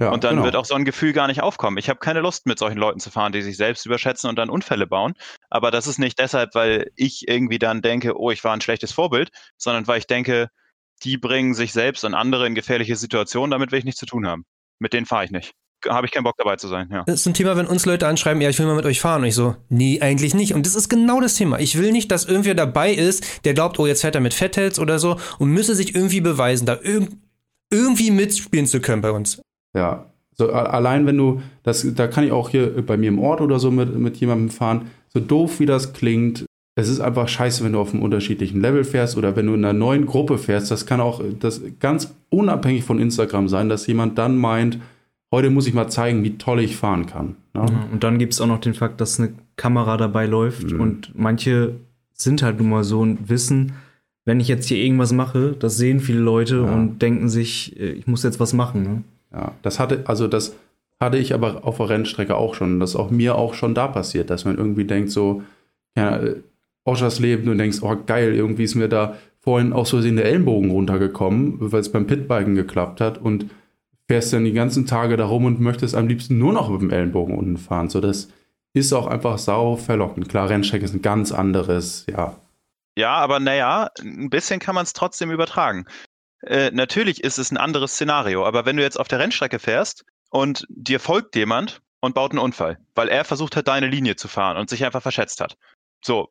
[0.01, 0.45] Ja, und dann genau.
[0.45, 1.77] wird auch so ein Gefühl gar nicht aufkommen.
[1.77, 4.49] Ich habe keine Lust, mit solchen Leuten zu fahren, die sich selbst überschätzen und dann
[4.49, 5.13] Unfälle bauen.
[5.51, 8.91] Aber das ist nicht deshalb, weil ich irgendwie dann denke, oh, ich war ein schlechtes
[8.91, 10.49] Vorbild, sondern weil ich denke,
[11.03, 14.25] die bringen sich selbst und andere in gefährliche Situationen, damit will ich nichts zu tun
[14.25, 14.43] haben.
[14.79, 15.53] Mit denen fahre ich nicht.
[15.87, 17.03] Habe ich keinen Bock dabei zu sein, ja.
[17.05, 19.21] Das ist ein Thema, wenn uns Leute anschreiben, ja, ich will mal mit euch fahren.
[19.21, 20.55] Und ich so, nee, eigentlich nicht.
[20.55, 21.59] Und das ist genau das Thema.
[21.59, 24.79] Ich will nicht, dass irgendwer dabei ist, der glaubt, oh, jetzt fährt er mit Fettels
[24.79, 27.09] oder so und müsse sich irgendwie beweisen, da irg
[27.71, 29.41] irgendwie mitspielen zu können bei uns.
[29.76, 33.41] Ja, so allein wenn du, das, da kann ich auch hier bei mir im Ort
[33.41, 36.45] oder so mit, mit jemandem fahren, so doof wie das klingt,
[36.76, 39.64] es ist einfach scheiße, wenn du auf einem unterschiedlichen Level fährst oder wenn du in
[39.65, 40.72] einer neuen Gruppe fährst.
[40.72, 44.80] Das kann auch das ganz unabhängig von Instagram sein, dass jemand dann meint,
[45.31, 47.35] heute muss ich mal zeigen, wie toll ich fahren kann.
[47.53, 47.65] Ne?
[47.69, 50.80] Ja, und dann gibt es auch noch den Fakt, dass eine Kamera dabei läuft Mhm.
[50.81, 51.76] und manche
[52.14, 53.73] sind halt nun mal so und wissen,
[54.23, 56.73] wenn ich jetzt hier irgendwas mache, das sehen viele Leute Ja.
[56.73, 58.84] und denken sich, äh, ich muss jetzt was machen.
[58.84, 59.03] Ne?
[59.33, 60.55] Ja, das hatte, also das
[60.99, 62.79] hatte ich aber auf der Rennstrecke auch schon.
[62.79, 65.43] Das ist auch mir auch schon da passiert, dass man irgendwie denkt, so,
[65.95, 66.35] ja, äh,
[66.83, 70.71] Oschers Leben und denkst, oh geil, irgendwie ist mir da vorhin aus Versehen der Ellenbogen
[70.71, 73.49] runtergekommen, weil es beim Pitbiken geklappt hat und
[74.07, 76.91] fährst dann die ganzen Tage da rum und möchtest am liebsten nur noch mit dem
[76.91, 77.89] Ellenbogen unten fahren.
[77.89, 78.29] So, das
[78.73, 80.29] ist auch einfach sau verlockend.
[80.29, 82.35] Klar, Rennstrecke ist ein ganz anderes, ja.
[82.97, 85.85] Ja, aber naja, ein bisschen kann man es trotzdem übertragen.
[86.43, 90.05] Äh, natürlich ist es ein anderes Szenario, aber wenn du jetzt auf der Rennstrecke fährst
[90.30, 94.27] und dir folgt jemand und baut einen Unfall, weil er versucht hat, deine Linie zu
[94.27, 95.57] fahren und sich einfach verschätzt hat.
[96.03, 96.30] So,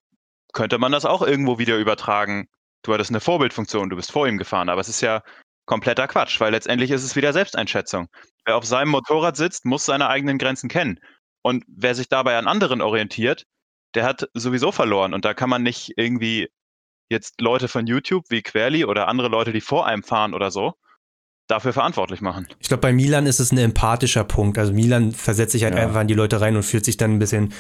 [0.53, 2.49] könnte man das auch irgendwo wieder übertragen.
[2.83, 5.23] Du hattest eine Vorbildfunktion, du bist vor ihm gefahren, aber es ist ja
[5.67, 8.09] kompletter Quatsch, weil letztendlich ist es wieder Selbsteinschätzung.
[8.45, 10.99] Wer auf seinem Motorrad sitzt, muss seine eigenen Grenzen kennen.
[11.43, 13.47] Und wer sich dabei an anderen orientiert,
[13.95, 15.15] der hat sowieso verloren.
[15.15, 16.49] Und da kann man nicht irgendwie
[17.11, 20.75] jetzt Leute von YouTube wie Querly oder andere Leute, die vor einem fahren oder so,
[21.49, 22.47] dafür verantwortlich machen.
[22.61, 24.57] Ich glaube, bei Milan ist es ein empathischer Punkt.
[24.57, 25.83] Also Milan versetzt sich halt ja.
[25.83, 27.53] einfach in die Leute rein und fühlt sich dann ein bisschen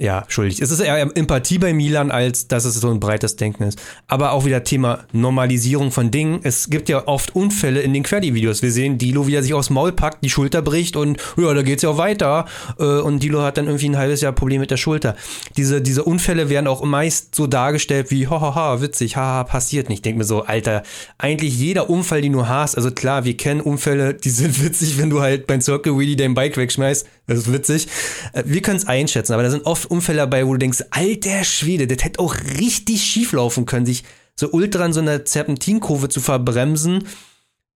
[0.00, 0.60] ja, schuldig.
[0.60, 3.80] Es ist eher Empathie bei Milan, als dass es so ein breites Denken ist.
[4.06, 6.38] Aber auch wieder Thema Normalisierung von Dingen.
[6.44, 8.62] Es gibt ja oft Unfälle in den Querdi-Videos.
[8.62, 11.62] Wir sehen Dilo, wie er sich aufs Maul packt, die Schulter bricht und ja, da
[11.62, 12.44] geht's ja auch weiter.
[12.78, 15.16] Äh, und Dilo hat dann irgendwie ein halbes Jahr Problem mit der Schulter.
[15.56, 19.98] Diese, diese Unfälle werden auch meist so dargestellt wie, hahaha, witzig, haha, passiert nicht.
[19.98, 20.84] Ich denke mir so, Alter,
[21.18, 25.10] eigentlich jeder Unfall, den du hast, also klar, wir kennen Unfälle, die sind witzig, wenn
[25.10, 27.04] du halt beim Circle Wheelie dein Bike wegschmeißt.
[27.26, 27.88] Das ist witzig.
[28.32, 31.44] Äh, wir können es einschätzen, aber da sind oft Unfälle dabei, wo du denkst, alter
[31.44, 34.04] Schwede, das hätte auch richtig schief laufen können, sich
[34.34, 37.04] so ultra in so einer Serpentinkurve zu verbremsen,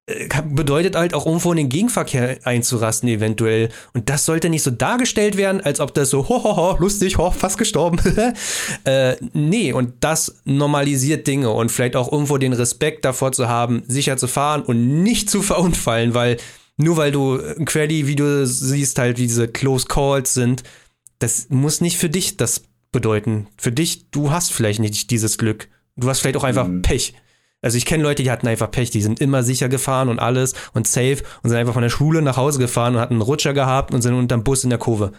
[0.06, 3.68] äh, bedeutet halt auch irgendwo in den Gegenverkehr einzurasten eventuell.
[3.94, 7.18] Und das sollte nicht so dargestellt werden, als ob das so, ho, ho, ho, lustig,
[7.18, 8.00] ho, fast gestorben.
[8.84, 13.82] äh, nee, und das normalisiert Dinge und vielleicht auch irgendwo den Respekt davor zu haben,
[13.86, 16.36] sicher zu fahren und nicht zu verunfallen, weil
[16.76, 20.62] nur weil du ein Query-Video siehst, halt wie diese Close Calls sind,
[21.22, 23.48] das muss nicht für dich das bedeuten.
[23.56, 25.68] Für dich, du hast vielleicht nicht dieses Glück.
[25.96, 26.82] Du hast vielleicht auch einfach mhm.
[26.82, 27.14] Pech.
[27.62, 30.54] Also ich kenne Leute, die hatten einfach Pech, die sind immer sicher gefahren und alles
[30.74, 33.54] und safe und sind einfach von der Schule nach Hause gefahren und hatten einen Rutscher
[33.54, 35.12] gehabt und sind unterm Bus in der Kurve.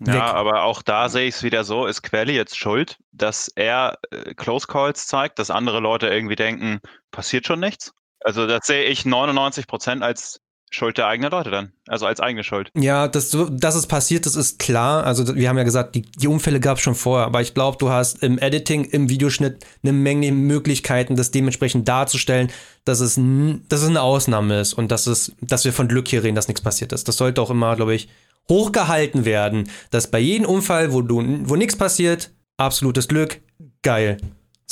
[0.00, 0.14] Weg.
[0.14, 3.98] Ja, aber auch da sehe ich es wieder so, ist Quelli jetzt schuld, dass er
[4.10, 6.80] äh, Close Calls zeigt, dass andere Leute irgendwie denken,
[7.10, 7.94] passiert schon nichts?
[8.20, 10.42] Also das sehe ich 99 Prozent als
[10.74, 11.72] Schuld der eigenen Leute dann.
[11.86, 12.70] Also als eigene Schuld.
[12.74, 15.04] Ja, dass, dass es passiert, das ist klar.
[15.04, 17.26] Also wir haben ja gesagt, die, die Unfälle gab es schon vorher.
[17.26, 22.50] Aber ich glaube, du hast im Editing, im Videoschnitt eine Menge Möglichkeiten, das dementsprechend darzustellen,
[22.84, 23.20] dass es,
[23.68, 26.48] dass es eine Ausnahme ist und dass, es, dass wir von Glück hier reden, dass
[26.48, 27.06] nichts passiert ist.
[27.06, 28.08] Das sollte auch immer, glaube ich,
[28.48, 33.40] hochgehalten werden, dass bei jedem Unfall, wo, wo nichts passiert, absolutes Glück,
[33.82, 34.18] geil.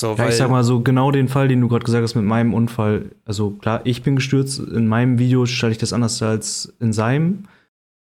[0.00, 2.24] So, ja, ich sag mal so, genau den Fall, den du gerade gesagt hast mit
[2.24, 3.10] meinem Unfall.
[3.26, 4.58] Also klar, ich bin gestürzt.
[4.58, 7.44] In meinem Video stelle ich das anders als in seinem.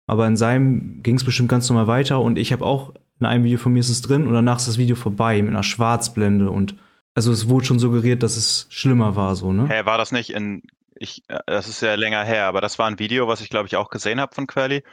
[0.08, 3.44] Aber in seinem ging es bestimmt ganz normal weiter und ich habe auch in einem
[3.44, 6.50] Video von mir ist es drin und danach ist das Video vorbei mit einer Schwarzblende
[6.50, 6.76] und
[7.14, 9.64] also es wurde schon suggeriert, dass es schlimmer war so, ne?
[9.68, 10.62] Hä, hey, war das nicht in
[10.98, 13.66] ich äh, das ist ja länger her, aber das war ein Video, was ich glaube
[13.66, 14.84] ich auch gesehen habe von Querly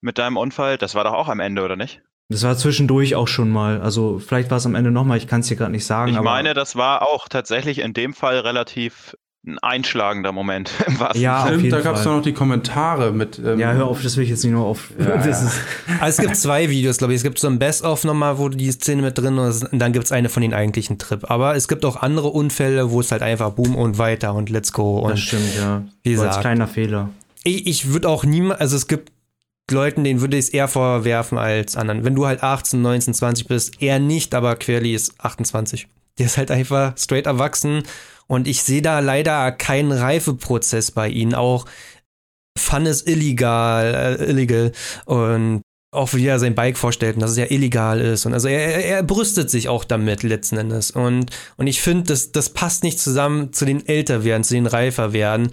[0.00, 0.78] mit deinem Unfall.
[0.78, 2.02] Das war doch auch am Ende, oder nicht?
[2.30, 3.80] Das war zwischendurch auch schon mal.
[3.80, 6.12] Also vielleicht war es am Ende nochmal, ich kann es dir gerade nicht sagen.
[6.12, 10.70] Ich meine, das war auch tatsächlich in dem Fall relativ ein einschlagender Moment.
[11.14, 13.38] ja, auf jeden da gab es noch die Kommentare mit.
[13.38, 14.90] Ähm ja, hör auf, das will ich jetzt nicht nur auf.
[14.98, 15.20] Ja, ja.
[15.22, 15.50] also
[16.00, 17.18] es gibt zwei Videos, glaube ich.
[17.18, 20.04] Es gibt so ein Best-of nochmal, wo die Szene mit drin ist, und dann gibt
[20.04, 21.30] es eine von den eigentlichen Trip.
[21.30, 24.72] Aber es gibt auch andere Unfälle, wo es halt einfach boom und weiter und let's
[24.72, 24.98] go.
[24.98, 25.82] Und das stimmt, ja.
[26.02, 26.34] Wie gesagt.
[26.34, 27.08] Als kleiner Fehler.
[27.44, 29.12] Ich, ich würde auch niemals, also es gibt
[29.70, 32.04] Leuten, denen würde ich es eher vorwerfen als anderen.
[32.04, 35.88] Wenn du halt 18, 19, 20 bist, eher nicht, aber Querly ist 28.
[36.18, 37.82] Der ist halt einfach straight erwachsen
[38.26, 41.34] und ich sehe da leider keinen Reifeprozess bei ihnen.
[41.34, 41.66] Auch
[42.58, 44.72] Fun ist illegal, äh, illegal
[45.06, 48.26] und auch wie er sein Bike vorstellt und dass es ja illegal ist.
[48.26, 50.90] Und also er, er brüstet sich auch damit letzten Endes.
[50.90, 55.50] Und, und ich finde, das, das passt nicht zusammen zu den Älterwerden, zu den Reiferwerden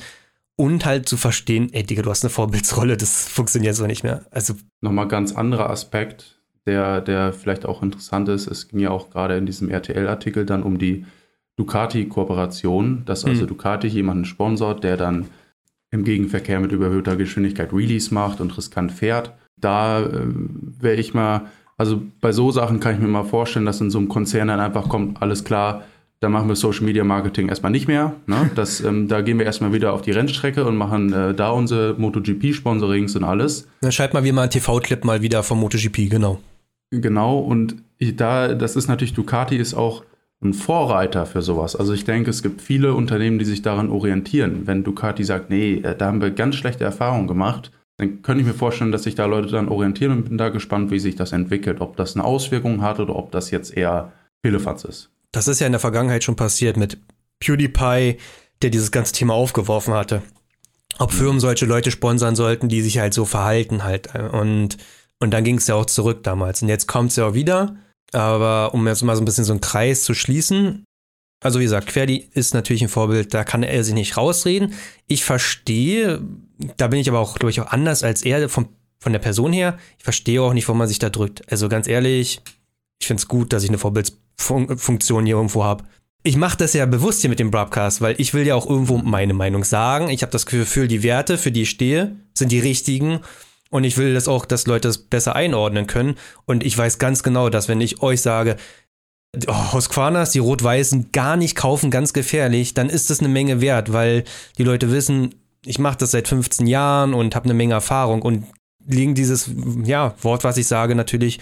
[0.58, 4.26] und halt zu verstehen, ey Digga, du hast eine Vorbildsrolle, das funktioniert so nicht mehr.
[4.32, 8.48] Also nochmal ganz anderer Aspekt, der, der vielleicht auch interessant ist.
[8.48, 11.06] Es ging ja auch gerade in diesem RTL-Artikel dann um die
[11.58, 13.48] Ducati-Kooperation, dass also mhm.
[13.48, 15.28] Ducati jemanden sponsort, der dann
[15.92, 19.34] im Gegenverkehr mit überhöhter Geschwindigkeit Release macht und riskant fährt.
[19.58, 20.22] Da äh,
[20.80, 23.98] wäre ich mal, also bei so Sachen kann ich mir mal vorstellen, dass in so
[23.98, 25.84] einem Konzern dann einfach kommt, alles klar,
[26.26, 28.16] da machen wir Social Media Marketing erstmal nicht mehr.
[28.26, 28.50] Ne?
[28.56, 31.94] Das, ähm, da gehen wir erstmal wieder auf die Rennstrecke und machen äh, da unsere
[32.00, 33.68] MotoGP-Sponsorings und alles.
[33.82, 36.40] Dann schreibt mal wie mal einen TV-Clip mal wieder vom MotoGP, genau.
[36.90, 40.04] Genau, und da, das ist natürlich, Ducati ist auch
[40.42, 41.76] ein Vorreiter für sowas.
[41.76, 44.66] Also ich denke, es gibt viele Unternehmen, die sich daran orientieren.
[44.66, 48.48] Wenn Ducati sagt, nee, äh, da haben wir ganz schlechte Erfahrungen gemacht, dann könnte ich
[48.48, 51.34] mir vorstellen, dass sich da Leute dann orientieren und bin da gespannt, wie sich das
[51.34, 51.82] entwickelt.
[51.82, 54.12] Ob das eine Auswirkung hat oder ob das jetzt eher
[54.42, 55.12] Pillefatz ist.
[55.36, 56.98] Das ist ja in der Vergangenheit schon passiert mit
[57.40, 58.18] PewDiePie,
[58.62, 60.22] der dieses ganze Thema aufgeworfen hatte.
[60.98, 64.16] Ob Firmen solche Leute sponsern sollten, die sich halt so verhalten halt.
[64.16, 64.78] Und,
[65.20, 66.62] und dann ging es ja auch zurück damals.
[66.62, 67.76] Und jetzt kommt es ja auch wieder.
[68.14, 70.86] Aber um jetzt mal so ein bisschen so einen Kreis zu schließen,
[71.44, 74.74] also wie gesagt, Querdi ist natürlich ein Vorbild, da kann er sich nicht rausreden.
[75.08, 76.22] Ich verstehe,
[76.78, 79.52] da bin ich aber auch, glaube ich, auch anders als er vom, von der Person
[79.52, 79.78] her.
[79.98, 81.52] Ich verstehe auch nicht, warum man sich da drückt.
[81.52, 82.40] Also ganz ehrlich,
[83.02, 85.84] ich finde es gut, dass ich eine Vorbilds Funktion hier irgendwo habe.
[86.24, 88.98] Ich mache das ja bewusst hier mit dem Broadcast, weil ich will ja auch irgendwo
[88.98, 90.10] meine Meinung sagen.
[90.10, 93.20] Ich habe das Gefühl, die Werte, für die ich stehe, sind die richtigen.
[93.70, 96.16] Und ich will das auch, dass Leute es besser einordnen können.
[96.46, 98.58] Und ich weiß ganz genau, dass wenn ich euch sage,
[99.48, 103.94] oh, Husqvarnas, die Rot-Weißen gar nicht kaufen, ganz gefährlich, dann ist das eine Menge wert,
[103.94, 104.24] weil
[104.58, 105.36] die Leute wissen,
[105.66, 108.46] ich mache das seit 15 Jahren und habe eine Menge Erfahrung und
[108.88, 109.50] legen dieses
[109.84, 111.40] ja, Wort, was ich sage, natürlich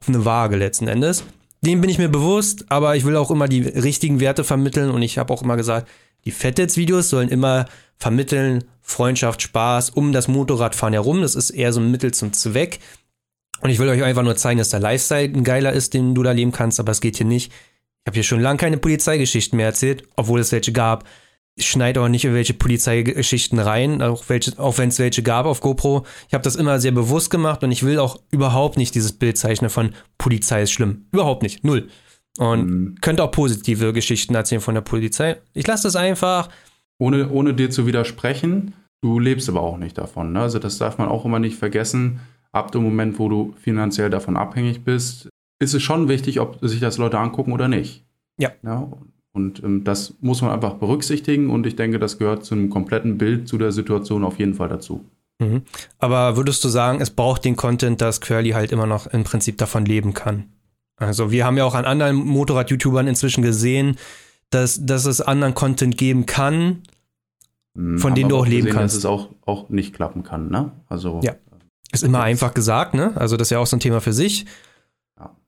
[0.00, 1.24] auf eine Waage letzten Endes.
[1.66, 5.02] Dem bin ich mir bewusst, aber ich will auch immer die richtigen Werte vermitteln und
[5.02, 5.88] ich habe auch immer gesagt,
[6.24, 7.66] die Fettets-Videos sollen immer
[7.98, 11.22] vermitteln Freundschaft, Spaß um das Motorradfahren herum.
[11.22, 12.78] Das ist eher so ein Mittel zum Zweck.
[13.62, 16.22] Und ich will euch einfach nur zeigen, dass der Lifestyle ein geiler ist, den du
[16.22, 17.50] da leben kannst, aber es geht hier nicht.
[17.50, 21.02] Ich habe hier schon lange keine Polizeigeschichten mehr erzählt, obwohl es welche gab.
[21.58, 24.24] Ich schneide auch nicht in welche Polizeigeschichten rein, auch,
[24.58, 26.04] auch wenn es welche gab auf GoPro.
[26.28, 29.38] Ich habe das immer sehr bewusst gemacht und ich will auch überhaupt nicht dieses Bild
[29.38, 31.06] zeichnen von Polizei ist schlimm.
[31.12, 31.64] Überhaupt nicht.
[31.64, 31.88] Null.
[32.38, 32.94] Und mhm.
[33.00, 35.38] könnte auch positive Geschichten erzählen von der Polizei.
[35.54, 36.50] Ich lasse das einfach.
[36.98, 40.32] Ohne, ohne dir zu widersprechen, du lebst aber auch nicht davon.
[40.32, 40.42] Ne?
[40.42, 42.20] Also das darf man auch immer nicht vergessen.
[42.52, 46.80] Ab dem Moment, wo du finanziell davon abhängig bist, ist es schon wichtig, ob sich
[46.80, 48.04] das Leute angucken oder nicht.
[48.38, 48.52] Ja.
[48.62, 48.88] ja
[49.36, 53.18] und ähm, das muss man einfach berücksichtigen und ich denke, das gehört zu einem kompletten
[53.18, 55.04] Bild zu der Situation auf jeden Fall dazu.
[55.38, 55.62] Mhm.
[55.98, 59.58] Aber würdest du sagen, es braucht den Content, dass Curly halt immer noch im Prinzip
[59.58, 60.44] davon leben kann?
[60.96, 63.96] Also wir haben ja auch an anderen Motorrad-YouTubern inzwischen gesehen,
[64.48, 66.82] dass, dass es anderen Content geben kann,
[67.76, 68.94] hm, von denen du auch leben gesehen, kannst.
[68.94, 70.72] Dass es auch, auch nicht klappen kann, ne?
[70.88, 71.20] Also.
[71.22, 71.34] Ja.
[71.92, 73.12] Ist immer einfach gesagt, ne?
[73.16, 74.46] Also das ist ja auch so ein Thema für sich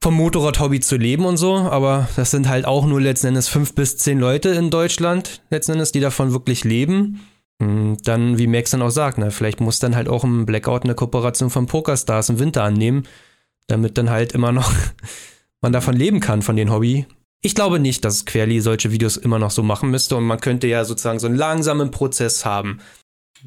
[0.01, 3.75] vom Motorrad-Hobby zu leben und so, aber das sind halt auch nur letzten Endes fünf
[3.75, 7.21] bis zehn Leute in Deutschland, letzten Endes, die davon wirklich leben.
[7.61, 10.85] Und dann, wie Max dann auch sagt, ne, vielleicht muss dann halt auch ein Blackout
[10.85, 13.03] eine Kooperation von Pokerstars im Winter annehmen,
[13.67, 14.71] damit dann halt immer noch
[15.61, 17.05] man davon leben kann, von dem Hobby.
[17.41, 20.67] Ich glaube nicht, dass Querly solche Videos immer noch so machen müsste und man könnte
[20.67, 22.79] ja sozusagen so einen langsamen Prozess haben.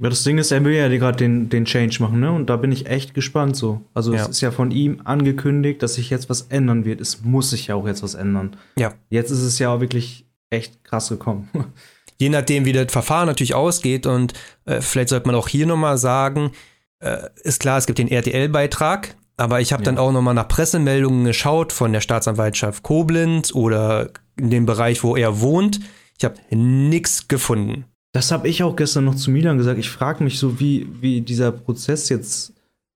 [0.01, 2.33] Ja, das Ding ist, er will ja gerade den, den Change machen, ne?
[2.33, 3.83] Und da bin ich echt gespannt so.
[3.93, 4.23] Also ja.
[4.23, 7.01] es ist ja von ihm angekündigt, dass sich jetzt was ändern wird.
[7.01, 8.57] Es muss sich ja auch jetzt was ändern.
[8.79, 8.95] Ja.
[9.11, 11.49] Jetzt ist es ja auch wirklich echt krass gekommen.
[12.19, 14.33] Je nachdem, wie das Verfahren natürlich ausgeht und
[14.65, 16.53] äh, vielleicht sollte man auch hier nochmal sagen,
[17.01, 19.87] äh, ist klar, es gibt den RTL-Beitrag, aber ich habe ja.
[19.87, 25.17] dann auch nochmal nach Pressemeldungen geschaut von der Staatsanwaltschaft Koblenz oder in dem Bereich, wo
[25.17, 25.81] er wohnt.
[26.17, 27.87] Ich habe nichts gefunden.
[28.13, 29.79] Das habe ich auch gestern noch zu Milan gesagt.
[29.79, 32.53] Ich frage mich so, wie, wie dieser Prozess jetzt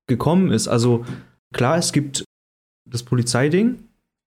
[0.06, 0.68] gekommen ist.
[0.68, 1.04] Also
[1.52, 2.24] klar, es gibt
[2.84, 3.78] das Polizeiding.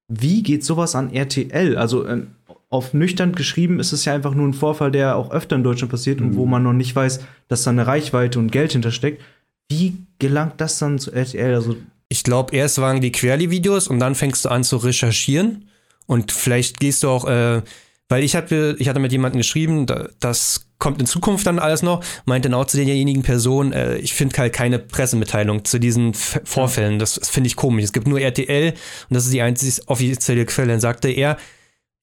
[0.08, 1.78] Wie geht sowas an RTL?
[1.78, 2.24] Also äh,
[2.70, 5.92] auf nüchtern geschrieben ist es ja einfach nur ein Vorfall, der auch öfter in Deutschland
[5.92, 6.28] passiert mhm.
[6.28, 6.52] und wo mhm.
[6.52, 9.22] man noch nicht weiß, dass da eine Reichweite und Geld hintersteckt.
[9.70, 11.54] Wie gelangt das dann zu RTL?
[11.54, 11.76] Also
[12.10, 15.70] ich glaube, erst waren die Querli-Videos und dann fängst du an zu recherchieren
[16.08, 17.62] und vielleicht gehst du auch, äh,
[18.10, 19.86] weil ich hatte, ich hatte mit jemandem geschrieben,
[20.20, 24.14] das kommt in Zukunft dann alles noch, meinte dann auch zu derjenigen Person, äh, ich
[24.14, 27.00] finde halt keine Pressemitteilung zu diesen F Vorfällen.
[27.00, 27.84] Das, das finde ich komisch.
[27.84, 30.70] Es gibt nur RTL und das ist die einzige offizielle Quelle.
[30.70, 31.38] Dann sagte er,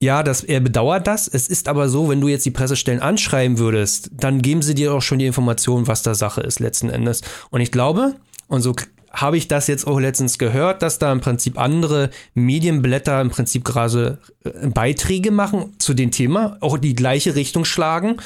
[0.01, 1.27] ja, das, er bedauert das.
[1.27, 4.93] Es ist aber so, wenn du jetzt die Pressestellen anschreiben würdest, dann geben sie dir
[4.93, 7.23] auch schon die Information, was da Sache ist letzten Endes.
[7.51, 8.15] Und ich glaube,
[8.47, 8.75] und so
[9.17, 13.65] habe ich das jetzt auch letztens gehört, dass da im Prinzip andere Medienblätter im Prinzip
[13.65, 18.19] gerade äh, Beiträge machen zu dem Thema, auch die gleiche Richtung schlagen,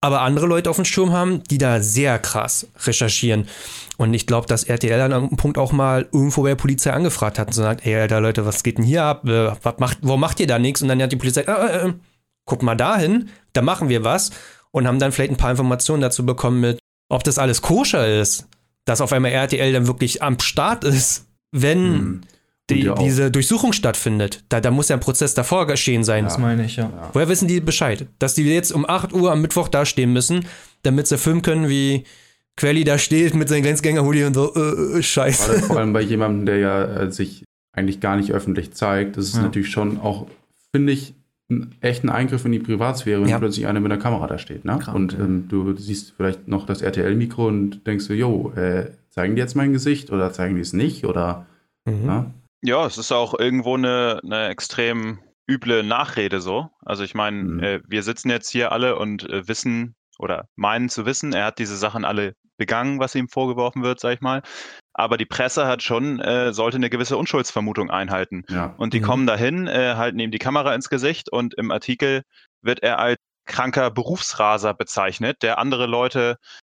[0.00, 3.46] aber andere Leute auf dem Sturm haben, die da sehr krass recherchieren.
[3.98, 7.38] Und ich glaube, dass RTL an einem Punkt auch mal irgendwo bei der Polizei angefragt
[7.38, 9.28] hat und sagt, ey, Alter, Leute, was geht denn hier ab?
[9.28, 10.82] Äh, was macht, warum macht ihr da nichts?
[10.82, 11.92] Und dann hat die Polizei, äh, äh, äh,
[12.44, 14.30] guck mal dahin, da machen wir was
[14.70, 16.78] und haben dann vielleicht ein paar Informationen dazu bekommen mit,
[17.08, 18.48] ob das alles koscher ist
[18.84, 22.20] dass auf einmal RTL dann wirklich am Start ist, wenn hm.
[22.70, 24.44] die, diese Durchsuchung stattfindet.
[24.48, 26.24] Da, da muss ja ein Prozess davor geschehen sein.
[26.24, 27.10] Das meine ich, ja.
[27.12, 28.06] Woher wissen die Bescheid?
[28.18, 30.46] Dass die jetzt um 8 Uhr am Mittwoch dastehen müssen,
[30.82, 32.04] damit sie filmen können, wie
[32.56, 35.62] Quelli da steht mit seinem Grenzgänger-Hoodie und so, äh, äh scheiße.
[35.62, 39.16] Vor allem bei jemandem, der ja äh, sich eigentlich gar nicht öffentlich zeigt.
[39.16, 39.42] Das ist ja.
[39.42, 40.26] natürlich schon auch,
[40.72, 41.14] finde ich,
[41.52, 43.38] ein echten Eingriff in die Privatsphäre, wenn ja.
[43.38, 44.64] plötzlich einer mit der Kamera da steht.
[44.64, 44.78] Ne?
[44.78, 49.36] Krank, und ähm, du siehst vielleicht noch das RTL-Mikro und denkst so, jo, äh, zeigen
[49.36, 51.04] die jetzt mein Gesicht oder zeigen die es nicht?
[51.04, 51.46] Oder
[51.84, 52.06] mhm.
[52.06, 52.34] ne?
[52.62, 55.18] Ja, es ist auch irgendwo eine, eine extrem
[55.48, 56.70] üble Nachrede so.
[56.84, 57.60] Also ich meine, mhm.
[57.60, 61.58] äh, wir sitzen jetzt hier alle und äh, wissen oder meinen zu wissen, er hat
[61.58, 64.42] diese Sachen alle begangen, was ihm vorgeworfen wird, sag ich mal
[64.94, 68.44] aber die Presse hat schon, äh, sollte eine gewisse Unschuldsvermutung einhalten.
[68.48, 68.74] Ja.
[68.76, 69.04] Und die mhm.
[69.04, 72.22] kommen dahin, äh, halten ihm die Kamera ins Gesicht und im Artikel
[72.62, 76.36] wird er als kranker Berufsraser bezeichnet, der andere Leute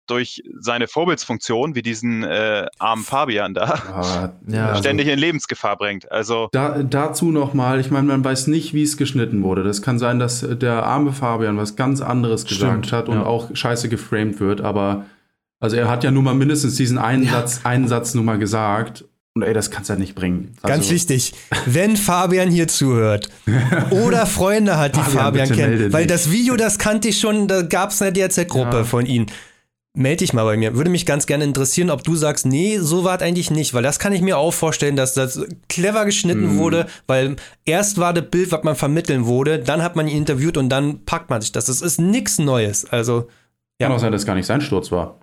[0.07, 6.11] durch seine Vorbildsfunktion, wie diesen äh, armen Fabian da, Ah, Ja, ständig in Lebensgefahr bringt.
[6.11, 9.63] Also Da, dazu nochmal, ich meine, man weiß nicht, wie es geschnitten wurde.
[9.63, 13.25] Das kann sein, dass der arme Fabian was ganz anderes gesagt Stimmt, hat und ja.
[13.25, 15.05] auch scheiße geframed wird, aber
[15.63, 19.05] also er hat ja nun mal mindestens diesen einen Satz, einen Satz nun mal gesagt.
[19.35, 20.51] Und ey, das kannst du halt nicht bringen.
[20.61, 21.33] Also, Ganz wichtig,
[21.65, 23.29] wenn Fabian hier zuhört
[23.89, 27.47] oder Freunde hat, die Fabian, Fabian, melde kennen, weil das Video, das kannte ich schon,
[27.47, 28.83] da gab es eine DRZ-Gruppe Ja.
[28.83, 29.25] von ihnen.
[29.95, 30.75] Meld dich mal bei mir.
[30.75, 33.83] Würde mich ganz gerne interessieren, ob du sagst, nee, so war es eigentlich nicht, weil
[33.83, 36.57] das kann ich mir auch vorstellen, dass das clever geschnitten Mhm.
[36.57, 37.35] wurde, weil
[37.65, 41.05] erst war das Bild, was man vermitteln wurde, dann hat man ihn interviewt und dann
[41.05, 41.65] packt man sich das.
[41.65, 42.85] Das ist nichts Neues.
[42.91, 43.21] Also,
[43.79, 43.95] Kann Ja.
[43.95, 45.19] auch sein, dass gar nicht sein Sturz war.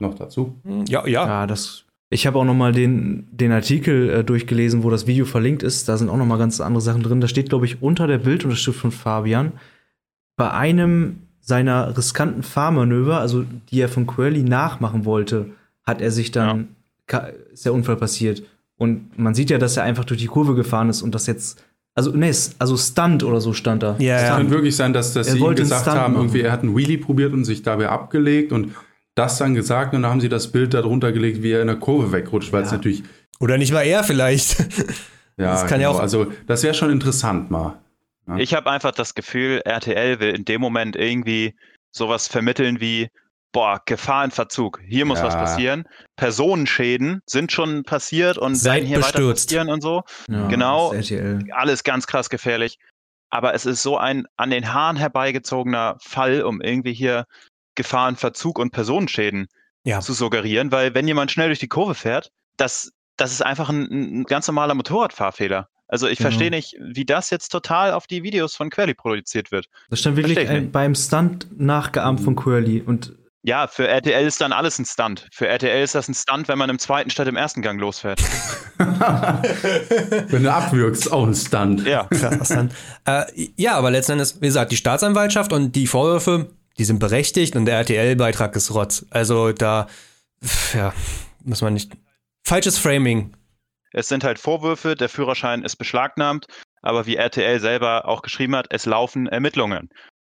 [0.00, 0.56] Noch dazu.
[0.88, 1.26] ja, ja.
[1.26, 1.84] Ja, das.
[2.12, 5.88] Ich habe auch noch mal den, den Artikel äh, durchgelesen, wo das Video verlinkt ist.
[5.88, 7.20] Da sind auch noch mal ganz andere Sachen drin.
[7.20, 9.52] Da steht, glaube ich, unter der Bildunterschrift von Fabian,
[10.36, 15.46] bei einem seiner riskanten Fahrmanöver, also die er von Quirly nachmachen wollte,
[15.84, 16.68] hat er sich dann,
[17.06, 18.42] ka- ist der Unfall passiert.
[18.76, 21.62] Und man sieht ja, dass er einfach durch die Kurve gefahren ist und das jetzt,
[21.94, 23.96] also, nee, also Stunt oder so stand da.
[23.98, 24.36] Ja, Es ja.
[24.36, 26.24] kann wirklich sein, dass, dass Er sie ihm gesagt haben, machen.
[26.24, 28.70] irgendwie, er hat einen Wheelie probiert und sich dabei abgelegt und
[29.14, 31.76] das dann gesagt und dann haben sie das Bild darunter gelegt, wie er in der
[31.76, 32.76] Kurve wegrutscht, weil es Ja.
[32.76, 33.02] natürlich,
[33.40, 34.58] Oder nicht mal er vielleicht.
[35.38, 37.78] ja, Das kann ja genau, auch- also das wäre schon interessant mal.
[38.28, 38.36] Ja.
[38.36, 41.54] ich habe einfach das Gefühl, RTL will in dem Moment irgendwie
[41.90, 43.08] sowas vermitteln wie,
[43.52, 45.24] boah, Gefahrenverzug, hier muss Ja.
[45.26, 45.84] was passieren.
[46.16, 49.48] Personenschäden sind schon passiert und Seid werden hier weiter bestürzt.
[49.48, 50.02] passieren und so.
[50.28, 50.94] Ja, Genau.
[51.52, 52.78] alles ganz krass gefährlich.
[53.30, 57.24] Aber es ist so ein an den Haaren herbeigezogener Fall, um irgendwie hier
[57.74, 59.46] Gefahrenverzug und Personenschäden
[59.84, 60.00] Ja.
[60.00, 64.20] zu suggerieren, weil wenn jemand schnell durch die Kurve fährt, das, das ist einfach ein,
[64.20, 65.68] ein ganz normaler Motorradfahrfehler.
[65.88, 66.30] Also ich Genau.
[66.30, 69.66] verstehe nicht, wie das jetzt total auf die Videos von Quelly produziert wird.
[69.88, 72.82] Das stand wirklich ein, beim Stunt nachgeahmt von Quirly.
[72.82, 75.26] Und Ja, für RTL ist dann alles ein Stunt.
[75.32, 78.20] Für RTL ist das ein Stunt, wenn man im zweiten statt im ersten Gang losfährt.
[78.78, 81.86] Wenn du abwürgst, ist auch ein Stunt.
[81.86, 82.04] Ja.
[82.04, 82.50] Krass.
[82.50, 83.24] Äh,
[83.56, 86.50] ja, aber letzten Endes, wie gesagt, die Staatsanwaltschaft und die Vorwürfe,
[86.80, 89.04] die sind berechtigt und der RTL-Beitrag ist Rotz.
[89.10, 89.86] Also da,
[90.72, 90.94] ja,
[91.44, 91.92] muss man nicht.
[92.42, 93.36] Falsches Framing.
[93.92, 96.46] Es sind halt Vorwürfe, der Führerschein ist beschlagnahmt,
[96.80, 99.90] aber wie RTL selber auch geschrieben hat, es laufen Ermittlungen.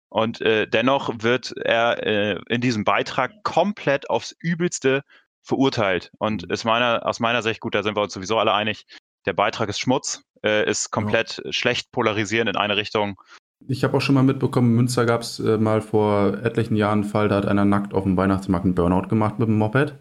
[0.09, 5.03] Und äh, dennoch wird er äh, in diesem Beitrag komplett aufs Übelste
[5.43, 6.09] verurteilt.
[6.17, 8.87] Und ist meiner, aus meiner Sicht, gut, da sind wir uns sowieso alle einig,
[9.27, 13.21] der Beitrag ist Schmutz, äh, ist komplett schlecht polarisierend in eine Richtung.
[13.67, 16.99] Ich habe auch schon mal mitbekommen, in Münster gab es äh, mal vor etlichen Jahren
[17.01, 19.93] einen Fall, da hat einer nackt auf dem Weihnachtsmarkt einen Burnout gemacht mit dem Moped.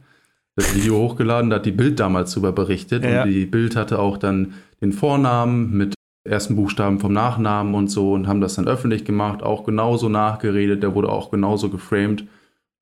[0.56, 3.22] Das Video hochgeladen, da hat die Bild damals darüber berichtet Ja.
[3.22, 5.94] und die Bild hatte auch dann den Vornamen mit
[6.24, 10.82] ersten Buchstaben vom Nachnamen und so und haben das dann öffentlich gemacht, auch genauso nachgeredet,
[10.82, 12.26] der wurde auch genauso geframed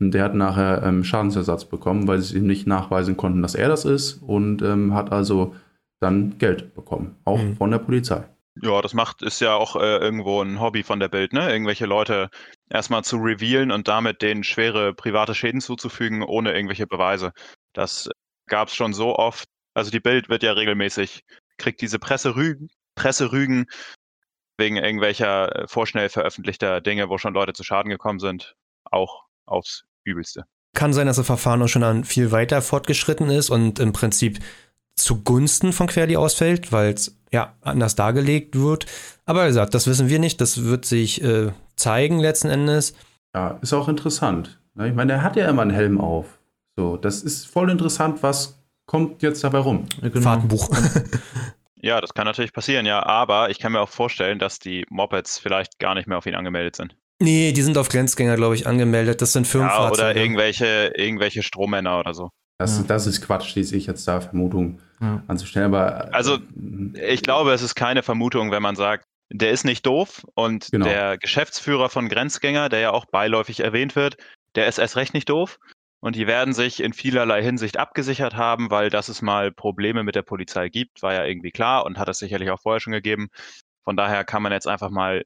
[0.00, 3.68] und der hat nachher ähm, Schadensersatz bekommen, weil sie ihm nicht nachweisen konnten, dass er
[3.68, 5.54] das ist und ähm, hat also
[6.00, 7.56] dann Geld bekommen, auch Mhm.
[7.56, 8.22] von der Polizei.
[8.62, 11.50] Ja, das macht, ist ja auch äh, irgendwo ein Hobby von der Bild, ne?
[11.50, 12.30] Irgendwelche Leute
[12.70, 17.32] erstmal zu revealen und damit denen schwere private Schäden zuzufügen, ohne irgendwelche Beweise.
[17.74, 18.08] Das
[18.46, 19.48] gab es schon so oft.
[19.74, 21.22] Also die Bild wird ja regelmäßig,
[21.58, 22.70] kriegt diese Presserügen,
[24.58, 28.54] wegen irgendwelcher äh, vorschnell veröffentlichter Dinge, wo schon Leute zu Schaden gekommen sind,
[28.84, 30.44] auch aufs Übelste.
[30.74, 34.38] Kann sein, dass das Verfahren auch schon an viel weiter fortgeschritten ist und im Prinzip
[34.94, 38.86] zugunsten von Querli ausfällt, weil es ja anders dargelegt wird.
[39.24, 40.40] Aber wie gesagt, das wissen wir nicht.
[40.40, 42.94] Das wird sich äh, zeigen letzten Endes.
[43.34, 44.60] Ja, ist auch interessant.
[44.74, 44.88] ne?
[44.88, 46.38] Ich meine, er hat ja immer einen Helm auf.
[46.76, 49.86] So, das ist voll interessant, was kommt jetzt dabei rum.
[50.02, 50.22] Ja, genau.
[50.22, 50.70] Fahrtenbuch.
[51.82, 55.38] Ja, das kann natürlich passieren, ja, aber ich kann mir auch vorstellen, dass die Mopeds
[55.38, 56.96] vielleicht gar nicht mehr auf ihn angemeldet sind.
[57.20, 59.20] nee, die sind auf Grenzgänger, glaube ich, angemeldet.
[59.22, 60.10] Das sind Ja, Firmenfahrzeuge.
[60.10, 62.30] oder irgendwelche, irgendwelche Strohmänner oder so.
[62.58, 62.84] Das, Ja.
[62.88, 65.23] das ist Quatsch, die sich jetzt da Vermutungen Ja.
[65.27, 65.66] anzustellen.
[65.74, 66.36] Aber Also,
[66.94, 70.68] äh, Ich glaube, es ist keine Vermutung, wenn man sagt, der ist nicht doof und
[70.70, 70.86] Genau.
[70.86, 74.16] der Geschäftsführer von Grenzgänger, der ja auch beiläufig erwähnt wird,
[74.55, 75.59] der ist erst recht nicht doof.
[76.01, 80.14] Und die werden sich in vielerlei Hinsicht abgesichert haben, weil dass es mal Probleme mit
[80.14, 83.28] der Polizei gibt, war ja irgendwie klar und hat es sicherlich auch vorher schon gegeben.
[83.82, 85.24] Von daher kann man jetzt einfach mal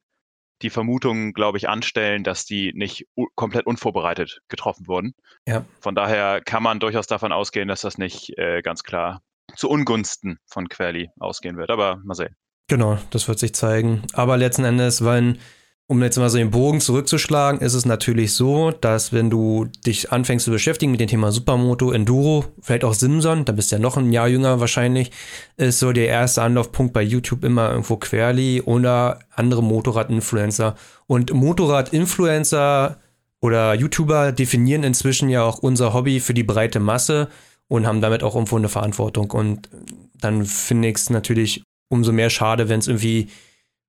[0.61, 5.13] die Vermutung, glaube ich, anstellen, dass die nicht komplett unvorbereitet getroffen wurden.
[5.47, 5.65] Ja.
[5.81, 9.21] Von daher kann man durchaus davon ausgehen, dass das nicht äh, ganz klar
[9.55, 11.69] zu Ungunsten von Querli ausgehen wird.
[11.69, 12.35] Aber mal sehen.
[12.67, 14.03] Genau, das wird sich zeigen.
[14.13, 15.39] Aber letzten Endes, wenn,
[15.87, 20.13] um jetzt mal so den Bogen zurückzuschlagen, ist es natürlich so, dass wenn du dich
[20.13, 23.81] anfängst zu beschäftigen mit dem Thema Supermoto, Enduro, vielleicht auch Simson, da bist du ja
[23.81, 25.11] noch ein Jahr jünger wahrscheinlich,
[25.57, 30.75] ist so der erste Anlaufpunkt bei YouTube immer irgendwo Querli oder andere Motorrad-Influencer.
[31.07, 33.01] Und Motorrad-Influencer
[33.41, 37.27] oder YouTuber definieren inzwischen ja auch unser Hobby für die breite Masse
[37.71, 39.31] und haben damit auch irgendwo eine Verantwortung.
[39.31, 39.69] Und
[40.13, 43.29] dann finde ich es natürlich umso mehr schade, wenn es irgendwie,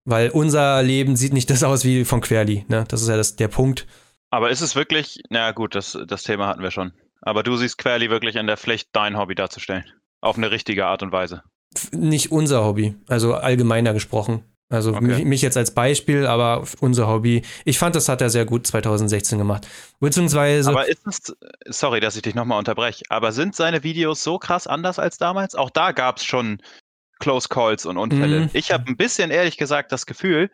[0.04, 2.84] weil unser Leben sieht nicht das aus wie von Querli, ne?
[2.86, 3.88] Das ist ja das, der Punkt.
[4.30, 6.92] Aber ist es wirklich, na gut, das, das Thema hatten wir schon.
[7.22, 9.84] Aber du siehst Querli wirklich in der Pflicht, dein Hobby darzustellen.
[10.20, 11.42] Auf eine richtige Art und Weise.
[11.90, 14.44] Nicht unser Hobby, also allgemeiner gesprochen.
[14.72, 15.04] Also Okay.
[15.04, 17.42] mich, mich jetzt als Beispiel, aber unser Hobby.
[17.64, 19.68] Ich fand, das hat er sehr gut 2016 gemacht.
[20.00, 21.36] Beziehungsweise, Aber ist es,
[21.66, 25.54] sorry, dass ich dich nochmal unterbreche, aber sind seine Videos so krass anders als damals?
[25.54, 26.60] Auch da gab es schon
[27.20, 28.40] Close Calls und Unfälle.
[28.40, 28.50] Mhm.
[28.52, 30.50] Ich habe ein bisschen ehrlich gesagt das Gefühl,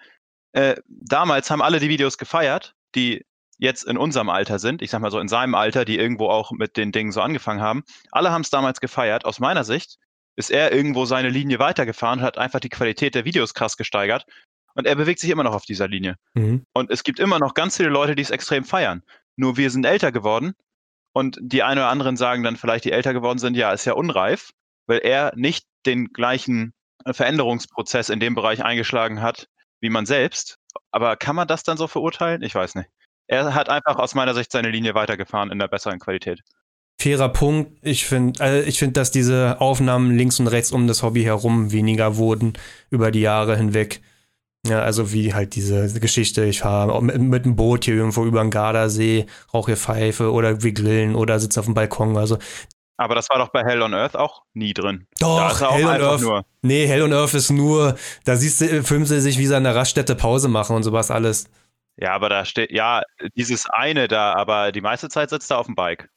[0.53, 3.25] äh, damals haben alle die Videos gefeiert, die
[3.59, 6.53] jetzt in unserem Alter sind, ich sag mal so in seinem Alter, die irgendwo auch
[6.53, 7.85] mit den Dingen so angefangen haben.
[8.13, 9.25] Alle haben es damals gefeiert.
[9.25, 9.99] Aus meiner Sicht
[10.39, 14.25] ist er irgendwo seine Linie weitergefahren, hat einfach die Qualität der Videos krass gesteigert
[14.75, 16.17] und er bewegt sich immer noch auf dieser Linie.
[16.35, 16.65] Mhm.
[16.73, 19.03] Und es gibt immer noch ganz viele Leute, die es extrem feiern.
[19.37, 20.55] Nur wir sind älter geworden
[21.13, 23.95] und die einen oder anderen sagen dann vielleicht, die älter geworden sind, ja, ist ja
[23.95, 24.53] unreif,
[24.87, 26.73] weil er nicht den gleichen
[27.05, 29.49] äh, Veränderungsprozess in dem Bereich eingeschlagen hat
[29.81, 30.59] wie man selbst.
[30.91, 32.43] Aber kann man das dann so verurteilen?
[32.43, 32.91] Ich weiß nicht.
[33.27, 36.41] Er hat einfach aus meiner Sicht seine Linie weitergefahren in der besseren Qualität.
[37.01, 37.73] Fairer Punkt.
[37.83, 41.73] Ich finde, also ich finde, dass diese Aufnahmen links und rechts um das Hobby herum
[41.73, 42.55] weniger wurden
[42.91, 44.01] über die Jahre hinweg.
[44.67, 48.41] Ja, also wie halt diese Geschichte, ich fahre mit, mit dem Boot hier irgendwo über
[48.43, 52.17] den Gardasee, rauche hier Pfeife oder wir grillen oder sitze auf dem Balkon.
[52.17, 52.39] Also
[52.97, 55.07] Aber das war doch bei Hell on Earth auch nie drin.
[55.21, 56.21] Doch, Hell on Earth.
[56.21, 56.45] nur.
[56.63, 59.65] Nee, Hell on Earth ist nur, da siehst du, filmen sie sich, wie sie an
[59.65, 61.49] der Raststätte Pause machen und sowas alles.
[61.97, 63.03] Ja, aber da steht, ja,
[63.37, 66.11] dieses eine da, aber die meiste Zeit sitzt er auf dem Bike.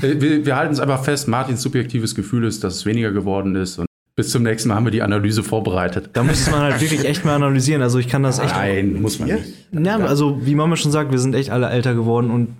[0.00, 3.78] Wir, wir halten es einfach fest, Martins subjektives Gefühl ist, dass es weniger geworden ist.
[3.78, 6.10] Und bis zum nächsten Mal haben wir die Analyse vorbereitet.
[6.14, 7.82] Da müsste man halt wirklich echt mal analysieren.
[7.82, 8.54] Also ich kann das echt.
[8.54, 9.44] Nein, muss man nicht.
[9.72, 12.56] Ja, also wie Mama schon sagt, wir sind echt alle älter geworden und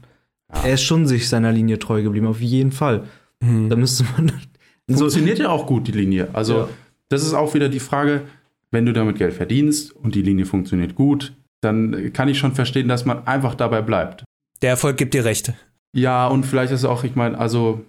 [0.48, 3.04] er ist schon sich seiner Linie treu geblieben, auf jeden Fall.
[3.42, 3.68] Hm.
[3.68, 4.32] Da müsste man.
[4.88, 6.28] so, Funktioniert ja auch gut, die Linie.
[6.32, 6.68] Also, Ja.
[7.08, 8.22] das ist auch wieder die Frage,
[8.70, 11.32] wenn du damit Geld verdienst und die Linie funktioniert gut,
[11.62, 14.24] dann kann ich schon verstehen, dass man einfach dabei bleibt.
[14.62, 15.52] Der Erfolg gibt dir recht.
[15.96, 17.82] Ja, und vielleicht ist auch, ich meine, also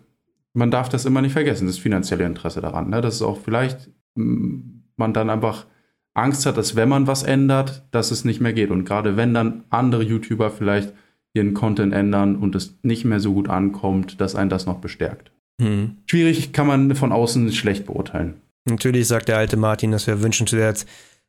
[0.54, 2.90] man darf das immer nicht vergessen, das finanzielle Interesse daran.
[2.90, 3.02] Ne?
[3.02, 4.60] Das ist auch vielleicht, mm,
[4.96, 5.66] man dann einfach
[6.14, 8.72] Angst hat, dass wenn man was ändert, dass es nicht mehr geht.
[8.72, 10.94] Und gerade wenn dann andere YouTuber vielleicht
[11.34, 15.32] ihren Content ändern und es nicht mehr so gut ankommt, dass einen das noch bestärkt.
[15.62, 15.98] Hm.
[16.06, 18.36] Schwierig kann man von außen schlecht beurteilen.
[18.70, 20.86] Natürlich sagt der alte Martin, das wäre wünschenswert,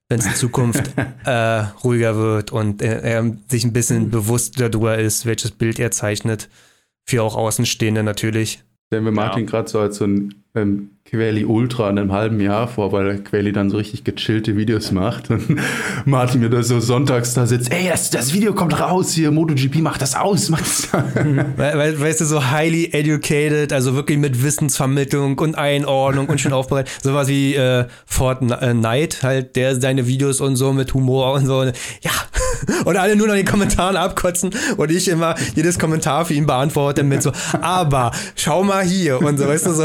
[0.09, 0.93] wenn es in Zukunft
[1.25, 5.91] äh, ruhiger wird und er, er sich ein bisschen bewusst darüber ist, welches Bild er
[5.91, 6.49] zeichnet.
[7.09, 8.63] Für auch Außenstehende natürlich.
[8.89, 12.69] Stellen wir Martin gerade so als so ein ähm, Quelli Ultra in einem halben Jahr
[12.69, 15.57] vor, weil Quelli dann so richtig gechillte Videos macht und
[16.05, 19.77] Martin mir da so sonntags da sitzt, ey, das, das Video kommt raus hier, MotoGP,
[19.77, 21.03] mach das aus, mach das aus.
[21.15, 26.53] We we weißt du, so highly educated, also wirklich mit Wissensvermittlung und Einordnung und schön
[26.59, 26.93] aufbereitet.
[27.03, 31.65] Sowas wie äh, Fortnite halt, der seine Videos und so mit Humor und so.
[31.65, 32.11] Ja.
[32.85, 36.45] Und alle nur noch in den Kommentaren abkotzen und ich immer jedes Kommentar für ihn
[36.45, 37.31] beantworte mit so,
[37.61, 39.85] aber schau mal hier und so, weißt du, so.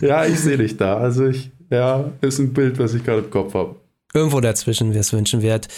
[0.00, 0.96] Ja, ich sehe dich da.
[0.98, 3.76] Also ich, ja, ist ein Bild, was ich gerade im Kopf habe.
[4.14, 5.68] Irgendwo dazwischen wäre es wünschenswert.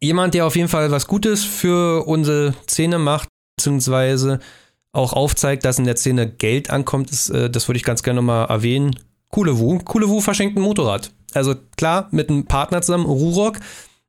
[0.00, 4.38] Jemand, der auf jeden Fall was Gutes für unsere Szene macht, beziehungsweise
[4.92, 8.20] auch aufzeigt, dass in der Szene Geld ankommt, ist, äh, das würde ich ganz gerne
[8.20, 8.98] nochmal erwähnen.
[9.30, 9.78] Kulewu.
[9.80, 11.12] Kulewu verschenkt ein Motorrad.
[11.34, 13.58] Also klar, mit einem Partner zusammen, Rurok,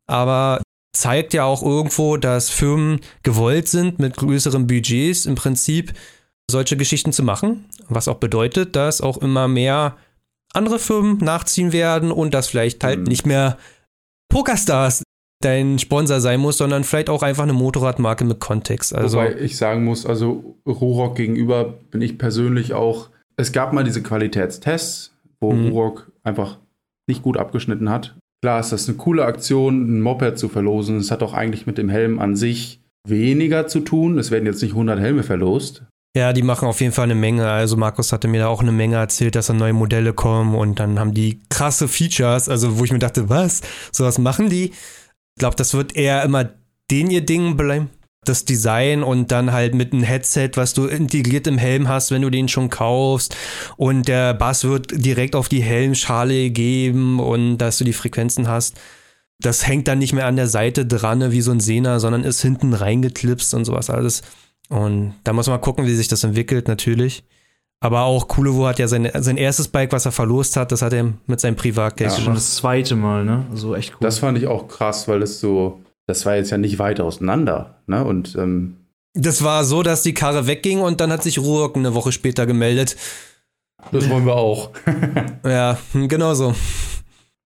[0.08, 0.62] aber
[0.96, 5.94] zeigt ja auch irgendwo, dass Firmen gewollt sind, mit größeren Budgets im Prinzip
[6.50, 7.66] solche Geschichten zu machen.
[7.90, 9.98] Was auch bedeutet, dass auch immer mehr
[10.54, 13.06] andere Firmen nachziehen werden und dass vielleicht halt Mhm.
[13.06, 13.58] nicht mehr
[14.32, 15.04] Pokerstars
[15.42, 18.94] dein Sponsor sein muss, sondern vielleicht auch einfach eine Motorradmarke mit Kontext.
[18.94, 23.84] Also Wobei ich sagen muss, also Rurok gegenüber bin ich persönlich auch, es gab mal
[23.84, 25.70] diese Qualitätstests, wo Mhm.
[25.70, 26.58] Rurok einfach
[27.08, 28.16] nicht gut abgeschnitten hat.
[28.44, 30.98] Klar ist das eine coole Aktion, ein Moped zu verlosen.
[30.98, 34.18] Es hat auch eigentlich mit dem Helm an sich weniger zu tun.
[34.20, 35.84] Es werden jetzt nicht 100 Helme verlost.
[36.16, 37.48] Ja, die machen auf jeden Fall eine Menge.
[37.50, 40.80] Also Markus hatte mir da auch eine Menge erzählt, dass da neue Modelle kommen und
[40.80, 43.62] dann haben die krasse Features, also wo ich mir dachte, was?
[43.92, 44.72] Sowas machen die?
[44.72, 46.50] Ich glaube, das wird eher immer
[46.92, 47.90] den ihr Ding bleiben.
[48.26, 52.22] Das Design und dann halt mit einem Headset, was du integriert im Helm hast, wenn
[52.22, 53.36] du den schon kaufst.
[53.78, 58.78] Und der Bass wird direkt auf die Helmschale gegeben und dass du die Frequenzen hast.
[59.42, 62.42] Das hängt dann nicht mehr an der Seite dran, wie so ein Sehner, sondern ist
[62.42, 64.22] hinten reingeklipst und sowas alles.
[64.70, 67.24] Und da muss man gucken, wie sich das entwickelt, natürlich.
[67.82, 70.94] Aber auch Kulevo hat ja sein, sein erstes Bike, was er verlost hat, das hat
[70.94, 72.16] er mit seinem Privatgeld Ja.
[72.16, 72.38] schon gemacht.
[72.38, 73.46] das zweite Mal, ne?
[73.52, 73.98] Also echt cool.
[74.02, 77.80] Das fand ich auch krass, weil es so, das war jetzt ja nicht weit auseinander.
[77.88, 78.04] Ne?
[78.04, 78.76] Und ähm,
[79.14, 82.46] Das war so, dass die Karre wegging und dann hat sich Ruhrk eine Woche später
[82.46, 82.98] gemeldet.
[83.94, 84.72] Das wollen wir auch.
[85.46, 86.54] Ja, genau so.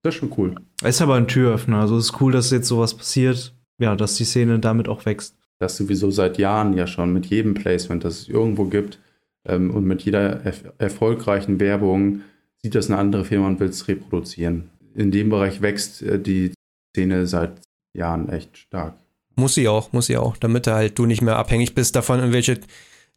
[0.01, 0.55] Das ist schon cool.
[0.83, 1.79] Ist aber ein Türöffner.
[1.81, 3.53] Also es ist cool, dass jetzt sowas passiert.
[3.79, 5.35] Ja, dass die Szene damit auch wächst.
[5.64, 8.99] Das sowieso seit Jahren ja schon mit jedem Placement, das es irgendwo gibt
[9.48, 12.19] ähm, und mit jeder erf erfolgreichen Werbung
[12.61, 14.72] sieht das eine andere Firma und will es reproduzieren.
[14.94, 16.52] In dem Bereich wächst äh, die
[16.94, 17.61] Szene seit
[17.94, 18.98] Jahren echt stark.
[19.38, 22.60] Muss sie auch, muss sie auch, damit halt du nicht mehr abhängig bist davon, irgendwelche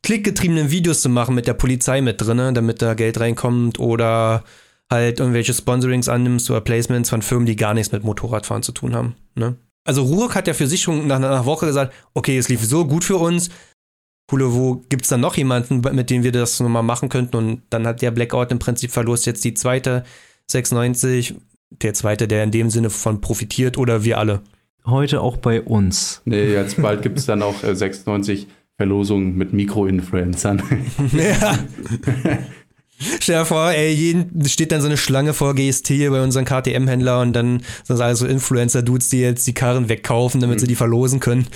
[0.05, 4.45] klickgetriebenen Videos zu machen mit der Polizei mit drin, damit da Geld reinkommt oder
[4.89, 8.95] halt irgendwelche Sponsorings annimmst oder Placements von Firmen, die gar nichts mit Motorradfahren zu tun
[8.95, 9.17] haben.
[9.35, 9.57] Ne?
[9.87, 12.85] Also Ruhrk hat ja für sich schon nach einer Woche gesagt, okay, es lief so
[12.87, 13.51] gut für uns.
[14.29, 17.37] Coole, wo gibt es dann noch jemanden, mit dem wir das nochmal machen könnten?
[17.37, 20.05] Und dann hat der Blackout im Prinzip verlost jetzt die zweite
[20.51, 21.37] 96,
[21.71, 24.43] der zweite, der in dem Sinne von profitiert oder wir alle.
[24.85, 26.23] Heute auch bei uns.
[26.25, 28.47] Nee, jetzt bald gibt es dann auch äh, 96
[28.77, 30.63] Verlosungen mit Mikro-Influencern.
[31.13, 31.59] Ja.
[32.99, 37.21] Stell dir vor, ey, jeden steht dann so eine Schlange vor GST bei unseren KTM-Händler
[37.21, 40.61] und dann sind das alles so Influencer-Dudes, die jetzt die Karren wegkaufen, damit Mhm.
[40.61, 41.47] sie die verlosen können.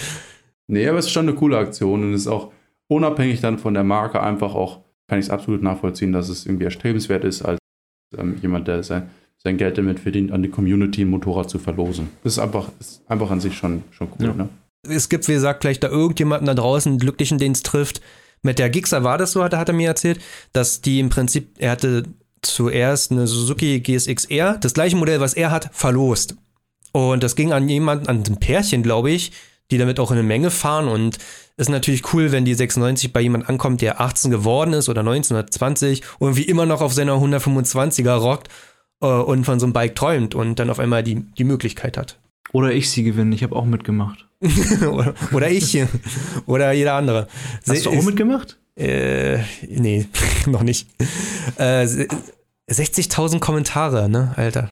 [0.68, 2.52] nee, aber es ist schon eine coole Aktion und ist auch
[2.88, 6.64] unabhängig dann von der Marke einfach auch, kann ich es absolut nachvollziehen, dass es irgendwie
[6.64, 7.58] erstrebenswert ist, als
[8.16, 9.08] ähm, jemand, der sein,
[9.42, 12.08] sein Geld damit verdient, an die Community ein Motorrad zu verlosen.
[12.22, 14.26] Das ist einfach, ist einfach an sich schon, schon cool.
[14.26, 14.32] Ja.
[14.34, 14.48] Ne?
[14.88, 18.00] Es gibt, wie gesagt, vielleicht da irgendjemanden da draußen, einen Glücklichen, den es trifft.
[18.42, 20.20] Mit der Gixxer war das so, hat, hat er mir erzählt,
[20.52, 22.04] dass die im Prinzip, er hatte
[22.42, 26.36] zuerst eine Suzuki GSX-R, das gleiche Modell, was er hat, verlost.
[26.92, 29.32] Und das ging an jemanden, an ein Pärchen, glaube ich,
[29.70, 31.18] die damit auch in eine Menge fahren und
[31.56, 35.36] ist natürlich cool, wenn die 96 bei jemand ankommt, der 18 geworden ist oder 19
[35.36, 38.48] oder 20 und wie immer noch auf seiner 125er rockt
[39.00, 42.18] äh, und von so einem Bike träumt und dann auf einmal die, die Möglichkeit hat.
[42.52, 43.32] Oder ich sie gewinnen.
[43.32, 44.26] Ich habe auch mitgemacht.
[44.90, 45.78] Oder, oder ich
[46.46, 47.26] oder jeder andere.
[47.68, 48.58] Hast du auch mitgemacht?
[48.76, 49.38] Äh,
[49.68, 50.06] nee,
[50.46, 50.88] noch nicht.
[51.56, 52.08] Äh, se-
[52.70, 54.70] 60.000 Kommentare, ne, Alter.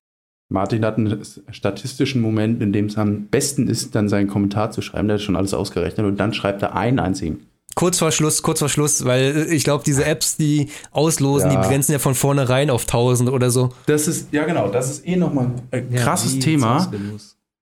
[0.51, 1.21] Martin hat einen
[1.51, 5.09] statistischen Moment, in dem es am besten ist, dann seinen Kommentar zu schreiben.
[5.09, 7.41] Der hat schon alles ausgerechnet und dann schreibt er einen einzigen.
[7.75, 11.57] Kurz vor Schluss, kurz vor Schluss, weil äh, ich glaube, diese Apps, die auslosen, Ja.
[11.57, 13.71] die begrenzen ja von vornherein auf 1000 oder so.
[13.87, 16.91] Das ist, ja genau, das ist eh nochmal ein krasses wie Thema.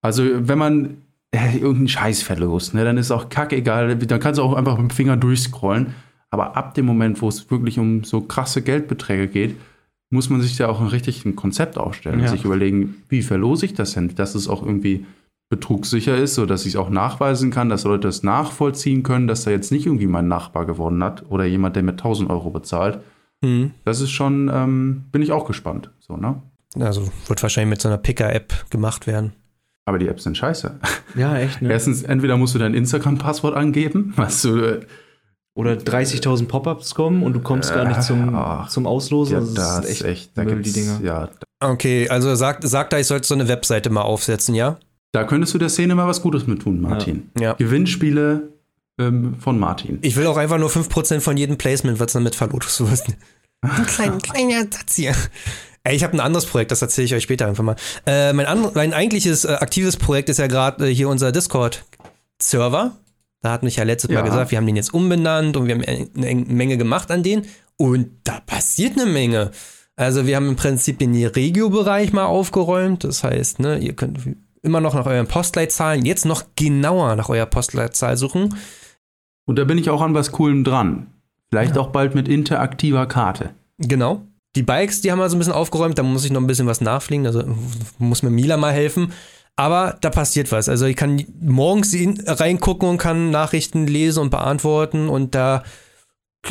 [0.01, 0.97] Also, wenn man
[1.37, 3.95] äh, irgendeinen Scheiß verlost, ne, dann ist auch kackegal.
[3.95, 5.93] Dann kannst du auch einfach mit dem Finger durchscrollen.
[6.29, 9.55] Aber ab dem Moment, wo es wirklich um so krasse Geldbeträge geht,
[10.09, 12.19] muss man sich ja auch ein richtig ein Konzept aufstellen.
[12.19, 12.27] Ja.
[12.27, 14.13] Sich überlegen, wie verlose ich das denn?
[14.15, 15.05] Dass es auch irgendwie
[15.49, 19.51] betrugssicher ist, sodass ich es auch nachweisen kann, dass Leute es nachvollziehen können, dass da
[19.51, 22.99] jetzt nicht irgendwie mein Nachbar gewonnen hat oder jemand, der mit 1000 Euro bezahlt.
[23.41, 23.71] Hm.
[23.85, 25.91] Das ist schon, ähm, bin ich auch gespannt.
[25.99, 26.41] So, ne?
[26.77, 29.33] Also wird wahrscheinlich mit so einer Picker-App gemacht werden.
[29.87, 30.79] Aber die Apps sind scheiße.
[31.15, 31.71] Ja, echt, ne?
[31.71, 34.81] Erstens, entweder musst du dein Instagram-Passwort angeben, was du
[35.55, 38.67] Oder 30.000 Pop-Ups kommen und du kommst gar nicht zum, Ah.
[38.69, 39.33] zum Auslosen.
[39.33, 40.99] Ja, Also das ist ist echt, da gibt's, die Dinger.
[41.03, 44.77] ja, Okay, also sagt, sagt er, ich sollte so eine Webseite mal aufsetzen, ja?
[45.13, 47.31] da könntest du der Szene mal was Gutes mit tun, Martin.
[47.39, 47.53] Ja.
[47.53, 48.49] Gewinnspiele
[48.99, 49.97] ähm, von Martin.
[50.01, 53.03] Ich will auch einfach nur 5% von jedem Placement, was damit verlost wird.
[53.61, 55.15] Ein kleiner, kleiner Satz hier.
[55.87, 57.77] Ey, ich habe ein anderes Projekt, das erzähle ich euch später einfach mal.
[58.05, 62.91] Äh, mein, mein eigentliches äh, aktives Projekt ist ja gerade äh, hier unser Discord-Server.
[63.41, 64.19] Da hat mich ja letztes Ja.
[64.19, 67.43] Mal gesagt, wir haben den jetzt umbenannt und wir haben eine Menge gemacht an den.
[67.77, 69.51] Und da passiert eine Menge.
[69.95, 73.05] Also wir haben im Prinzip den Regio-Bereich mal aufgeräumt.
[73.05, 74.19] Das heißt, ne, ihr könnt
[74.63, 78.55] immer noch nach euren Postleitzahlen, jetzt noch genauer nach eurer Postleitzahl suchen.
[79.45, 81.13] Und da bin ich auch an was Coolem dran.
[81.49, 83.51] Vielleicht auch bald mit interaktiver Karte.
[83.77, 84.27] Genau.
[84.57, 86.65] Die Bikes, die haben wir so ein bisschen aufgeräumt, da muss ich noch ein bisschen
[86.65, 87.43] was nachfliegen, also
[87.99, 89.13] muss mir Mila mal helfen.
[89.55, 90.67] Aber da passiert was.
[90.67, 95.63] Also ich kann morgens in, reingucken und kann Nachrichten lesen und beantworten und da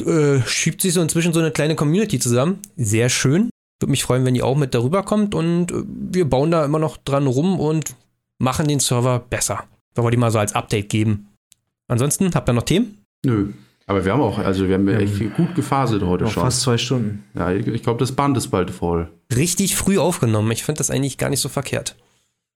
[0.05, 2.61] äh, schiebt sich so inzwischen so eine kleine Community zusammen.
[2.77, 3.51] Sehr schön.
[3.81, 6.79] Würde mich freuen, wenn die auch mit darüber kommt und äh, wir bauen da immer
[6.79, 7.97] noch dran rum und
[8.39, 9.65] machen den Server besser.
[9.95, 11.27] Da wollte ich mal so als Update geben.
[11.89, 13.03] Ansonsten, habt ihr noch Themen?
[13.25, 13.53] Nö.
[13.89, 14.99] Aber wir haben auch, also wir haben Ja.
[14.99, 16.43] echt gut gefaselt heute Noch schon.
[16.43, 17.25] fast zwei Stunden.
[17.35, 19.09] Ja, ich, ich glaube, das Band ist bald voll.
[19.35, 20.51] Richtig früh aufgenommen.
[20.51, 21.95] Ich finde das eigentlich gar nicht so verkehrt.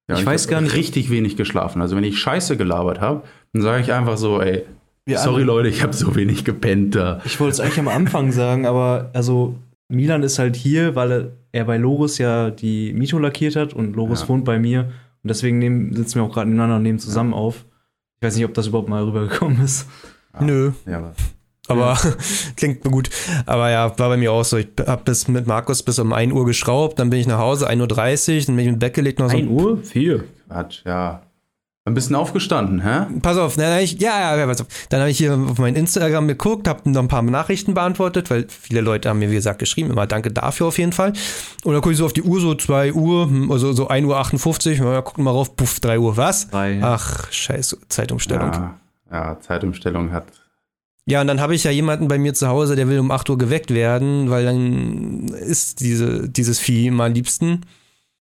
[0.09, 1.81] Ja, Ich und weiß gar nicht- richtig wenig geschlafen.
[1.83, 4.65] Also wenn ich Scheiße gelabert habe, dann sage ich einfach so, ey,
[5.07, 7.21] sorry Leute, ich habe so wenig gepennt da.
[7.25, 9.55] Ich wollte es eigentlich am Anfang sagen, aber also
[9.89, 14.23] Milan ist halt hier, weil er, bei Loris ja die Mito lackiert hat und Loris
[14.23, 14.29] Ja.
[14.29, 14.91] wohnt bei mir.
[15.23, 17.65] Und deswegen nehmen, sitzen wir auch gerade nebeneinander und nehmen zusammen auf.
[18.21, 19.87] Ich weiß nicht, ob das überhaupt mal rübergekommen ist.
[20.39, 20.73] Nö.
[20.87, 21.13] Ja, aber
[21.69, 21.99] Aber
[22.57, 23.11] klingt mir gut.
[23.47, 24.57] Aber ja, war bei mir auch so.
[24.57, 27.69] Ich hab bis mit Markus bis um 1 Uhr geschraubt, dann bin ich nach Hause,
[27.69, 27.81] 1.30
[28.41, 29.37] Uhr, dann bin ich mit Bett gelegt noch so.
[29.37, 29.79] 1 Uhr?
[29.83, 30.25] Vier.
[30.49, 31.23] Quatsch, ja.
[31.87, 33.07] Ein bisschen aufgestanden, hä?
[33.23, 34.67] Pass auf, dann hab ich, ja, ja, pass auf.
[34.91, 38.47] Dann habe ich hier auf mein Instagram geguckt, habe noch ein paar Nachrichten beantwortet, weil
[38.49, 39.91] viele Leute haben mir, wie gesagt, geschrieben.
[39.91, 41.15] Immer danke dafür auf jeden Fall.
[41.65, 44.81] Und dann gucke ich so auf die Uhr, so 2 Uhr, hm, also so 1.58
[44.81, 46.49] Uhr, ja, gucken mal rauf, puff, 3 Uhr, was?
[46.49, 46.81] Drei.
[46.83, 48.53] Ach, scheiße, Zeitumstellung.
[48.53, 48.80] Ja,
[49.11, 50.27] Ja, ja, Zeitumstellung hat.
[51.21, 53.39] und dann habe ich ja jemanden bei mir zu Hause, der will um 8 Uhr
[53.39, 57.63] geweckt werden, weil dann ist diese, dieses Vieh immer am liebsten.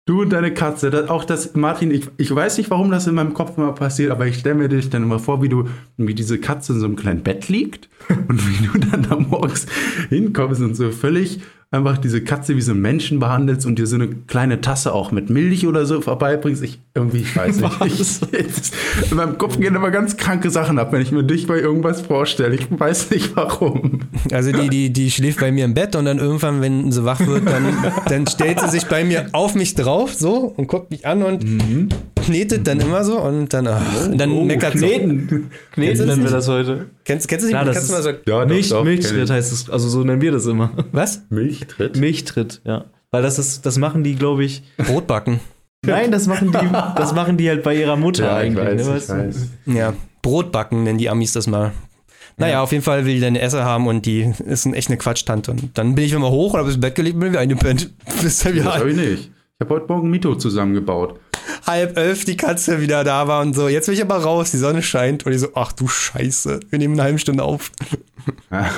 [0.08, 3.14] Du und deine Katze, das, auch das, Martin, ich, ich weiß nicht, warum das in
[3.14, 5.68] meinem Kopf immer passiert, aber ich stelle mir dich dann immer vor, wie du,
[5.98, 7.90] wie diese Katze in so einem kleinen Bett liegt
[8.28, 9.66] und wie du dann da morgens
[10.08, 11.40] hinkommst und so völlig
[11.70, 15.12] einfach diese Katze wie so einen Menschen behandelst und dir so eine kleine Tasse auch
[15.12, 16.62] mit Milch oder so vorbeibringst.
[16.62, 17.78] Ich irgendwie, ich weiß nicht.
[18.32, 21.58] Ich, in meinem Kopf gehen immer ganz kranke Sachen ab, wenn ich mir dich bei
[21.58, 22.54] irgendwas vorstelle.
[22.54, 24.00] Ich weiß nicht warum.
[24.32, 27.20] Also die, die, die schläft bei mir im Bett und dann irgendwann, wenn sie wach
[27.26, 27.64] wird, dann,
[28.08, 31.44] dann stellt sie sich bei mir auf mich drauf so und guckt mich an und
[32.16, 34.86] knetet dann immer so und dann, ach, und dann Oh, meckert sie.
[34.86, 35.50] kneten.
[35.72, 36.86] Kneten nennen wir das heute.
[37.08, 39.50] Kennst, kennst du Ja, die das Katze ist- mal so, Ja, Milch, kenn Milchtritt heißt
[39.52, 40.70] es, also so nennen wir das immer.
[40.92, 41.22] was?
[41.30, 41.96] Milchtritt?
[41.96, 42.84] Milchtritt, ja.
[43.10, 44.62] Weil das ist, das machen die, glaube ich.
[44.76, 45.40] Brotbacken.
[45.86, 48.86] Nein, das machen die, das machen die halt bei ihrer Mutter Ja, ich eigentlich.
[48.86, 49.72] weiß, ne, ich weißt du?
[49.72, 51.72] Ja, Brotbacken nennen die Amis das mal.
[52.36, 54.98] Naja, auf jeden Fall will die deine Esse haben und die ist ein echt eine
[54.98, 55.50] Quatschtante.
[55.50, 57.90] Und dann bin ich immer hoch und habe ins Bett gelegt und bin wieder eingepennt.
[58.22, 59.30] Bis Das habe ich nicht.
[59.30, 61.18] Ich habe heute Morgen Mito zusammengebaut.
[61.66, 63.68] Halb elf die Katze wieder da war und so.
[63.68, 65.26] Jetzt will ich aber raus, die Sonne scheint.
[65.26, 67.70] Und ich so, ach du Scheiße, wir nehmen eine halbe Stunde auf.
[68.50, 68.70] Ja.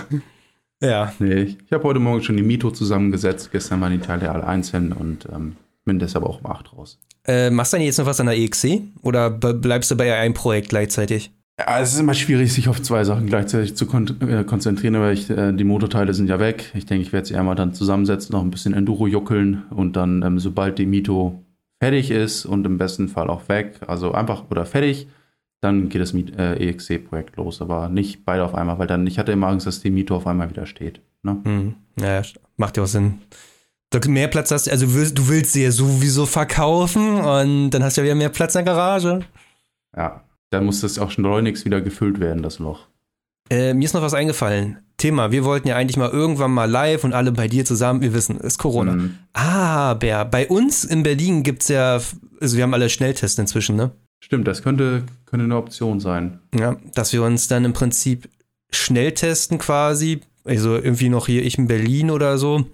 [0.83, 3.51] Ja, Nee, ich habe heute Morgen schon die Mito zusammengesetzt.
[3.53, 6.99] Gestern waren die Teile alle einzeln und ähm, bin deshalb auch um 8 raus.
[7.27, 8.81] Äh, machst du denn jetzt noch was an der EXC?
[9.03, 11.33] Oder bleibst du bei einem Projekt gleichzeitig?
[11.59, 15.13] Ja, es ist immer schwierig, sich auf zwei Sachen gleichzeitig zu kon äh, konzentrieren, aber
[15.13, 16.73] ich, äh, die Motorteile sind ja weg.
[16.75, 20.23] Ich denke, ich werde sie einmal dann zusammensetzen, noch ein bisschen Enduro juckeln und dann,
[20.23, 21.45] ähm, sobald die Mito
[21.81, 25.09] fertig ist und im besten Fall auch weg, also einfach oder fertig,
[25.61, 29.33] dann geht das äh, EXC-Projekt los, aber nicht beide auf einmal, weil dann, ich hatte
[29.33, 31.01] immer Angst, dass die Mito auf einmal wieder steht.
[31.23, 31.41] Ne?
[31.45, 31.75] Hm.
[31.99, 32.23] Ja,
[32.57, 33.21] macht ja auch Sinn.
[33.91, 37.83] Du mehr Platz hast, also du willst, du willst sie ja sowieso verkaufen und dann
[37.83, 39.21] hast du ja wieder mehr Platz in der Garage.
[39.97, 42.87] Ja, dann muss das auch schleunigst wieder gefüllt werden, das Loch.
[43.51, 44.79] Äh, mir ist noch was eingefallen.
[45.01, 48.15] Thema, wir wollten ja eigentlich mal irgendwann mal live und alle bei dir zusammen, wir
[48.15, 48.93] wissen, ist Corona.
[48.93, 49.17] Mhm.
[49.33, 52.01] Aber bei uns in Berlin gibt's ja,
[52.41, 53.91] also wir haben alle Schnelltests inzwischen, ne?
[54.23, 56.39] Stimmt, das könnte, könnte eine Option sein.
[56.57, 58.29] Ja, dass wir uns dann im Prinzip
[58.71, 62.65] schnell testen quasi, also irgendwie noch hier ich in Berlin oder so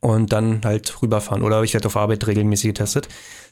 [0.00, 3.08] und dann halt rüberfahren oder ich werde auf Arbeit regelmäßig getestet.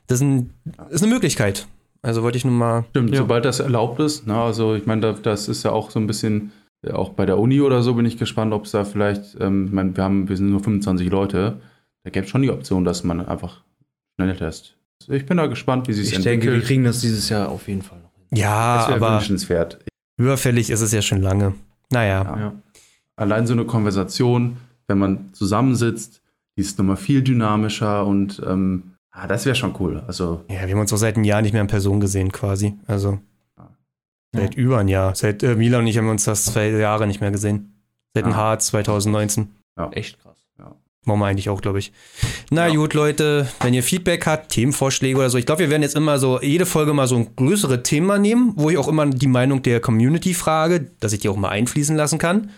[0.07, 0.51] Das ist, ein,
[0.91, 1.67] ist eine Möglichkeit.
[2.01, 3.19] Also wollte ich nur mal, Stimmt, Ja.
[3.19, 4.23] sobald das erlaubt ist.
[4.27, 6.53] Na, also ich meine, da, das ist ja auch so ein bisschen,
[6.93, 9.73] auch bei der Uni oder so bin ich gespannt, ob es da vielleicht, ähm, ich
[9.73, 11.61] meine, wir haben, wir sind nur 25 Leute,
[12.05, 13.63] da gäbe es schon die Option, dass man einfach
[14.17, 14.77] Schnelltest.
[15.09, 16.67] Ich bin da gespannt, wie sich Ich es denke, wir entwickelt.
[16.67, 18.39] kriegen das dieses Jahr auf jeden Fall noch hin.
[18.39, 19.79] ja, das aber wünschenswert.
[20.19, 21.55] überfällig ist es ja schon lange.
[21.91, 22.39] Naja, Ja.
[22.39, 22.53] Ja.
[23.17, 26.21] Allein so eine Konversation, wenn man zusammensitzt,
[26.57, 30.03] die ist nochmal viel dynamischer und ähm, ah, das wäre schon cool.
[30.07, 32.75] Also ja, wir haben uns auch seit einem Jahr nicht mehr in Person gesehen quasi.
[32.87, 33.19] Also
[34.35, 35.15] seit über ein Jahr.
[35.15, 37.75] Seit äh, Mila und ich haben uns das zwei Jahre nicht mehr gesehen.
[38.15, 38.37] Seit dem Ja.
[38.37, 39.49] Harz 2019.
[39.93, 40.37] Echt krass.
[41.05, 41.93] Machen wir eigentlich auch, glaube ich.
[42.51, 42.75] Na Ja.
[42.75, 46.19] gut, Leute, wenn ihr Feedback habt, Themenvorschläge oder so, ich glaube, wir werden jetzt immer
[46.19, 49.63] so, jede Folge mal so ein größere Thema nehmen, wo ich auch immer die Meinung
[49.63, 52.51] der Community frage, dass ich die auch mal einfließen lassen kann.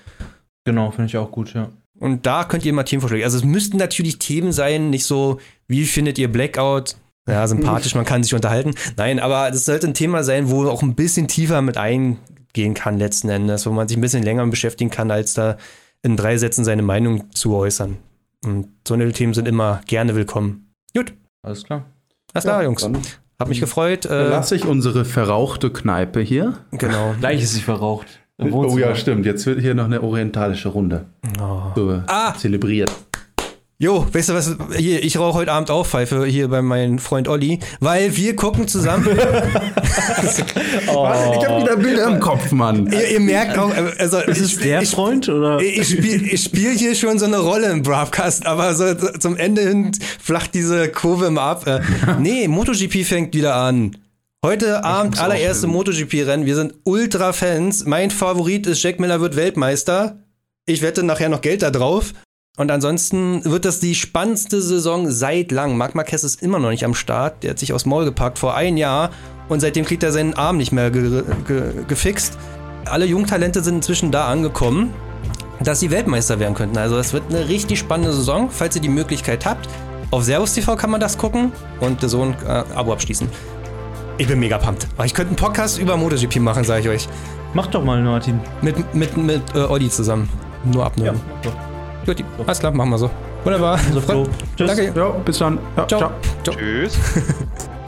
[0.65, 1.69] Genau, finde ich auch gut, ja.
[2.01, 3.25] Und da könnt ihr immer Themenvorschläge.
[3.25, 5.39] Also es müssten natürlich Themen sein, nicht so,
[5.69, 6.97] wie findet ihr Blackout?
[7.31, 8.75] Ja, sympathisch, man kann sich unterhalten.
[8.97, 12.99] Nein, aber das sollte ein Thema sein, wo auch ein bisschen tiefer mit eingehen kann
[12.99, 15.57] letzten Endes, wo man sich ein bisschen länger beschäftigen kann, als da
[16.03, 17.97] in drei Sätzen seine Meinung zu äußern.
[18.45, 20.73] Und so eine Themen sind immer gerne willkommen.
[20.97, 21.13] Gut,
[21.43, 21.85] Alles klar.
[22.33, 22.83] alles klar, Jungs.
[22.83, 22.99] dann
[23.39, 24.07] Hab mich gefreut.
[24.07, 26.55] Äh, lasse ich unsere verrauchte Kneipe hier.
[26.73, 27.15] genau.
[27.21, 28.07] Gleich ist sie verraucht.
[28.43, 29.27] Oh ja, stimmt.
[29.27, 31.05] Jetzt wird hier noch eine orientalische Runde
[31.39, 31.61] Oh.
[31.77, 32.33] so Ah!
[32.35, 32.91] zelebriert.
[33.83, 34.57] Jo, weißt du was?
[34.77, 38.69] Hier, ich rauche heute Abend auch Pfeife hier bei meinem Freund Olli, weil wir gucken
[38.69, 39.09] zusammen.
[40.87, 41.09] Oh.
[41.39, 42.91] Ich habe wieder Bilder im Kopf, Mann.
[42.93, 45.59] ihr, ihr merkt auch, äh, also Ist es der ich, Freund oder?
[45.61, 49.37] ich spiele ich spiel hier schon so eine Rolle im Broadcast, aber so so zum
[49.37, 51.67] Ende hin flacht diese Kurve immer ab.
[51.67, 51.81] Äh,
[52.19, 53.97] nee, MotoGP fängt wieder an.
[54.45, 55.67] Heute Abend allererste.
[55.67, 56.47] MotoGP-Rennen.
[56.47, 57.85] Wir sind Ultra-Fans.
[57.87, 60.19] Mein Favorit ist Jack Miller wird Weltmeister.
[60.67, 62.13] Ich wette nachher noch Geld da drauf.
[62.61, 65.79] Und ansonsten wird das die spannendste Saison seit langem.
[65.79, 67.43] Marc Marquez ist immer noch nicht am Start.
[67.43, 69.13] Der hat sich aufs Maul gepackt vor ein Jahr.
[69.49, 72.37] Und seitdem kriegt er seinen Arm nicht mehr ge ge gefixt.
[72.85, 74.93] Alle Jungtalente sind inzwischen da angekommen,
[75.65, 76.77] dass sie Weltmeister werden könnten.
[76.77, 79.67] Also das wird eine richtig spannende Saison, falls ihr die Möglichkeit habt.
[80.11, 83.27] Auf Servus TV kann man das gucken und so ein äh, Abo abschließen.
[84.19, 84.87] Ich bin mega pumped.
[84.99, 87.09] Oh, Ich könnte einen Podcast über MotoGP machen, sage ich euch.
[87.55, 88.39] Mach doch mal, Martin.
[88.61, 90.29] Mit, mit, mit äh, Olli zusammen.
[90.71, 91.19] Nur abnehmen.
[91.43, 91.70] doch.
[92.07, 93.11] Gut, alles klar, machen wir so.
[93.45, 93.79] Wunderbar.
[93.89, 94.27] Also, Flo.
[94.57, 94.69] Tschüss.
[94.69, 94.93] Danke.
[94.99, 95.59] Ja, bis dann.
[95.77, 96.01] Ja, Ciao.
[96.01, 96.11] ciao.
[96.43, 96.55] Ciao.
[96.57, 96.99] Tschüss.